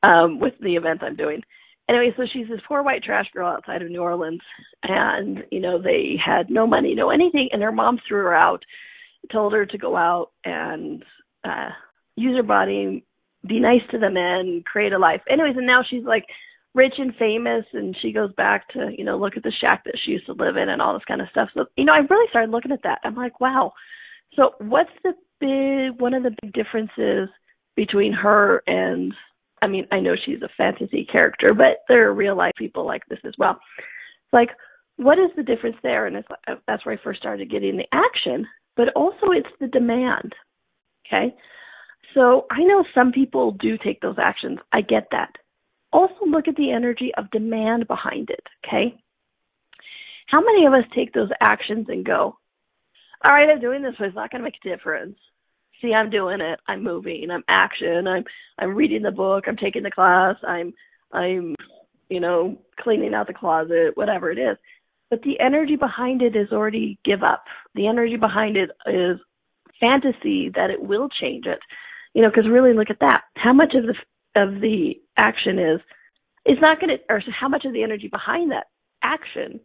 um, 0.08 0.40
with 0.40 0.54
the 0.60 0.76
event 0.76 1.04
I'm 1.04 1.16
doing. 1.16 1.42
Anyway, 1.90 2.14
so 2.16 2.24
she's 2.32 2.48
this 2.48 2.62
poor 2.68 2.82
white 2.82 3.04
trash 3.04 3.26
girl 3.34 3.50
outside 3.50 3.82
of 3.82 3.90
New 3.90 4.02
Orleans, 4.02 4.42
and 4.84 5.44
you 5.52 5.60
know 5.60 5.82
they 5.82 6.16
had 6.24 6.50
no 6.50 6.66
money, 6.66 6.96
no 6.96 7.10
anything, 7.10 7.50
and 7.52 7.62
her 7.62 7.74
mom 7.74 8.00
threw 8.08 8.20
her 8.20 8.34
out, 8.34 8.64
told 9.32 9.54
her 9.54 9.66
to 9.66 9.78
go 9.78 9.98
out 9.98 10.32
and 10.46 11.04
uh 11.44 11.70
use 12.16 12.38
her 12.38 12.44
body, 12.44 13.04
be 13.48 13.60
nice 13.60 13.82
to 13.92 13.98
the 13.98 14.10
men, 14.10 14.64
create 14.66 14.94
a 14.94 14.98
life. 14.98 15.22
Anyways, 15.30 15.58
and 15.58 15.68
now 15.68 15.82
she's 15.88 16.06
like 16.06 16.26
rich 16.74 16.94
and 16.98 17.14
famous, 17.16 17.66
and 17.74 17.96
she 18.02 18.14
goes 18.14 18.32
back 18.34 18.70
to 18.70 18.92
you 18.98 19.04
know 19.04 19.18
look 19.18 19.36
at 19.36 19.44
the 19.44 19.52
shack 19.60 19.84
that 19.84 20.00
she 20.06 20.12
used 20.12 20.26
to 20.28 20.34
live 20.34 20.56
in 20.56 20.70
and 20.70 20.82
all 20.82 20.94
this 20.94 21.06
kind 21.06 21.22
of 21.22 21.28
stuff. 21.32 21.50
So 21.54 21.66
you 21.76 21.84
know 21.84 21.94
I 21.94 22.00
really 22.10 22.30
started 22.30 22.52
looking 22.52 22.72
at 22.72 22.84
that. 22.84 23.00
I'm 23.04 23.16
like, 23.16 23.42
wow. 23.42 23.74
So 24.38 24.52
what's 24.60 24.90
the 25.04 25.14
big 25.42 26.00
one 26.00 26.14
of 26.14 26.24
the 26.24 26.36
big 26.42 26.54
differences 26.54 27.28
between 27.76 28.14
her 28.14 28.64
and 28.68 29.14
I 29.64 29.68
mean, 29.68 29.88
I 29.94 30.02
know 30.02 30.16
she's 30.26 30.42
a 30.42 30.50
fantasy 30.58 31.06
character, 31.10 31.54
but 31.54 31.84
there 31.88 32.06
are 32.10 32.14
real 32.14 32.36
life 32.36 32.52
people 32.58 32.86
like 32.86 33.04
this 33.10 33.20
as 33.26 33.34
well. 33.38 33.60
It's 33.78 34.34
Like, 34.34 34.50
what 34.98 35.18
is 35.18 35.30
the 35.38 35.44
difference 35.44 35.78
there? 35.82 36.06
And 36.06 36.18
it's, 36.18 36.28
uh, 36.48 36.56
that's 36.68 36.86
where 36.86 36.96
I 36.96 37.02
first 37.02 37.22
started 37.22 37.50
getting 37.50 37.78
the 37.78 37.88
action, 37.94 38.46
but 38.76 38.90
also 38.94 39.32
it's 39.32 39.48
the 39.62 39.68
demand. 39.68 40.34
Okay. 41.08 41.34
So 42.14 42.46
I 42.52 42.64
know 42.64 42.84
some 42.94 43.14
people 43.14 43.52
do 43.54 43.78
take 43.78 44.02
those 44.02 44.18
actions. 44.22 44.60
I 44.74 44.82
get 44.82 45.08
that. 45.12 45.32
Also 45.94 46.26
look 46.28 46.50
at 46.50 46.58
the 46.58 46.72
energy 46.72 47.12
of 47.18 47.32
demand 47.32 47.88
behind 47.88 48.32
it. 48.32 48.44
Okay. 48.68 48.96
How 50.28 50.42
many 50.42 50.66
of 50.66 50.74
us 50.74 50.84
take 50.94 51.14
those 51.14 51.30
actions 51.42 51.86
and 51.88 52.06
go, 52.06 52.38
all 53.24 53.32
right, 53.32 53.50
I'm 53.50 53.62
doing 53.62 53.82
this, 53.82 53.96
but 53.98 54.08
it's 54.08 54.16
not 54.16 54.30
going 54.30 54.42
to 54.42 54.46
make 54.46 54.56
a 54.66 54.70
difference 54.70 55.18
see 55.84 55.94
I'm 55.94 56.10
doing 56.10 56.42
it. 56.42 56.60
I'm 56.68 56.84
moving. 56.84 57.30
I'm 57.30 57.44
action. 57.48 58.08
I'm 58.08 58.24
I'm 58.58 58.74
reading 58.74 59.04
the 59.04 59.12
book. 59.12 59.44
I'm 59.48 59.58
taking 59.58 59.84
the 59.84 59.92
class. 59.92 60.36
I'm 60.48 60.74
I'm 61.12 61.56
you 62.10 62.20
know 62.20 62.58
cleaning 62.80 63.14
out 63.14 63.28
the 63.28 63.34
closet. 63.34 63.92
Whatever 63.96 64.32
it 64.32 64.40
is. 64.40 64.58
But 65.10 65.22
the 65.22 65.40
energy 65.40 65.76
behind 65.76 66.24
it 66.24 66.36
is 66.36 66.52
already 66.52 66.98
give 67.06 67.22
up. 67.22 67.44
The 67.76 67.88
energy 67.88 68.16
behind 68.16 68.58
it 68.58 68.72
is 68.88 69.20
fantasy 69.80 70.50
that 70.56 70.72
it 70.72 70.82
will 70.82 71.10
change 71.22 71.46
it. 71.46 71.60
You 72.14 72.24
know, 72.24 72.30
because 72.30 72.50
really 72.50 72.74
look 72.74 72.90
at 72.90 73.00
that. 73.02 73.24
How 73.36 73.54
much 73.54 73.76
of 73.76 73.84
the 73.86 73.96
of 74.42 74.62
the 74.62 74.96
action 75.18 75.60
is 75.60 75.80
it's 76.46 76.62
not 76.62 76.80
going 76.80 76.98
to, 76.98 77.04
or 77.14 77.22
how 77.40 77.48
much 77.48 77.66
of 77.66 77.74
the 77.74 77.84
energy 77.84 78.08
behind 78.08 78.52
that 78.52 78.68
action 79.02 79.60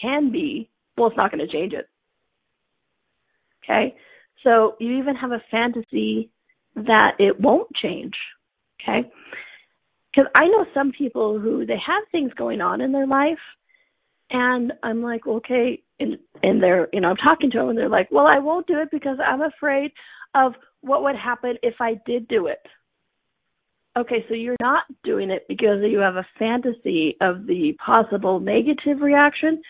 can 0.00 0.30
be, 0.30 0.68
well, 0.96 1.08
it's 1.08 1.16
not 1.16 1.30
going 1.30 1.46
to 1.46 1.52
change 1.52 1.72
it. 1.72 1.88
Okay. 3.64 3.94
So 4.44 4.76
you 4.78 4.98
even 4.98 5.16
have 5.16 5.32
a 5.32 5.42
fantasy 5.50 6.30
that 6.74 7.12
it 7.18 7.40
won't 7.40 7.68
change. 7.74 8.14
Okay? 8.80 9.10
Because 10.10 10.30
I 10.36 10.46
know 10.46 10.64
some 10.72 10.92
people 10.92 11.38
who 11.38 11.66
they 11.66 11.78
have 11.86 12.04
things 12.10 12.32
going 12.34 12.60
on 12.60 12.80
in 12.80 12.92
their 12.92 13.06
life, 13.06 13.38
and 14.30 14.72
I'm 14.82 15.02
like, 15.02 15.26
okay, 15.26 15.82
and 16.00 16.18
and 16.42 16.62
they're, 16.62 16.88
you 16.92 17.00
know, 17.00 17.08
I'm 17.08 17.16
talking 17.16 17.50
to 17.52 17.58
them, 17.58 17.70
and 17.70 17.78
they're 17.78 17.88
like, 17.88 18.08
well, 18.10 18.26
I 18.26 18.38
won't 18.38 18.66
do 18.66 18.78
it 18.80 18.88
because 18.90 19.18
I'm 19.24 19.42
afraid 19.42 19.92
of 20.34 20.52
what 20.80 21.02
would 21.02 21.16
happen 21.16 21.56
if 21.62 21.74
I 21.80 22.00
did 22.06 22.28
do 22.28 22.46
it. 22.46 22.60
Okay, 23.98 24.24
so 24.28 24.34
you're 24.34 24.56
not 24.60 24.84
doing 25.02 25.30
it 25.30 25.46
because 25.48 25.78
you 25.82 25.98
have 25.98 26.16
a 26.16 26.26
fantasy 26.38 27.16
of 27.20 27.46
the 27.46 27.76
possible 27.84 28.38
negative 28.38 29.00
reaction, 29.00 29.60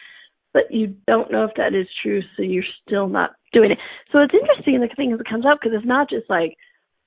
but 0.53 0.65
you 0.71 0.95
don't 1.07 1.33
know 1.33 1.45
if 1.45 1.53
that 1.57 1.75
is 1.75 1.87
true, 2.03 2.21
so 2.37 2.43
you're 2.43 2.65
still 2.87 3.09
not 3.09 3.31
doing 3.53 3.73
it. 3.73 3.79
So 4.13 4.19
it's 4.19 4.35
interesting 4.35 4.81
the 4.81 4.89
thing 4.95 5.17
that 5.17 5.29
comes 5.29 5.45
up 5.47 5.59
because 5.61 5.77
it's 5.77 5.87
not 5.87 6.09
just 6.09 6.29
like 6.29 6.57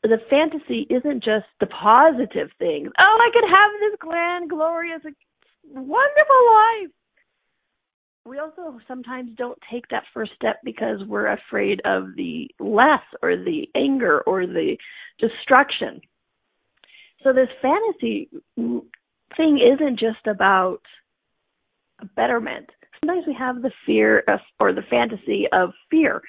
the 0.04 0.18
fantasy 0.30 0.88
isn't 0.90 1.24
just 1.24 1.46
the 1.60 1.68
positive 1.68 2.50
thing. 2.58 2.90
Oh, 3.00 3.18
I 3.22 3.30
could 3.34 3.50
have 3.50 3.72
this 3.80 3.98
grand, 4.00 4.50
glorious, 4.50 5.02
wonderful 5.64 6.44
life. 6.54 6.92
We 8.26 8.38
also 8.38 8.80
sometimes 8.88 9.32
don't 9.36 9.58
take 9.72 9.88
that 9.90 10.04
first 10.14 10.32
step 10.36 10.58
because 10.64 11.00
we're 11.08 11.28
afraid 11.28 11.82
of 11.86 12.16
the 12.16 12.50
less 12.60 13.02
or 13.24 13.36
the 13.36 13.68
anger 13.76 14.22
or 14.22 14.46
the 14.46 14.78
destruction. 15.20 16.02
So 17.24 17.34
this 17.34 17.50
fantasy 17.62 18.30
thing 18.56 19.60
isn't 19.60 20.00
just 20.00 20.26
about 20.28 20.82
betterment. 22.16 22.70
Sometimes 23.04 23.26
we 23.28 23.36
have 23.38 23.62
the 23.62 23.72
fear 23.86 24.24
of, 24.28 24.40
or 24.60 24.74
the 24.74 24.84
fantasy 24.90 25.46
of 25.52 25.72
fear, 25.90 26.22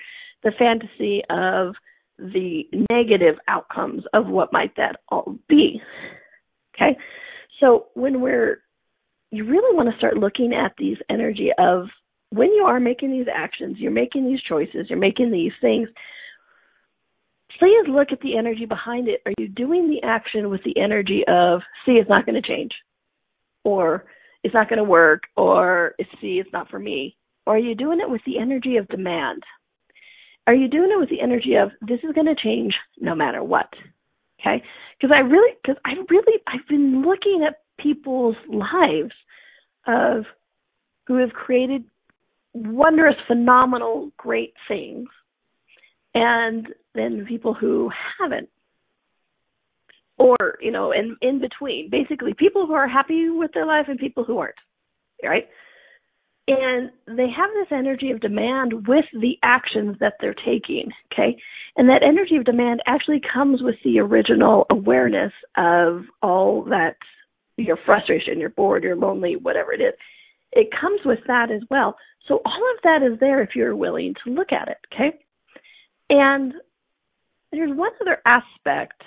the 0.43 0.53
fantasy 0.59 1.23
of 1.31 1.75
the 2.19 2.63
negative 2.91 3.37
outcomes 3.49 4.03
of 4.15 4.27
what 4.27 4.53
might 4.53 4.75
that 4.77 4.97
all 5.09 5.37
be. 5.49 5.81
Okay? 6.75 6.97
So 7.61 7.87
when 7.95 8.21
we're 8.21 8.63
you 9.33 9.45
really 9.47 9.75
want 9.75 9.89
to 9.91 9.97
start 9.97 10.19
looking 10.19 10.53
at 10.53 10.73
these 10.79 10.99
energy 11.09 11.51
of 11.59 11.87
when 12.31 12.53
you 12.53 12.65
are 12.65 12.79
making 12.79 13.11
these 13.11 13.27
actions, 13.35 13.77
you're 13.79 13.91
making 13.91 14.27
these 14.27 14.43
choices, 14.43 14.87
you're 14.89 14.99
making 14.99 15.31
these 15.33 15.53
things, 15.61 15.89
please 17.59 17.87
look 17.89 18.09
at 18.13 18.21
the 18.21 18.37
energy 18.37 18.67
behind 18.67 19.09
it. 19.09 19.23
Are 19.25 19.33
you 19.39 19.49
doing 19.49 19.89
the 19.89 20.07
action 20.07 20.51
with 20.51 20.63
the 20.65 20.79
energy 20.79 21.25
of, 21.29 21.63
see, 21.85 21.93
it's 21.93 22.11
not 22.11 22.27
going 22.27 22.41
to 22.41 22.47
change, 22.47 22.73
or 23.65 24.05
it's 24.45 24.55
not 24.55 24.69
going 24.69 24.79
to 24.79 24.85
work, 24.85 25.23
or 25.37 25.95
see, 26.21 26.39
it's 26.39 26.53
not 26.53 26.69
for 26.69 26.79
me? 26.79 27.17
Or 27.47 27.57
are 27.57 27.59
you 27.59 27.75
doing 27.75 28.01
it 28.01 28.11
with 28.11 28.23
the 28.27 28.39
energy 28.39 28.77
of 28.77 28.89
demand? 28.89 29.43
Are 30.47 30.55
you 30.55 30.69
doing 30.69 30.91
it 30.93 30.99
with 30.99 31.11
the 31.11 31.21
energy 31.21 31.55
of, 31.55 31.71
this 31.81 32.01
is 32.03 32.15
going 32.15 32.27
to 32.27 32.35
change 32.35 32.75
no 33.01 33.15
matter 33.15 33.43
what? 33.43 33.69
Okay? 34.41 34.63
Because 34.99 35.15
I 35.15 35.21
really, 35.21 35.55
because 35.63 35.81
I 35.85 35.93
really, 36.11 36.41
I've 36.47 36.67
been 36.69 37.03
looking 37.03 37.45
at 37.47 37.61
people's 37.79 38.37
lives 38.49 39.13
of 39.87 40.25
who 41.07 41.17
have 41.17 41.31
created 41.31 41.85
wondrous, 42.55 43.17
phenomenal, 43.27 44.11
great 44.17 44.55
things, 44.69 45.09
and 46.15 46.69
then 46.95 47.25
people 47.27 47.55
who 47.55 47.91
haven't. 48.21 48.49
Or, 50.23 50.59
you 50.61 50.71
know, 50.71 50.93
in 50.93 51.17
in 51.21 51.41
between. 51.41 51.91
Basically 51.91 52.35
people 52.35 52.67
who 52.67 52.75
are 52.75 52.89
happy 52.89 53.29
with 53.29 53.51
their 53.53 53.67
life 53.67 53.87
and 53.89 53.99
people 53.99 54.25
who 54.25 54.39
aren't. 54.39 54.55
Right? 55.25 55.49
And 56.49 56.91
they 57.07 57.29
have 57.37 57.51
this 57.55 57.71
energy 57.71 58.11
of 58.11 58.21
demand 58.21 58.87
with 58.89 59.05
the 59.13 59.35
actions 59.43 59.97
that 60.01 60.15
they're 60.21 60.35
taking. 60.35 60.91
Okay. 61.13 61.37
And 61.77 61.89
that 61.89 62.03
energy 62.03 62.37
of 62.37 62.45
demand 62.45 62.83
actually 62.87 63.21
comes 63.33 63.63
with 63.63 63.77
the 63.85 64.01
original 64.01 64.67
awareness 64.71 65.33
of 65.57 66.03
all 66.21 66.65
that 66.65 66.97
your 67.57 67.79
frustration, 67.85 68.41
you're 68.41 68.51
bored, 68.51 68.83
you're 68.83 68.97
lonely, 68.97 69.37
whatever 69.37 69.73
it 69.73 69.81
is. 69.81 69.95
It 70.53 70.69
comes 70.79 71.01
with 71.05 71.21
that 71.27 71.51
as 71.51 71.63
well. 71.71 71.97
So 72.29 72.41
all 72.45 72.75
of 72.75 72.83
that 72.85 73.03
is 73.03 73.19
there 73.21 73.43
if 73.43 73.51
you're 73.55 73.77
willing 73.77 74.15
to 74.25 74.33
look 74.33 74.53
at 74.53 74.69
it, 74.69 74.79
okay? 74.93 75.19
And 76.11 76.55
there's 77.51 77.77
one 77.77 77.93
other 78.01 78.19
aspect 78.27 79.03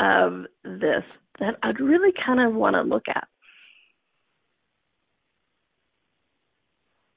of 0.00 0.46
this 0.64 1.04
that 1.38 1.56
I'd 1.62 1.80
really 1.80 2.12
kind 2.26 2.40
of 2.40 2.54
want 2.54 2.74
to 2.74 2.82
look 2.82 3.04
at. 3.08 3.28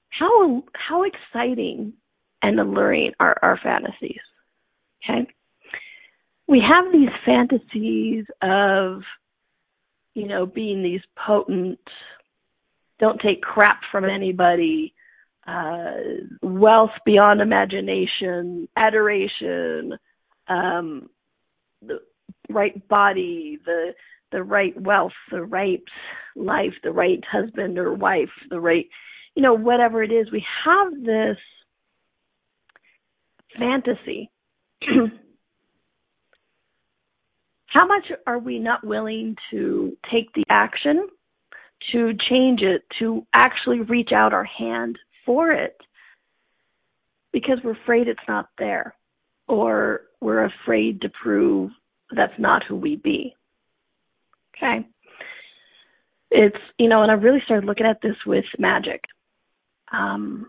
How 0.09 0.63
how 0.73 1.03
exciting 1.03 1.93
and 2.41 2.59
alluring 2.59 3.13
are 3.19 3.37
our 3.41 3.59
fantasies? 3.61 4.21
Okay? 5.03 5.27
We 6.47 6.61
have 6.61 6.91
these 6.91 7.09
fantasies 7.25 8.25
of 8.41 9.01
you 10.13 10.27
know, 10.27 10.45
being 10.45 10.83
these 10.83 11.01
potent, 11.15 11.79
don't 12.99 13.19
take 13.19 13.41
crap 13.41 13.81
from 13.91 14.05
anybody, 14.05 14.93
uh, 15.47 15.93
wealth 16.41 16.91
beyond 17.05 17.41
imagination, 17.41 18.67
adoration, 18.77 19.97
um, 20.47 21.09
right 22.49 22.87
body, 22.87 23.59
the 23.65 23.93
the 24.31 24.43
right 24.43 24.79
wealth, 24.81 25.13
the 25.31 25.43
right 25.43 25.83
life, 26.35 26.73
the 26.83 26.91
right 26.91 27.23
husband 27.31 27.77
or 27.77 27.93
wife, 27.93 28.31
the 28.49 28.59
right, 28.59 28.87
you 29.35 29.43
know, 29.43 29.53
whatever 29.53 30.01
it 30.01 30.11
is. 30.11 30.31
We 30.31 30.43
have 30.65 30.91
this 31.03 31.37
fantasy 33.59 34.31
how 37.73 37.87
much 37.87 38.05
are 38.27 38.37
we 38.37 38.59
not 38.59 38.85
willing 38.85 39.35
to 39.49 39.97
take 40.11 40.31
the 40.33 40.43
action 40.47 41.07
to 41.91 42.13
change 42.29 42.61
it, 42.61 42.83
to 42.99 43.25
actually 43.33 43.81
reach 43.81 44.11
out 44.15 44.31
our 44.31 44.43
hand 44.45 44.97
for 45.25 45.51
it 45.51 45.75
because 47.33 47.57
we're 47.63 47.71
afraid 47.71 48.07
it's 48.07 48.19
not 48.27 48.47
there 48.59 48.95
or 49.47 50.01
we're 50.21 50.45
afraid 50.45 51.01
to 51.01 51.09
prove 51.09 51.71
that's 52.11 52.37
not 52.37 52.63
who 52.67 52.75
we 52.75 52.95
be. 52.95 53.35
Okay. 54.55 54.87
It's, 56.31 56.57
you 56.77 56.89
know, 56.89 57.03
and 57.03 57.11
I 57.11 57.15
really 57.15 57.41
started 57.45 57.65
looking 57.65 57.85
at 57.85 58.01
this 58.01 58.15
with 58.25 58.45
magic. 58.57 59.03
Um, 59.91 60.47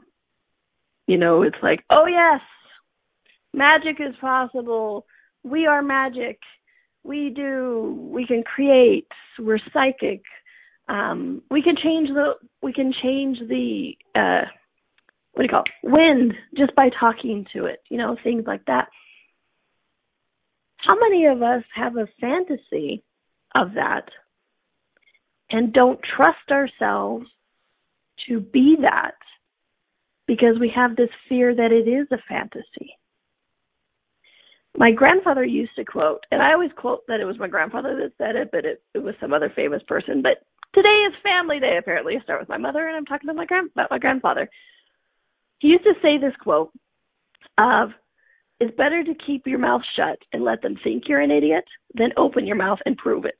you 1.06 1.18
know, 1.18 1.42
it's 1.42 1.56
like, 1.62 1.84
oh 1.90 2.06
yes, 2.06 2.40
magic 3.52 4.00
is 4.00 4.14
possible. 4.20 5.06
We 5.42 5.66
are 5.66 5.82
magic 5.82 6.38
we 7.04 7.30
do 7.30 7.96
we 8.10 8.26
can 8.26 8.42
create 8.42 9.06
we're 9.38 9.58
psychic 9.72 10.22
um 10.88 11.42
we 11.50 11.62
can 11.62 11.76
change 11.76 12.08
the 12.08 12.32
we 12.62 12.72
can 12.72 12.92
change 13.02 13.38
the 13.48 13.92
uh 14.14 14.46
what 15.32 15.42
do 15.42 15.42
you 15.42 15.48
call 15.48 15.62
it? 15.62 15.90
wind 15.90 16.34
just 16.56 16.74
by 16.74 16.88
talking 16.98 17.46
to 17.52 17.66
it 17.66 17.80
you 17.90 17.98
know 17.98 18.16
things 18.24 18.44
like 18.46 18.64
that 18.66 18.88
how 20.86 20.98
many 20.98 21.26
of 21.26 21.42
us 21.42 21.62
have 21.74 21.96
a 21.96 22.08
fantasy 22.20 23.02
of 23.54 23.74
that 23.74 24.08
and 25.50 25.72
don't 25.72 26.00
trust 26.16 26.50
ourselves 26.50 27.26
to 28.28 28.40
be 28.40 28.76
that 28.80 29.14
because 30.26 30.58
we 30.58 30.72
have 30.74 30.96
this 30.96 31.10
fear 31.28 31.54
that 31.54 31.72
it 31.72 31.88
is 31.88 32.06
a 32.10 32.18
fantasy 32.28 32.96
my 34.76 34.90
grandfather 34.90 35.44
used 35.44 35.74
to 35.76 35.84
quote, 35.84 36.24
and 36.30 36.42
I 36.42 36.52
always 36.52 36.70
quote 36.76 37.06
that 37.06 37.20
it 37.20 37.24
was 37.24 37.38
my 37.38 37.48
grandfather 37.48 37.96
that 37.96 38.12
said 38.18 38.36
it, 38.36 38.50
but 38.50 38.64
it, 38.64 38.82
it 38.92 38.98
was 38.98 39.14
some 39.20 39.32
other 39.32 39.52
famous 39.54 39.82
person. 39.86 40.20
But 40.20 40.44
today 40.74 40.88
is 41.08 41.14
family 41.22 41.60
day, 41.60 41.76
apparently. 41.78 42.16
I 42.16 42.22
start 42.22 42.40
with 42.40 42.48
my 42.48 42.58
mother, 42.58 42.88
and 42.88 42.96
I'm 42.96 43.06
talking 43.06 43.28
to 43.28 43.34
my 43.34 43.46
grand 43.46 43.70
about 43.72 43.90
my 43.90 43.98
grandfather. 43.98 44.48
He 45.60 45.68
used 45.68 45.84
to 45.84 45.94
say 46.02 46.18
this 46.18 46.34
quote 46.42 46.72
of, 47.56 47.90
"It's 48.60 48.76
better 48.76 49.02
to 49.04 49.14
keep 49.26 49.46
your 49.46 49.58
mouth 49.58 49.82
shut 49.96 50.18
and 50.32 50.44
let 50.44 50.62
them 50.62 50.76
think 50.82 51.08
you're 51.08 51.20
an 51.20 51.30
idiot 51.30 51.64
than 51.94 52.12
open 52.16 52.46
your 52.46 52.56
mouth 52.56 52.78
and 52.86 52.96
prove 52.96 53.24
it." 53.24 53.38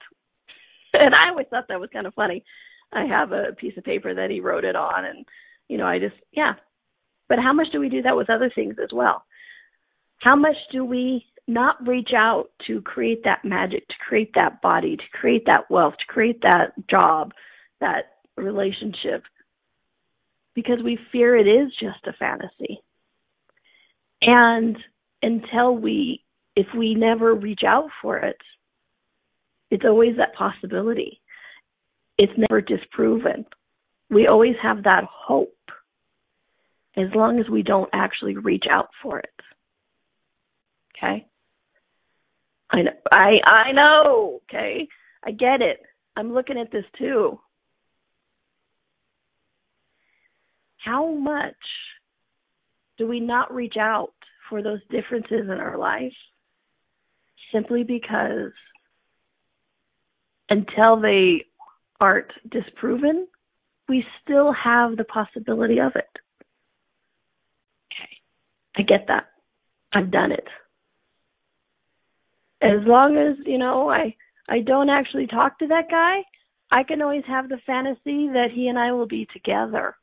And 0.92 1.14
I 1.14 1.30
always 1.30 1.46
thought 1.48 1.68
that 1.68 1.80
was 1.80 1.90
kind 1.90 2.06
of 2.06 2.14
funny. 2.14 2.44
I 2.92 3.04
have 3.06 3.32
a 3.32 3.52
piece 3.52 3.76
of 3.76 3.84
paper 3.84 4.14
that 4.14 4.30
he 4.30 4.40
wrote 4.40 4.64
it 4.64 4.76
on, 4.76 5.04
and 5.04 5.26
you 5.68 5.76
know, 5.76 5.86
I 5.86 5.98
just 5.98 6.16
yeah. 6.32 6.54
But 7.28 7.38
how 7.38 7.52
much 7.52 7.68
do 7.72 7.80
we 7.80 7.88
do 7.88 8.02
that 8.02 8.16
with 8.16 8.30
other 8.30 8.50
things 8.54 8.76
as 8.82 8.92
well? 8.92 9.24
How 10.18 10.36
much 10.36 10.56
do 10.70 10.84
we 10.84 11.26
not 11.46 11.86
reach 11.86 12.10
out 12.16 12.50
to 12.66 12.80
create 12.82 13.24
that 13.24 13.44
magic, 13.44 13.86
to 13.88 13.94
create 14.06 14.32
that 14.34 14.62
body, 14.62 14.96
to 14.96 15.02
create 15.12 15.44
that 15.46 15.70
wealth, 15.70 15.94
to 15.98 16.06
create 16.06 16.40
that 16.42 16.72
job, 16.88 17.32
that 17.80 18.16
relationship? 18.36 19.22
Because 20.54 20.82
we 20.82 20.98
fear 21.10 21.36
it 21.36 21.46
is 21.46 21.72
just 21.80 22.06
a 22.06 22.12
fantasy. 22.12 22.80
And 24.22 24.76
until 25.24 25.76
we, 25.76 26.22
if 26.54 26.66
we 26.76 26.94
never 26.94 27.34
reach 27.34 27.62
out 27.66 27.88
for 28.02 28.18
it, 28.18 28.36
it's 29.70 29.84
always 29.84 30.16
that 30.18 30.34
possibility. 30.34 31.20
It's 32.18 32.32
never 32.36 32.60
disproven. 32.60 33.46
We 34.10 34.28
always 34.28 34.54
have 34.62 34.84
that 34.84 35.04
hope 35.10 35.50
as 36.96 37.08
long 37.14 37.40
as 37.40 37.48
we 37.48 37.62
don't 37.62 37.90
actually 37.92 38.36
reach 38.36 38.64
out 38.70 38.90
for 39.02 39.18
it. 39.18 39.34
Okay. 40.96 41.26
I 42.70 42.82
know, 42.82 42.92
I 43.10 43.40
I 43.46 43.72
know. 43.72 44.40
Okay, 44.48 44.88
I 45.24 45.30
get 45.32 45.60
it. 45.60 45.80
I'm 46.16 46.32
looking 46.32 46.58
at 46.58 46.70
this 46.70 46.84
too. 46.98 47.38
How 50.78 51.12
much 51.12 51.54
do 52.98 53.06
we 53.06 53.20
not 53.20 53.54
reach 53.54 53.76
out 53.78 54.13
for 54.48 54.62
those 54.62 54.80
differences 54.90 55.42
in 55.42 55.58
our 55.58 55.78
life 55.78 56.12
simply 57.52 57.84
because 57.84 58.52
until 60.50 61.00
they 61.00 61.44
aren't 62.00 62.30
disproven, 62.50 63.26
we 63.88 64.04
still 64.22 64.52
have 64.52 64.96
the 64.96 65.04
possibility 65.04 65.78
of 65.78 65.92
it. 65.94 66.08
Okay. 67.92 68.10
I 68.76 68.82
get 68.82 69.06
that. 69.08 69.26
I've 69.92 70.10
done 70.10 70.32
it. 70.32 70.46
As 72.60 72.80
long 72.86 73.16
as, 73.16 73.36
you 73.46 73.58
know, 73.58 73.88
I 73.90 74.16
I 74.48 74.60
don't 74.60 74.90
actually 74.90 75.26
talk 75.26 75.58
to 75.58 75.66
that 75.68 75.90
guy, 75.90 76.18
I 76.70 76.82
can 76.82 77.00
always 77.00 77.24
have 77.26 77.48
the 77.48 77.58
fantasy 77.66 78.28
that 78.28 78.48
he 78.52 78.68
and 78.68 78.78
I 78.78 78.92
will 78.92 79.06
be 79.06 79.26
together. 79.32 79.96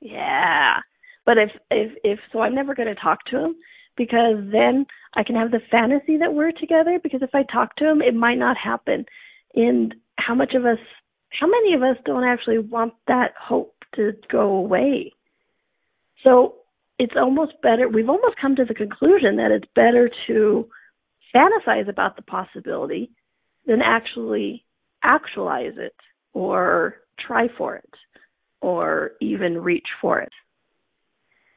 Yeah. 0.00 0.80
But 1.28 1.36
if 1.36 1.50
if 1.70 1.92
if 2.04 2.18
so 2.32 2.40
I'm 2.40 2.54
never 2.54 2.74
going 2.74 2.88
to 2.88 2.94
talk 2.94 3.26
to 3.26 3.36
him 3.36 3.56
because 3.98 4.36
then 4.50 4.86
I 5.12 5.22
can 5.22 5.36
have 5.36 5.50
the 5.50 5.60
fantasy 5.70 6.16
that 6.16 6.32
we're 6.32 6.52
together 6.52 6.98
because 7.02 7.20
if 7.20 7.34
I 7.34 7.42
talk 7.42 7.76
to 7.76 7.84
him 7.86 8.00
it 8.00 8.14
might 8.14 8.38
not 8.38 8.56
happen. 8.56 9.04
And 9.54 9.94
how 10.16 10.34
much 10.34 10.54
of 10.54 10.64
us 10.64 10.78
how 11.38 11.46
many 11.46 11.74
of 11.74 11.82
us 11.82 11.98
don't 12.06 12.24
actually 12.24 12.58
want 12.58 12.94
that 13.08 13.34
hope 13.38 13.74
to 13.96 14.12
go 14.32 14.56
away? 14.56 15.12
So 16.24 16.54
it's 16.98 17.12
almost 17.14 17.60
better 17.62 17.90
we've 17.90 18.08
almost 18.08 18.40
come 18.40 18.56
to 18.56 18.64
the 18.64 18.72
conclusion 18.72 19.36
that 19.36 19.50
it's 19.50 19.70
better 19.74 20.10
to 20.28 20.66
fantasize 21.36 21.90
about 21.90 22.16
the 22.16 22.22
possibility 22.22 23.10
than 23.66 23.82
actually 23.84 24.64
actualize 25.04 25.74
it 25.76 25.96
or 26.32 26.94
try 27.20 27.48
for 27.58 27.76
it 27.76 27.94
or 28.62 29.10
even 29.20 29.58
reach 29.58 29.88
for 30.00 30.20
it. 30.20 30.32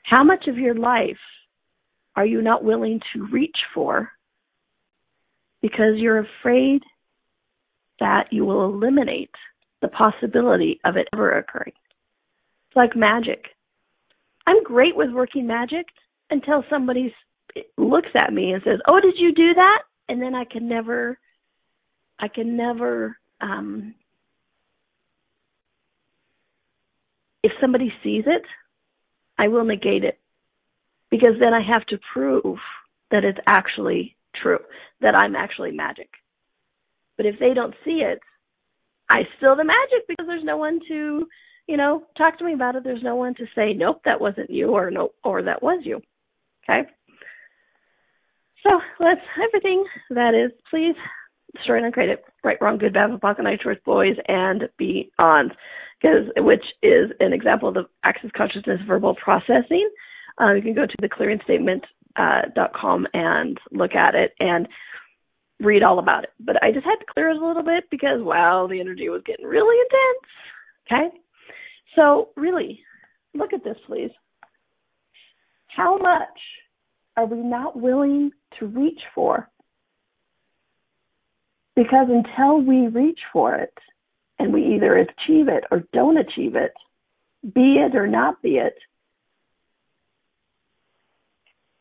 How 0.04 0.24
much 0.24 0.48
of 0.48 0.58
your 0.58 0.76
life 0.76 1.18
are 2.16 2.26
you 2.26 2.42
not 2.42 2.64
willing 2.64 3.00
to 3.14 3.28
reach 3.28 3.58
for 3.74 4.12
because 5.62 5.98
you're 5.98 6.26
afraid 6.42 6.82
that 8.00 8.28
you 8.32 8.46
will 8.46 8.66
eliminate 8.66 9.32
the 9.82 9.88
possibility 9.88 10.80
of 10.84 10.98
it 10.98 11.08
ever 11.14 11.38
occurring? 11.38 11.74
It's 12.68 12.76
like 12.76 12.96
magic. 12.96 13.46
I'm 14.48 14.64
great 14.64 14.96
with 14.96 15.12
working 15.12 15.48
magic 15.48 15.86
until 16.30 16.64
somebody 16.70 17.14
looks 17.78 18.10
at 18.16 18.34
me 18.34 18.54
and 18.54 18.64
says, 18.64 18.80
"Oh, 18.88 19.00
did 19.00 19.16
you 19.18 19.34
do 19.34 19.54
that?" 19.54 19.84
And 20.10 20.22
then 20.22 20.36
I 20.36 20.46
can 20.46 20.68
never 20.68 21.20
I 22.20 22.28
can 22.28 22.56
never 22.56 23.18
um 23.40 23.96
if 27.44 27.52
somebody 27.60 27.92
sees 28.04 28.24
it, 28.28 28.44
I 29.42 29.48
will 29.48 29.66
negate 29.66 30.04
it 30.04 30.20
because 31.10 31.34
then 31.40 31.52
I 31.52 31.62
have 31.68 31.84
to 31.88 31.98
prove 32.14 32.60
that 33.10 33.24
it's 33.24 33.40
actually 33.48 34.16
true, 34.40 34.60
that 35.02 35.16
I'm 35.16 35.36
actually 35.36 35.72
magic. 35.72 36.10
But 37.18 37.26
if 37.26 37.40
they 37.40 37.56
don't 37.56 37.74
see 37.84 38.04
it, 38.04 38.20
I 39.10 39.24
still 39.38 39.56
the 39.56 39.64
magic 39.64 40.08
because 40.08 40.28
there's 40.28 40.44
no 40.44 40.58
one 40.58 40.80
to, 40.90 41.28
you 41.68 41.76
know, 41.76 42.04
talk 42.20 42.38
to 42.38 42.46
me 42.46 42.54
about 42.54 42.76
it. 42.76 42.84
There's 42.84 43.02
no 43.02 43.16
one 43.16 43.34
to 43.36 43.46
say, 43.56 43.74
nope, 43.74 44.02
that 44.06 44.22
wasn't 44.22 44.52
you, 44.52 44.70
or 44.70 44.92
no, 44.92 45.10
or 45.24 45.42
that 45.42 45.64
was 45.64 45.82
you. 45.84 46.02
Okay. 46.64 46.88
So 48.62 48.70
let's 49.00 49.22
everything 49.44 49.84
that 50.12 50.36
is, 50.36 50.52
please 50.70 50.96
destroy 51.56 51.78
and 51.78 51.88
uncreate 51.88 52.12
it. 52.12 52.24
Right, 52.44 52.62
wrong, 52.62 52.78
good, 52.78 52.94
bad, 52.94 53.10
night, 53.44 53.60
shorts, 53.64 53.82
boys, 53.84 54.18
and 54.28 54.70
beyond 54.78 55.52
because 56.02 56.26
which 56.38 56.64
is 56.82 57.12
an 57.20 57.34
example 57.34 57.70
of 57.70 57.76
the 57.76 57.86
access 58.04 58.32
consciousness 58.36 58.80
verbal 58.88 59.16
processing. 59.16 59.90
Uh, 60.40 60.54
you 60.54 60.62
can 60.62 60.74
go 60.74 60.86
to 60.86 60.96
the 61.00 61.10
clearingstatement.com 61.10 63.06
uh, 63.06 63.10
and 63.14 63.60
look 63.72 63.94
at 63.94 64.16
it 64.16 64.34
and 64.40 64.68
read 65.60 65.84
all 65.84 66.00
about 66.00 66.24
it. 66.24 66.32
But 66.40 66.62
I 66.64 66.72
just 66.72 66.86
had 66.86 66.96
to 66.96 67.06
clear 67.14 67.30
it 67.30 67.38
a 67.38 67.46
little 67.46 67.64
bit 67.64 67.84
because 67.92 68.22
wow, 68.22 68.68
the 68.70 68.80
energy 68.80 69.10
was 69.10 69.22
getting 69.26 69.46
really 69.46 69.78
intense. 69.86 71.12
Okay, 71.12 71.18
so 71.96 72.30
really, 72.36 72.80
look 73.34 73.54
at 73.54 73.64
this, 73.64 73.78
please. 73.86 74.12
How 75.68 75.98
much 75.98 76.28
are 77.16 77.26
we 77.26 77.38
not 77.38 77.80
willing 77.80 78.32
to 78.60 78.66
reach 78.66 79.00
for? 79.14 79.50
Because 81.76 82.08
until 82.10 82.62
we 82.62 82.88
reach 82.88 83.20
for 83.32 83.56
it, 83.56 83.74
and 84.42 84.52
we 84.52 84.76
either 84.76 84.98
achieve 84.98 85.48
it 85.48 85.66
or 85.70 85.84
don't 85.94 86.18
achieve 86.18 86.56
it, 86.56 86.74
be 87.54 87.76
it 87.76 87.96
or 87.96 88.08
not 88.08 88.42
be 88.42 88.58
it, 88.58 88.74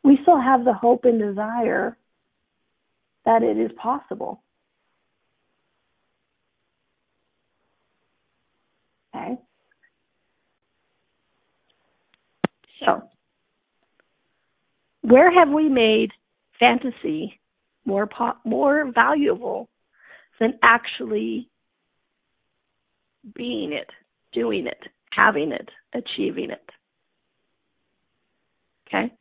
we 0.04 0.18
still 0.22 0.38
have 0.40 0.64
the 0.64 0.74
hope 0.74 1.06
and 1.06 1.18
desire 1.18 1.96
that 3.24 3.42
it 3.42 3.56
is 3.56 3.70
possible. 3.82 4.42
Okay? 9.14 9.38
So, 12.84 13.02
where 15.00 15.32
have 15.32 15.48
we 15.48 15.68
made 15.70 16.10
fantasy 16.58 17.40
more 17.86 18.06
po- 18.06 18.36
more 18.44 18.90
valuable 18.92 19.70
than 20.38 20.58
actually 20.62 21.48
being 23.34 23.72
it, 23.72 23.90
doing 24.32 24.66
it, 24.66 24.82
having 25.12 25.52
it, 25.52 25.68
achieving 25.94 26.50
it. 26.50 26.70
Okay? 28.86 29.12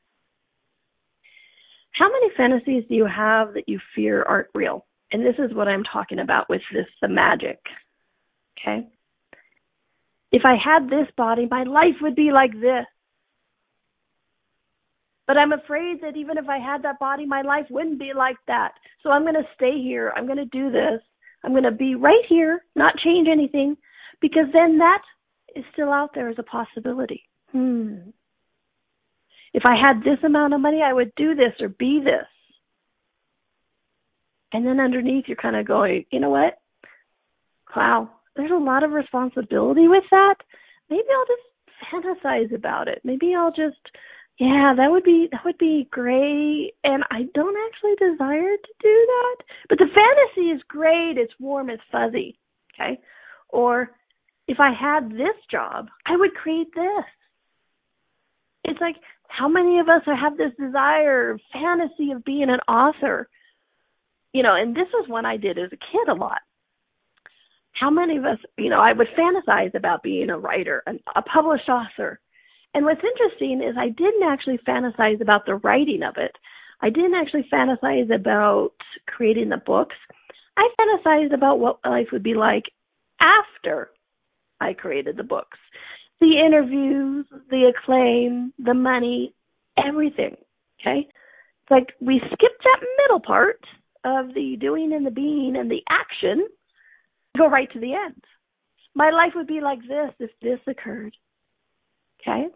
How 1.91 2.09
many 2.09 2.29
fantasies 2.37 2.83
do 2.87 2.95
you 2.95 3.05
have 3.05 3.53
that 3.53 3.67
you 3.67 3.79
fear 3.95 4.23
aren't 4.23 4.47
real? 4.53 4.85
And 5.11 5.25
this 5.25 5.35
is 5.37 5.53
what 5.53 5.67
I'm 5.67 5.83
talking 5.83 6.19
about 6.19 6.49
with 6.49 6.61
this 6.73 6.85
the 7.01 7.07
magic. 7.07 7.59
Okay? 8.59 8.87
If 10.31 10.43
I 10.45 10.55
had 10.63 10.89
this 10.89 11.07
body, 11.17 11.47
my 11.49 11.63
life 11.63 11.95
would 12.01 12.15
be 12.15 12.31
like 12.31 12.53
this. 12.53 12.85
But 15.27 15.37
I'm 15.37 15.51
afraid 15.51 16.01
that 16.01 16.15
even 16.15 16.37
if 16.37 16.47
I 16.47 16.57
had 16.57 16.83
that 16.83 16.99
body, 16.99 17.25
my 17.25 17.41
life 17.41 17.65
wouldn't 17.69 17.99
be 17.99 18.13
like 18.15 18.37
that. 18.47 18.71
So 19.03 19.11
I'm 19.11 19.23
going 19.23 19.35
to 19.35 19.47
stay 19.55 19.79
here. 19.81 20.11
I'm 20.15 20.25
going 20.25 20.37
to 20.37 20.45
do 20.45 20.71
this. 20.71 21.01
I'm 21.43 21.51
going 21.51 21.63
to 21.63 21.71
be 21.71 21.95
right 21.95 22.23
here, 22.27 22.63
not 22.75 22.97
change 22.97 23.27
anything 23.31 23.77
because 24.21 24.47
then 24.53 24.77
that 24.79 25.01
is 25.55 25.63
still 25.73 25.91
out 25.91 26.11
there 26.13 26.29
as 26.29 26.37
a 26.39 26.43
possibility. 26.43 27.23
Hmm. 27.51 28.09
If 29.53 29.63
I 29.65 29.75
had 29.75 30.03
this 30.03 30.23
amount 30.23 30.53
of 30.53 30.61
money, 30.61 30.81
I 30.85 30.93
would 30.93 31.11
do 31.15 31.33
this 31.35 31.53
or 31.59 31.69
be 31.69 32.01
this. 32.03 32.27
And 34.51 34.65
then 34.65 34.79
underneath, 34.79 35.25
you're 35.27 35.37
kind 35.37 35.55
of 35.55 35.67
going, 35.67 36.05
you 36.11 36.19
know 36.19 36.29
what? 36.29 36.59
Wow, 37.75 38.09
there's 38.35 38.51
a 38.51 38.55
lot 38.55 38.83
of 38.83 38.91
responsibility 38.91 39.87
with 39.87 40.03
that. 40.11 40.35
Maybe 40.89 41.03
I'll 41.13 41.25
just 41.25 42.23
fantasize 42.23 42.53
about 42.53 42.87
it. 42.87 43.01
Maybe 43.03 43.35
I'll 43.35 43.51
just, 43.51 43.77
yeah, 44.39 44.73
that 44.75 44.89
would 44.89 45.03
be 45.03 45.27
that 45.31 45.41
would 45.45 45.57
be 45.57 45.87
great. 45.91 46.71
And 46.83 47.03
I 47.11 47.23
don't 47.33 47.55
actually 47.67 47.95
desire 47.95 48.55
to 48.57 48.73
do 48.81 49.07
that, 49.07 49.35
but 49.67 49.77
the 49.77 49.85
fantasy 49.85 50.49
is 50.49 50.61
great. 50.67 51.17
It's 51.17 51.33
warm. 51.39 51.69
It's 51.69 51.83
fuzzy. 51.91 52.39
Okay, 52.73 52.99
or 53.49 53.91
if 54.49 54.59
I 54.59 54.71
had 54.73 55.11
this 55.11 55.37
job, 55.49 55.89
I 56.07 56.17
would 56.17 56.33
create 56.33 56.73
this. 56.73 57.05
It's 58.63 58.81
like, 58.81 58.95
how 59.27 59.47
many 59.47 59.77
of 59.77 59.87
us 59.87 60.01
have 60.05 60.37
this 60.37 60.51
desire, 60.59 61.37
fantasy 61.53 62.11
of 62.11 62.25
being 62.25 62.49
an 62.49 62.59
author? 62.67 63.29
You 64.33 64.41
know, 64.41 64.55
and 64.55 64.75
this 64.75 64.87
was 64.91 65.07
one 65.07 65.25
I 65.25 65.37
did 65.37 65.59
as 65.59 65.69
a 65.71 65.77
kid 65.77 66.09
a 66.09 66.15
lot. 66.15 66.41
How 67.73 67.91
many 67.91 68.17
of 68.17 68.25
us, 68.25 68.39
you 68.57 68.71
know, 68.71 68.79
I 68.81 68.91
would 68.91 69.07
fantasize 69.17 69.75
about 69.75 70.01
being 70.01 70.31
a 70.31 70.39
writer, 70.39 70.83
a 71.15 71.21
published 71.21 71.69
author. 71.69 72.19
And 72.73 72.85
what's 72.85 73.01
interesting 73.03 73.61
is 73.61 73.75
I 73.77 73.89
didn't 73.89 74.27
actually 74.27 74.59
fantasize 74.67 75.21
about 75.21 75.45
the 75.45 75.55
writing 75.57 76.01
of 76.01 76.15
it. 76.17 76.35
I 76.81 76.89
didn't 76.89 77.13
actually 77.13 77.47
fantasize 77.53 78.13
about 78.13 78.73
creating 79.07 79.49
the 79.49 79.61
books. 79.63 79.95
I 80.57 80.69
fantasized 80.79 81.35
about 81.35 81.59
what 81.59 81.79
life 81.85 82.07
would 82.11 82.23
be 82.23 82.33
like 82.33 82.63
after 83.21 83.91
I 84.59 84.73
created 84.73 85.17
the 85.17 85.23
books. 85.23 85.57
The 86.19 86.39
interviews, 86.45 87.25
the 87.49 87.71
acclaim, 87.73 88.53
the 88.59 88.73
money, 88.73 89.33
everything. 89.77 90.35
Okay? 90.81 91.07
It's 91.07 91.71
like 91.71 91.93
we 92.01 92.19
skipped 92.19 92.63
that 92.63 92.85
middle 92.97 93.21
part 93.21 93.63
of 94.03 94.33
the 94.33 94.57
doing 94.59 94.93
and 94.93 95.05
the 95.05 95.11
being 95.11 95.55
and 95.57 95.69
the 95.69 95.81
action, 95.89 96.47
go 97.37 97.47
right 97.47 97.71
to 97.71 97.79
the 97.79 97.93
end. 97.93 98.23
My 98.95 99.11
life 99.11 99.33
would 99.35 99.47
be 99.47 99.61
like 99.61 99.79
this 99.81 100.11
if 100.19 100.31
this 100.41 100.59
occurred. 100.67 101.15
Okay? 102.21 102.47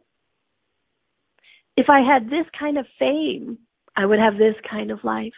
If 1.77 1.89
I 1.89 2.01
had 2.01 2.25
this 2.25 2.45
kind 2.57 2.77
of 2.77 2.85
fame, 2.99 3.59
I 3.95 4.05
would 4.05 4.19
have 4.19 4.37
this 4.37 4.55
kind 4.69 4.91
of 4.91 5.03
life. 5.03 5.33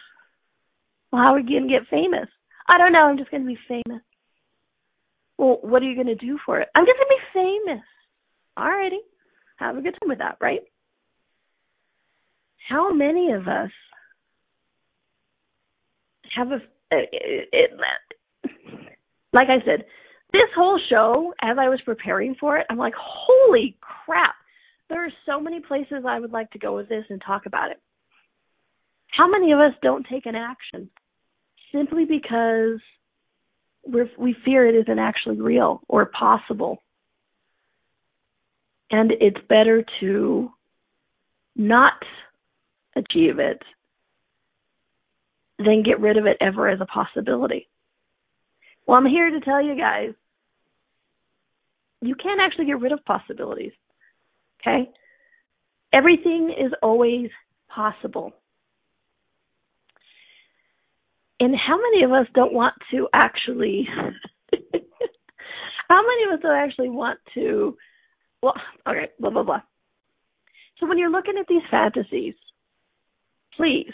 Well, 1.12 1.22
how 1.24 1.34
are 1.34 1.36
we 1.36 1.48
going 1.48 1.68
to 1.68 1.68
get 1.68 1.88
famous? 1.88 2.28
I 2.68 2.78
don't 2.78 2.92
know. 2.92 3.04
I'm 3.04 3.18
just 3.18 3.30
going 3.30 3.42
to 3.42 3.46
be 3.46 3.58
famous. 3.68 4.02
Well, 5.38 5.58
what 5.62 5.82
are 5.82 5.86
you 5.86 5.94
going 5.94 6.06
to 6.06 6.14
do 6.14 6.38
for 6.44 6.60
it? 6.60 6.68
I'm 6.74 6.84
going 6.84 6.96
to 6.96 7.06
be 7.08 7.64
famous. 7.66 7.84
Alrighty. 8.58 9.02
Have 9.58 9.76
a 9.76 9.82
good 9.82 9.94
time 10.00 10.08
with 10.08 10.18
that, 10.18 10.38
right? 10.40 10.60
How 12.68 12.92
many 12.92 13.32
of 13.32 13.46
us 13.48 13.70
have 16.36 16.48
a, 16.48 16.56
it, 16.90 17.48
it, 17.52 17.70
like 19.32 19.48
I 19.48 19.64
said, 19.64 19.84
this 20.32 20.50
whole 20.56 20.80
show, 20.90 21.32
as 21.42 21.56
I 21.58 21.68
was 21.68 21.80
preparing 21.84 22.34
for 22.38 22.58
it, 22.58 22.66
I'm 22.68 22.76
like, 22.76 22.94
holy 22.98 23.76
crap. 23.80 24.34
there 24.88 25.04
are 25.04 25.12
so 25.24 25.40
many 25.40 25.60
places 25.60 26.04
I 26.06 26.20
would 26.20 26.32
like 26.32 26.50
to 26.52 26.58
go 26.58 26.76
with 26.76 26.88
this 26.88 27.04
and 27.08 27.22
talk 27.24 27.46
about 27.46 27.70
it. 27.70 27.80
How 29.16 29.30
many 29.30 29.52
of 29.52 29.60
us 29.60 29.72
don't 29.82 30.06
take 30.10 30.26
an 30.26 30.34
action 30.34 30.90
simply 31.72 32.04
because 32.04 32.80
we 34.18 34.36
fear 34.44 34.66
it 34.66 34.74
isn't 34.74 34.98
actually 34.98 35.40
real 35.40 35.80
or 35.88 36.06
possible? 36.06 36.82
And 38.90 39.12
it's 39.20 39.40
better 39.48 39.84
to 40.00 40.50
not 41.56 41.94
achieve 42.94 43.38
it 43.38 43.62
than 45.58 45.82
get 45.82 46.00
rid 46.00 46.16
of 46.16 46.26
it 46.26 46.36
ever 46.40 46.68
as 46.68 46.80
a 46.80 46.86
possibility. 46.86 47.68
Well, 48.86 48.98
I'm 48.98 49.06
here 49.06 49.30
to 49.30 49.40
tell 49.40 49.62
you 49.62 49.76
guys 49.76 50.12
you 52.00 52.14
can't 52.14 52.40
actually 52.40 52.66
get 52.66 52.80
rid 52.80 52.92
of 52.92 53.04
possibilities. 53.04 53.72
Okay? 54.60 54.90
Everything 55.92 56.54
is 56.58 56.72
always 56.82 57.30
possible. 57.68 58.32
And 61.38 61.54
how 61.54 61.76
many 61.76 62.02
of 62.04 62.12
us 62.12 62.26
don't 62.34 62.52
want 62.52 62.74
to 62.90 63.08
actually 63.12 63.86
how 65.88 66.02
many 66.02 66.24
of 66.24 66.32
us 66.32 66.42
don't 66.42 66.56
actually 66.56 66.88
want 66.88 67.18
to 67.34 67.76
well 68.42 68.54
okay, 68.88 69.08
blah 69.20 69.30
blah 69.30 69.42
blah. 69.42 69.60
So 70.78 70.86
when 70.86 70.98
you're 70.98 71.10
looking 71.10 71.38
at 71.38 71.46
these 71.48 71.62
fantasies, 71.70 72.34
please 73.56 73.92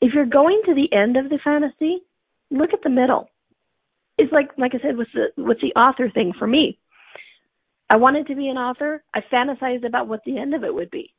if 0.00 0.12
you're 0.14 0.26
going 0.26 0.62
to 0.66 0.74
the 0.74 0.92
end 0.96 1.16
of 1.16 1.28
the 1.28 1.38
fantasy, 1.42 2.02
look 2.50 2.70
at 2.72 2.82
the 2.82 2.90
middle. 2.90 3.28
It's 4.18 4.32
like 4.32 4.50
like 4.56 4.72
I 4.74 4.78
said 4.80 4.96
with 4.96 5.08
the 5.14 5.42
with 5.42 5.58
the 5.60 5.78
author 5.78 6.10
thing 6.10 6.32
for 6.38 6.46
me. 6.46 6.78
I 7.88 7.96
wanted 7.96 8.26
to 8.26 8.34
be 8.34 8.48
an 8.48 8.56
author. 8.56 9.04
I 9.14 9.20
fantasized 9.32 9.86
about 9.86 10.08
what 10.08 10.20
the 10.24 10.38
end 10.38 10.54
of 10.54 10.64
it 10.64 10.74
would 10.74 10.90
be. 10.90 11.12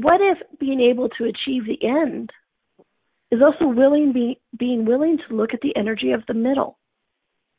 What 0.00 0.20
if 0.20 0.38
being 0.60 0.80
able 0.80 1.08
to 1.08 1.24
achieve 1.24 1.64
the 1.66 1.84
end 1.84 2.30
is 3.32 3.40
also 3.42 3.66
willing 3.66 4.12
be, 4.12 4.40
being 4.56 4.86
willing 4.86 5.18
to 5.26 5.34
look 5.34 5.52
at 5.52 5.60
the 5.60 5.76
energy 5.76 6.12
of 6.12 6.22
the 6.28 6.34
middle? 6.34 6.78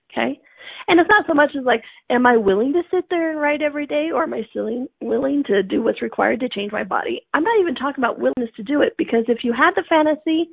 Okay? 0.10 0.40
And 0.88 1.02
it's 1.02 1.10
not 1.10 1.26
so 1.28 1.34
much 1.34 1.52
as 1.58 1.66
like, 1.66 1.84
am 2.10 2.26
I 2.26 2.38
willing 2.38 2.72
to 2.74 2.82
sit 2.90 3.06
there 3.10 3.32
and 3.32 3.42
write 3.42 3.62
every 3.62 3.86
day, 3.86 4.12
or 4.14 4.24
am 4.24 4.34
I 4.34 4.44
still 4.52 4.88
willing 5.02 5.44
to 5.48 5.64
do 5.64 5.84
what's 5.84 6.02
required 6.02 6.40
to 6.40 6.50
change 6.50 6.72
my 6.72 6.86
body? 6.86 7.22
I'm 7.34 7.44
not 7.44 7.60
even 7.60 7.76
talking 7.76 8.02
about 8.02 8.20
willingness 8.20 8.56
to 8.56 8.64
do 8.64 8.84
it 8.84 8.94
because 8.98 9.26
if 9.28 9.40
you 9.44 9.52
have 9.52 9.76
the 9.76 9.84
fantasy, 9.90 10.50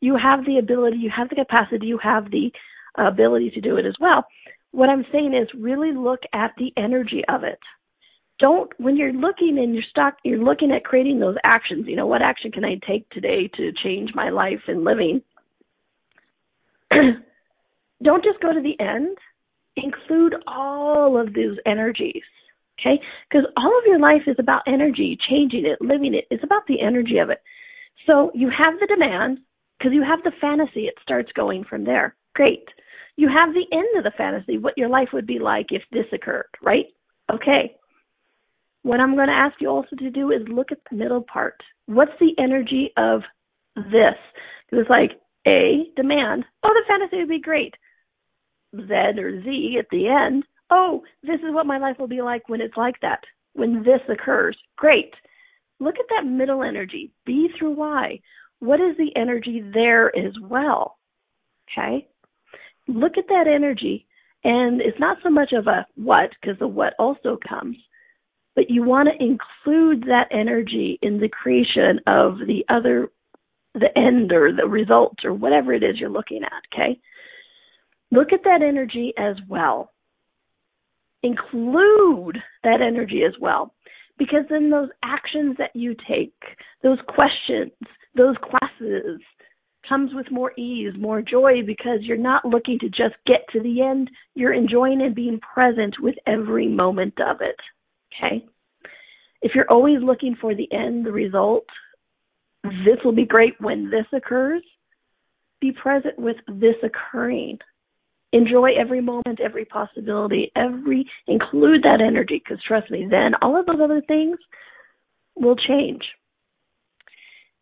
you 0.00 0.18
have 0.22 0.44
the 0.44 0.58
ability, 0.58 0.98
you 0.98 1.10
have 1.16 1.30
the 1.30 1.36
capacity, 1.36 1.86
you 1.86 1.98
have 2.02 2.30
the 2.30 2.52
ability 2.96 3.50
to 3.52 3.62
do 3.62 3.78
it 3.78 3.86
as 3.86 3.94
well. 3.98 4.26
What 4.72 4.90
I'm 4.90 5.06
saying 5.10 5.32
is 5.34 5.48
really 5.58 5.92
look 5.92 6.20
at 6.34 6.52
the 6.58 6.70
energy 6.76 7.22
of 7.28 7.44
it. 7.44 7.58
Don't 8.40 8.70
when 8.78 8.96
you're 8.96 9.12
looking 9.12 9.58
and 9.58 9.74
you're 9.74 9.84
stuck, 9.90 10.16
you're 10.24 10.42
looking 10.42 10.72
at 10.72 10.84
creating 10.84 11.20
those 11.20 11.36
actions. 11.44 11.86
You 11.86 11.96
know, 11.96 12.06
what 12.06 12.22
action 12.22 12.50
can 12.50 12.64
I 12.64 12.80
take 12.86 13.08
today 13.10 13.50
to 13.56 13.72
change 13.82 14.10
my 14.14 14.30
life 14.30 14.60
and 14.66 14.84
living? 14.84 15.20
Don't 18.02 18.24
just 18.24 18.40
go 18.40 18.52
to 18.52 18.60
the 18.60 18.82
end 18.82 19.16
include 19.76 20.34
all 20.46 21.20
of 21.20 21.34
those 21.34 21.56
energies. 21.66 22.22
Okay? 22.80 23.00
Because 23.28 23.46
all 23.56 23.78
of 23.78 23.84
your 23.86 23.98
life 23.98 24.22
is 24.26 24.36
about 24.38 24.62
energy, 24.66 25.18
changing 25.28 25.66
it, 25.66 25.80
living 25.80 26.14
it. 26.14 26.24
It's 26.30 26.44
about 26.44 26.66
the 26.66 26.80
energy 26.80 27.18
of 27.18 27.30
it. 27.30 27.42
So 28.06 28.30
you 28.34 28.50
have 28.50 28.74
the 28.80 28.86
demand 28.86 29.38
because 29.78 29.92
you 29.92 30.02
have 30.02 30.22
the 30.22 30.32
fantasy. 30.40 30.86
It 30.86 30.94
starts 31.02 31.30
going 31.32 31.64
from 31.64 31.84
there. 31.84 32.16
Great. 32.34 32.64
You 33.16 33.28
have 33.28 33.52
the 33.52 33.66
end 33.76 33.98
of 33.98 34.04
the 34.04 34.16
fantasy, 34.16 34.56
what 34.56 34.78
your 34.78 34.88
life 34.88 35.08
would 35.12 35.26
be 35.26 35.38
like 35.38 35.66
if 35.70 35.82
this 35.92 36.06
occurred, 36.12 36.48
right? 36.62 36.86
Okay. 37.30 37.76
What 38.82 39.00
I'm 39.00 39.14
going 39.14 39.28
to 39.28 39.34
ask 39.34 39.56
you 39.60 39.68
also 39.68 39.96
to 39.96 40.10
do 40.10 40.30
is 40.30 40.40
look 40.48 40.72
at 40.72 40.78
the 40.90 40.96
middle 40.96 41.22
part. 41.22 41.60
What's 41.86 42.12
the 42.18 42.32
energy 42.38 42.92
of 42.96 43.22
this? 43.76 44.16
It's 44.72 44.88
like 44.88 45.12
A, 45.46 45.84
demand. 45.96 46.44
Oh, 46.62 46.72
the 46.72 46.82
fantasy 46.88 47.18
would 47.18 47.28
be 47.28 47.40
great. 47.40 47.74
Z 48.74 48.92
or 49.18 49.42
Z 49.42 49.76
at 49.78 49.86
the 49.90 50.08
end, 50.08 50.44
oh, 50.70 51.02
this 51.22 51.40
is 51.40 51.52
what 51.52 51.66
my 51.66 51.78
life 51.78 51.96
will 51.98 52.08
be 52.08 52.22
like 52.22 52.48
when 52.48 52.60
it's 52.60 52.76
like 52.76 52.94
that, 53.02 53.20
when 53.54 53.82
this 53.82 54.00
occurs. 54.08 54.56
Great. 54.76 55.12
Look 55.80 55.96
at 55.98 56.06
that 56.10 56.28
middle 56.28 56.62
energy, 56.62 57.12
B 57.26 57.48
through 57.58 57.74
Y. 57.74 58.20
What 58.60 58.80
is 58.80 58.96
the 58.96 59.10
energy 59.16 59.62
there 59.74 60.16
as 60.16 60.32
well? 60.40 60.98
Okay? 61.72 62.06
Look 62.86 63.18
at 63.18 63.28
that 63.28 63.46
energy, 63.46 64.06
and 64.44 64.80
it's 64.80 64.98
not 65.00 65.18
so 65.22 65.30
much 65.30 65.52
of 65.52 65.66
a 65.66 65.86
what, 65.96 66.30
because 66.40 66.58
the 66.58 66.68
what 66.68 66.94
also 66.98 67.38
comes, 67.48 67.76
but 68.60 68.68
you 68.68 68.82
want 68.82 69.08
to 69.08 69.24
include 69.24 70.02
that 70.02 70.28
energy 70.30 70.98
in 71.00 71.18
the 71.18 71.30
creation 71.30 71.98
of 72.06 72.40
the 72.46 72.62
other, 72.68 73.08
the 73.72 73.88
end 73.96 74.32
or 74.32 74.52
the 74.54 74.68
result 74.68 75.14
or 75.24 75.32
whatever 75.32 75.72
it 75.72 75.82
is 75.82 75.98
you're 75.98 76.10
looking 76.10 76.42
at, 76.42 76.62
okay? 76.70 77.00
Look 78.10 78.34
at 78.34 78.44
that 78.44 78.60
energy 78.62 79.14
as 79.16 79.36
well. 79.48 79.92
Include 81.22 82.36
that 82.62 82.82
energy 82.86 83.22
as 83.26 83.32
well. 83.40 83.72
Because 84.18 84.44
then 84.50 84.68
those 84.68 84.90
actions 85.02 85.56
that 85.56 85.74
you 85.74 85.96
take, 86.06 86.34
those 86.82 86.98
questions, 87.08 87.72
those 88.14 88.36
classes, 88.42 89.22
comes 89.88 90.10
with 90.12 90.30
more 90.30 90.52
ease, 90.58 90.92
more 90.98 91.22
joy 91.22 91.62
because 91.64 92.00
you're 92.02 92.18
not 92.18 92.44
looking 92.44 92.78
to 92.80 92.90
just 92.90 93.14
get 93.26 93.48
to 93.54 93.60
the 93.62 93.80
end. 93.80 94.10
You're 94.34 94.52
enjoying 94.52 95.00
and 95.00 95.14
being 95.14 95.40
present 95.54 95.94
with 95.98 96.16
every 96.26 96.68
moment 96.68 97.14
of 97.26 97.38
it. 97.40 97.56
Okay? 98.14 98.44
If 99.42 99.52
you're 99.54 99.70
always 99.70 100.02
looking 100.02 100.36
for 100.40 100.54
the 100.54 100.70
end, 100.72 101.06
the 101.06 101.12
result, 101.12 101.64
this 102.62 102.98
will 103.04 103.14
be 103.14 103.24
great 103.24 103.54
when 103.60 103.90
this 103.90 104.06
occurs. 104.12 104.62
Be 105.60 105.72
present 105.72 106.18
with 106.18 106.36
this 106.48 106.76
occurring 106.82 107.58
enjoy 108.32 108.70
every 108.78 109.00
moment, 109.00 109.40
every 109.42 109.64
possibility, 109.64 110.52
every 110.56 111.06
include 111.26 111.82
that 111.84 112.00
energy 112.00 112.42
because 112.44 112.62
trust 112.66 112.90
me, 112.90 113.06
then 113.10 113.32
all 113.42 113.58
of 113.58 113.66
those 113.66 113.80
other 113.82 114.02
things 114.06 114.38
will 115.36 115.56
change. 115.56 116.02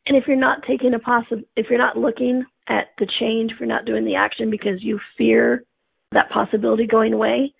And 0.07 0.17
if 0.17 0.25
you're 0.27 0.37
not 0.37 0.63
taking 0.67 0.95
a 0.95 0.99
possi- 0.99 1.45
if 1.57 1.67
you're 1.69 1.79
not 1.79 1.97
looking 1.97 2.45
at 2.69 2.89
the 2.99 3.07
change, 3.21 3.53
if 3.53 3.61
you're 3.61 3.69
not 3.69 3.85
doing 3.85 4.05
the 4.05 4.17
action 4.17 4.51
because 4.51 4.83
you 4.83 4.99
fear 5.17 5.65
that 6.13 6.31
possibility 6.31 6.87
going 6.87 7.13
away, 7.13 7.53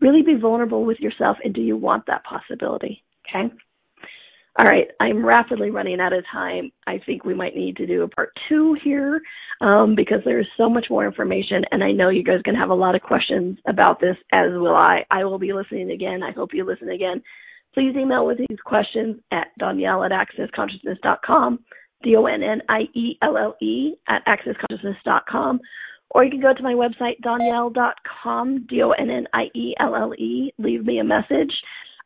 really 0.00 0.22
be 0.22 0.36
vulnerable 0.40 0.84
with 0.84 1.00
yourself 1.00 1.36
and 1.42 1.54
do 1.54 1.60
you 1.60 1.76
want 1.76 2.04
that 2.06 2.24
possibility? 2.24 3.02
Okay? 3.28 3.52
All 4.58 4.64
right, 4.64 4.88
I'm 5.00 5.24
rapidly 5.24 5.70
running 5.70 6.00
out 6.00 6.14
of 6.14 6.24
time. 6.32 6.72
I 6.86 6.98
think 7.04 7.26
we 7.26 7.34
might 7.34 7.54
need 7.54 7.76
to 7.76 7.86
do 7.86 8.02
a 8.02 8.08
part 8.08 8.30
two 8.48 8.74
here 8.82 9.20
um, 9.60 9.94
because 9.94 10.20
there's 10.24 10.48
so 10.56 10.70
much 10.70 10.86
more 10.88 11.04
information, 11.04 11.62
and 11.70 11.84
I 11.84 11.92
know 11.92 12.08
you 12.08 12.24
guys 12.24 12.36
are 12.36 12.42
going 12.42 12.54
to 12.54 12.60
have 12.60 12.70
a 12.70 12.74
lot 12.74 12.94
of 12.94 13.02
questions 13.02 13.58
about 13.68 14.00
this, 14.00 14.16
as 14.32 14.52
will 14.52 14.74
I. 14.74 15.04
I 15.10 15.24
will 15.24 15.38
be 15.38 15.52
listening 15.52 15.90
again. 15.90 16.22
I 16.22 16.32
hope 16.32 16.54
you 16.54 16.64
listen 16.64 16.88
again. 16.88 17.22
Please 17.74 17.94
email 17.94 18.24
with 18.26 18.38
these 18.38 18.58
questions 18.64 19.16
at 19.30 19.48
Donnielle 19.60 20.06
at 20.06 20.12
accessconsciousness.com, 20.12 21.58
D-O-N-N-I-E-L-L-E 22.02 23.94
at 24.08 24.22
accessconsciousness.com, 24.26 25.60
or 26.10 26.24
you 26.24 26.30
can 26.30 26.40
go 26.40 26.54
to 26.54 26.62
my 26.62 26.74
website, 26.74 27.20
donnielle.com, 27.24 28.66
D-O-N-N-I-E-L-L-E, 28.68 30.52
leave 30.58 30.84
me 30.84 30.98
a 30.98 31.04
message. 31.04 31.52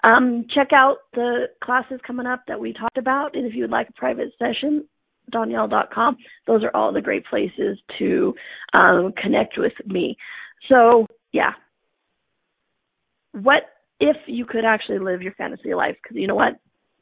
Um, 0.03 0.47
check 0.55 0.69
out 0.73 0.99
the 1.13 1.49
classes 1.63 2.01
coming 2.07 2.27
up 2.27 2.43
that 2.49 2.59
we 2.59 2.73
talked 2.73 2.97
about, 2.97 3.37
and 3.37 3.47
if 3.47 3.55
you 3.55 3.63
would 3.63 3.71
like 3.71 3.89
a 3.91 3.93
private 3.93 4.33
session, 4.39 4.85
Donnielle.com. 5.33 6.17
Those 6.47 6.65
are 6.65 6.75
all 6.75 6.93
the 6.93 7.01
great 7.01 7.25
places 7.27 7.79
to 7.99 8.35
um, 8.75 9.13
connect 9.21 9.59
with 9.59 9.73
me. 9.87 10.17
So, 10.69 11.07
yeah. 11.33 11.53
What 13.33 13.63
if 14.01 14.17
you 14.27 14.45
could 14.45 14.65
actually 14.65 14.99
live 14.99 15.23
your 15.23 15.35
fantasy 15.35 15.75
life? 15.75 15.97
Because 16.03 16.17
you 16.17 16.27
know 16.27 16.35
what? 16.35 16.55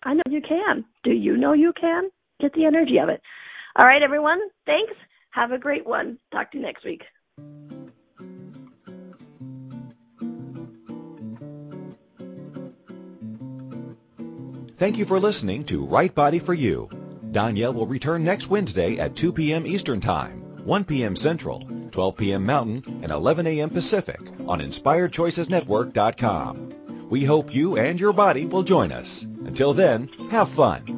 I 0.03 0.15
know 0.15 0.23
you 0.29 0.41
can. 0.47 0.85
Do 1.05 1.13
you 1.13 1.37
know 1.37 1.53
you 1.53 1.73
can? 1.79 2.11
Get 2.41 2.53
the 2.53 2.67
energy 2.67 2.99
of 2.99 3.09
it. 3.09 3.21
All 3.77 3.87
right, 3.87 4.03
everyone. 4.03 4.39
Thanks. 4.67 4.93
Have 5.31 5.53
a 5.53 5.59
great 5.59 5.87
one. 5.87 6.19
Talk 6.33 6.51
to 6.53 6.59
you 6.59 6.65
next 6.65 6.85
week. 6.85 7.03
Thank 14.79 14.97
you 14.97 15.05
for 15.05 15.19
listening 15.19 15.65
to 15.65 15.85
Right 15.85 16.15
Body 16.15 16.39
for 16.39 16.55
You. 16.55 16.89
Donnielle 17.33 17.75
will 17.75 17.89
return 17.89 18.23
next 18.23 18.49
Wednesday 18.49 18.99
at 18.99 19.17
2 19.17 19.33
p.m. 19.33 19.67
Eastern 19.67 20.01
Time, 20.01 20.41
1 20.65 20.85
p.m. 20.85 21.17
Central, 21.17 21.69
12 21.91 22.17
p.m. 22.17 22.47
Mountain, 22.47 23.01
and 23.03 23.11
11 23.11 23.49
a.m. 23.49 23.71
Pacific 23.71 24.21
on 24.47 24.61
InspiredChoicesNetwork.com. 24.61 27.09
We 27.11 27.25
hope 27.25 27.53
you 27.55 27.77
and 27.77 27.99
your 27.99 28.13
body 28.13 28.47
will 28.47 28.63
join 28.63 28.93
us. 28.93 29.23
Until 29.23 29.75
then, 29.75 30.09
have 30.31 30.49
fun. 30.51 30.98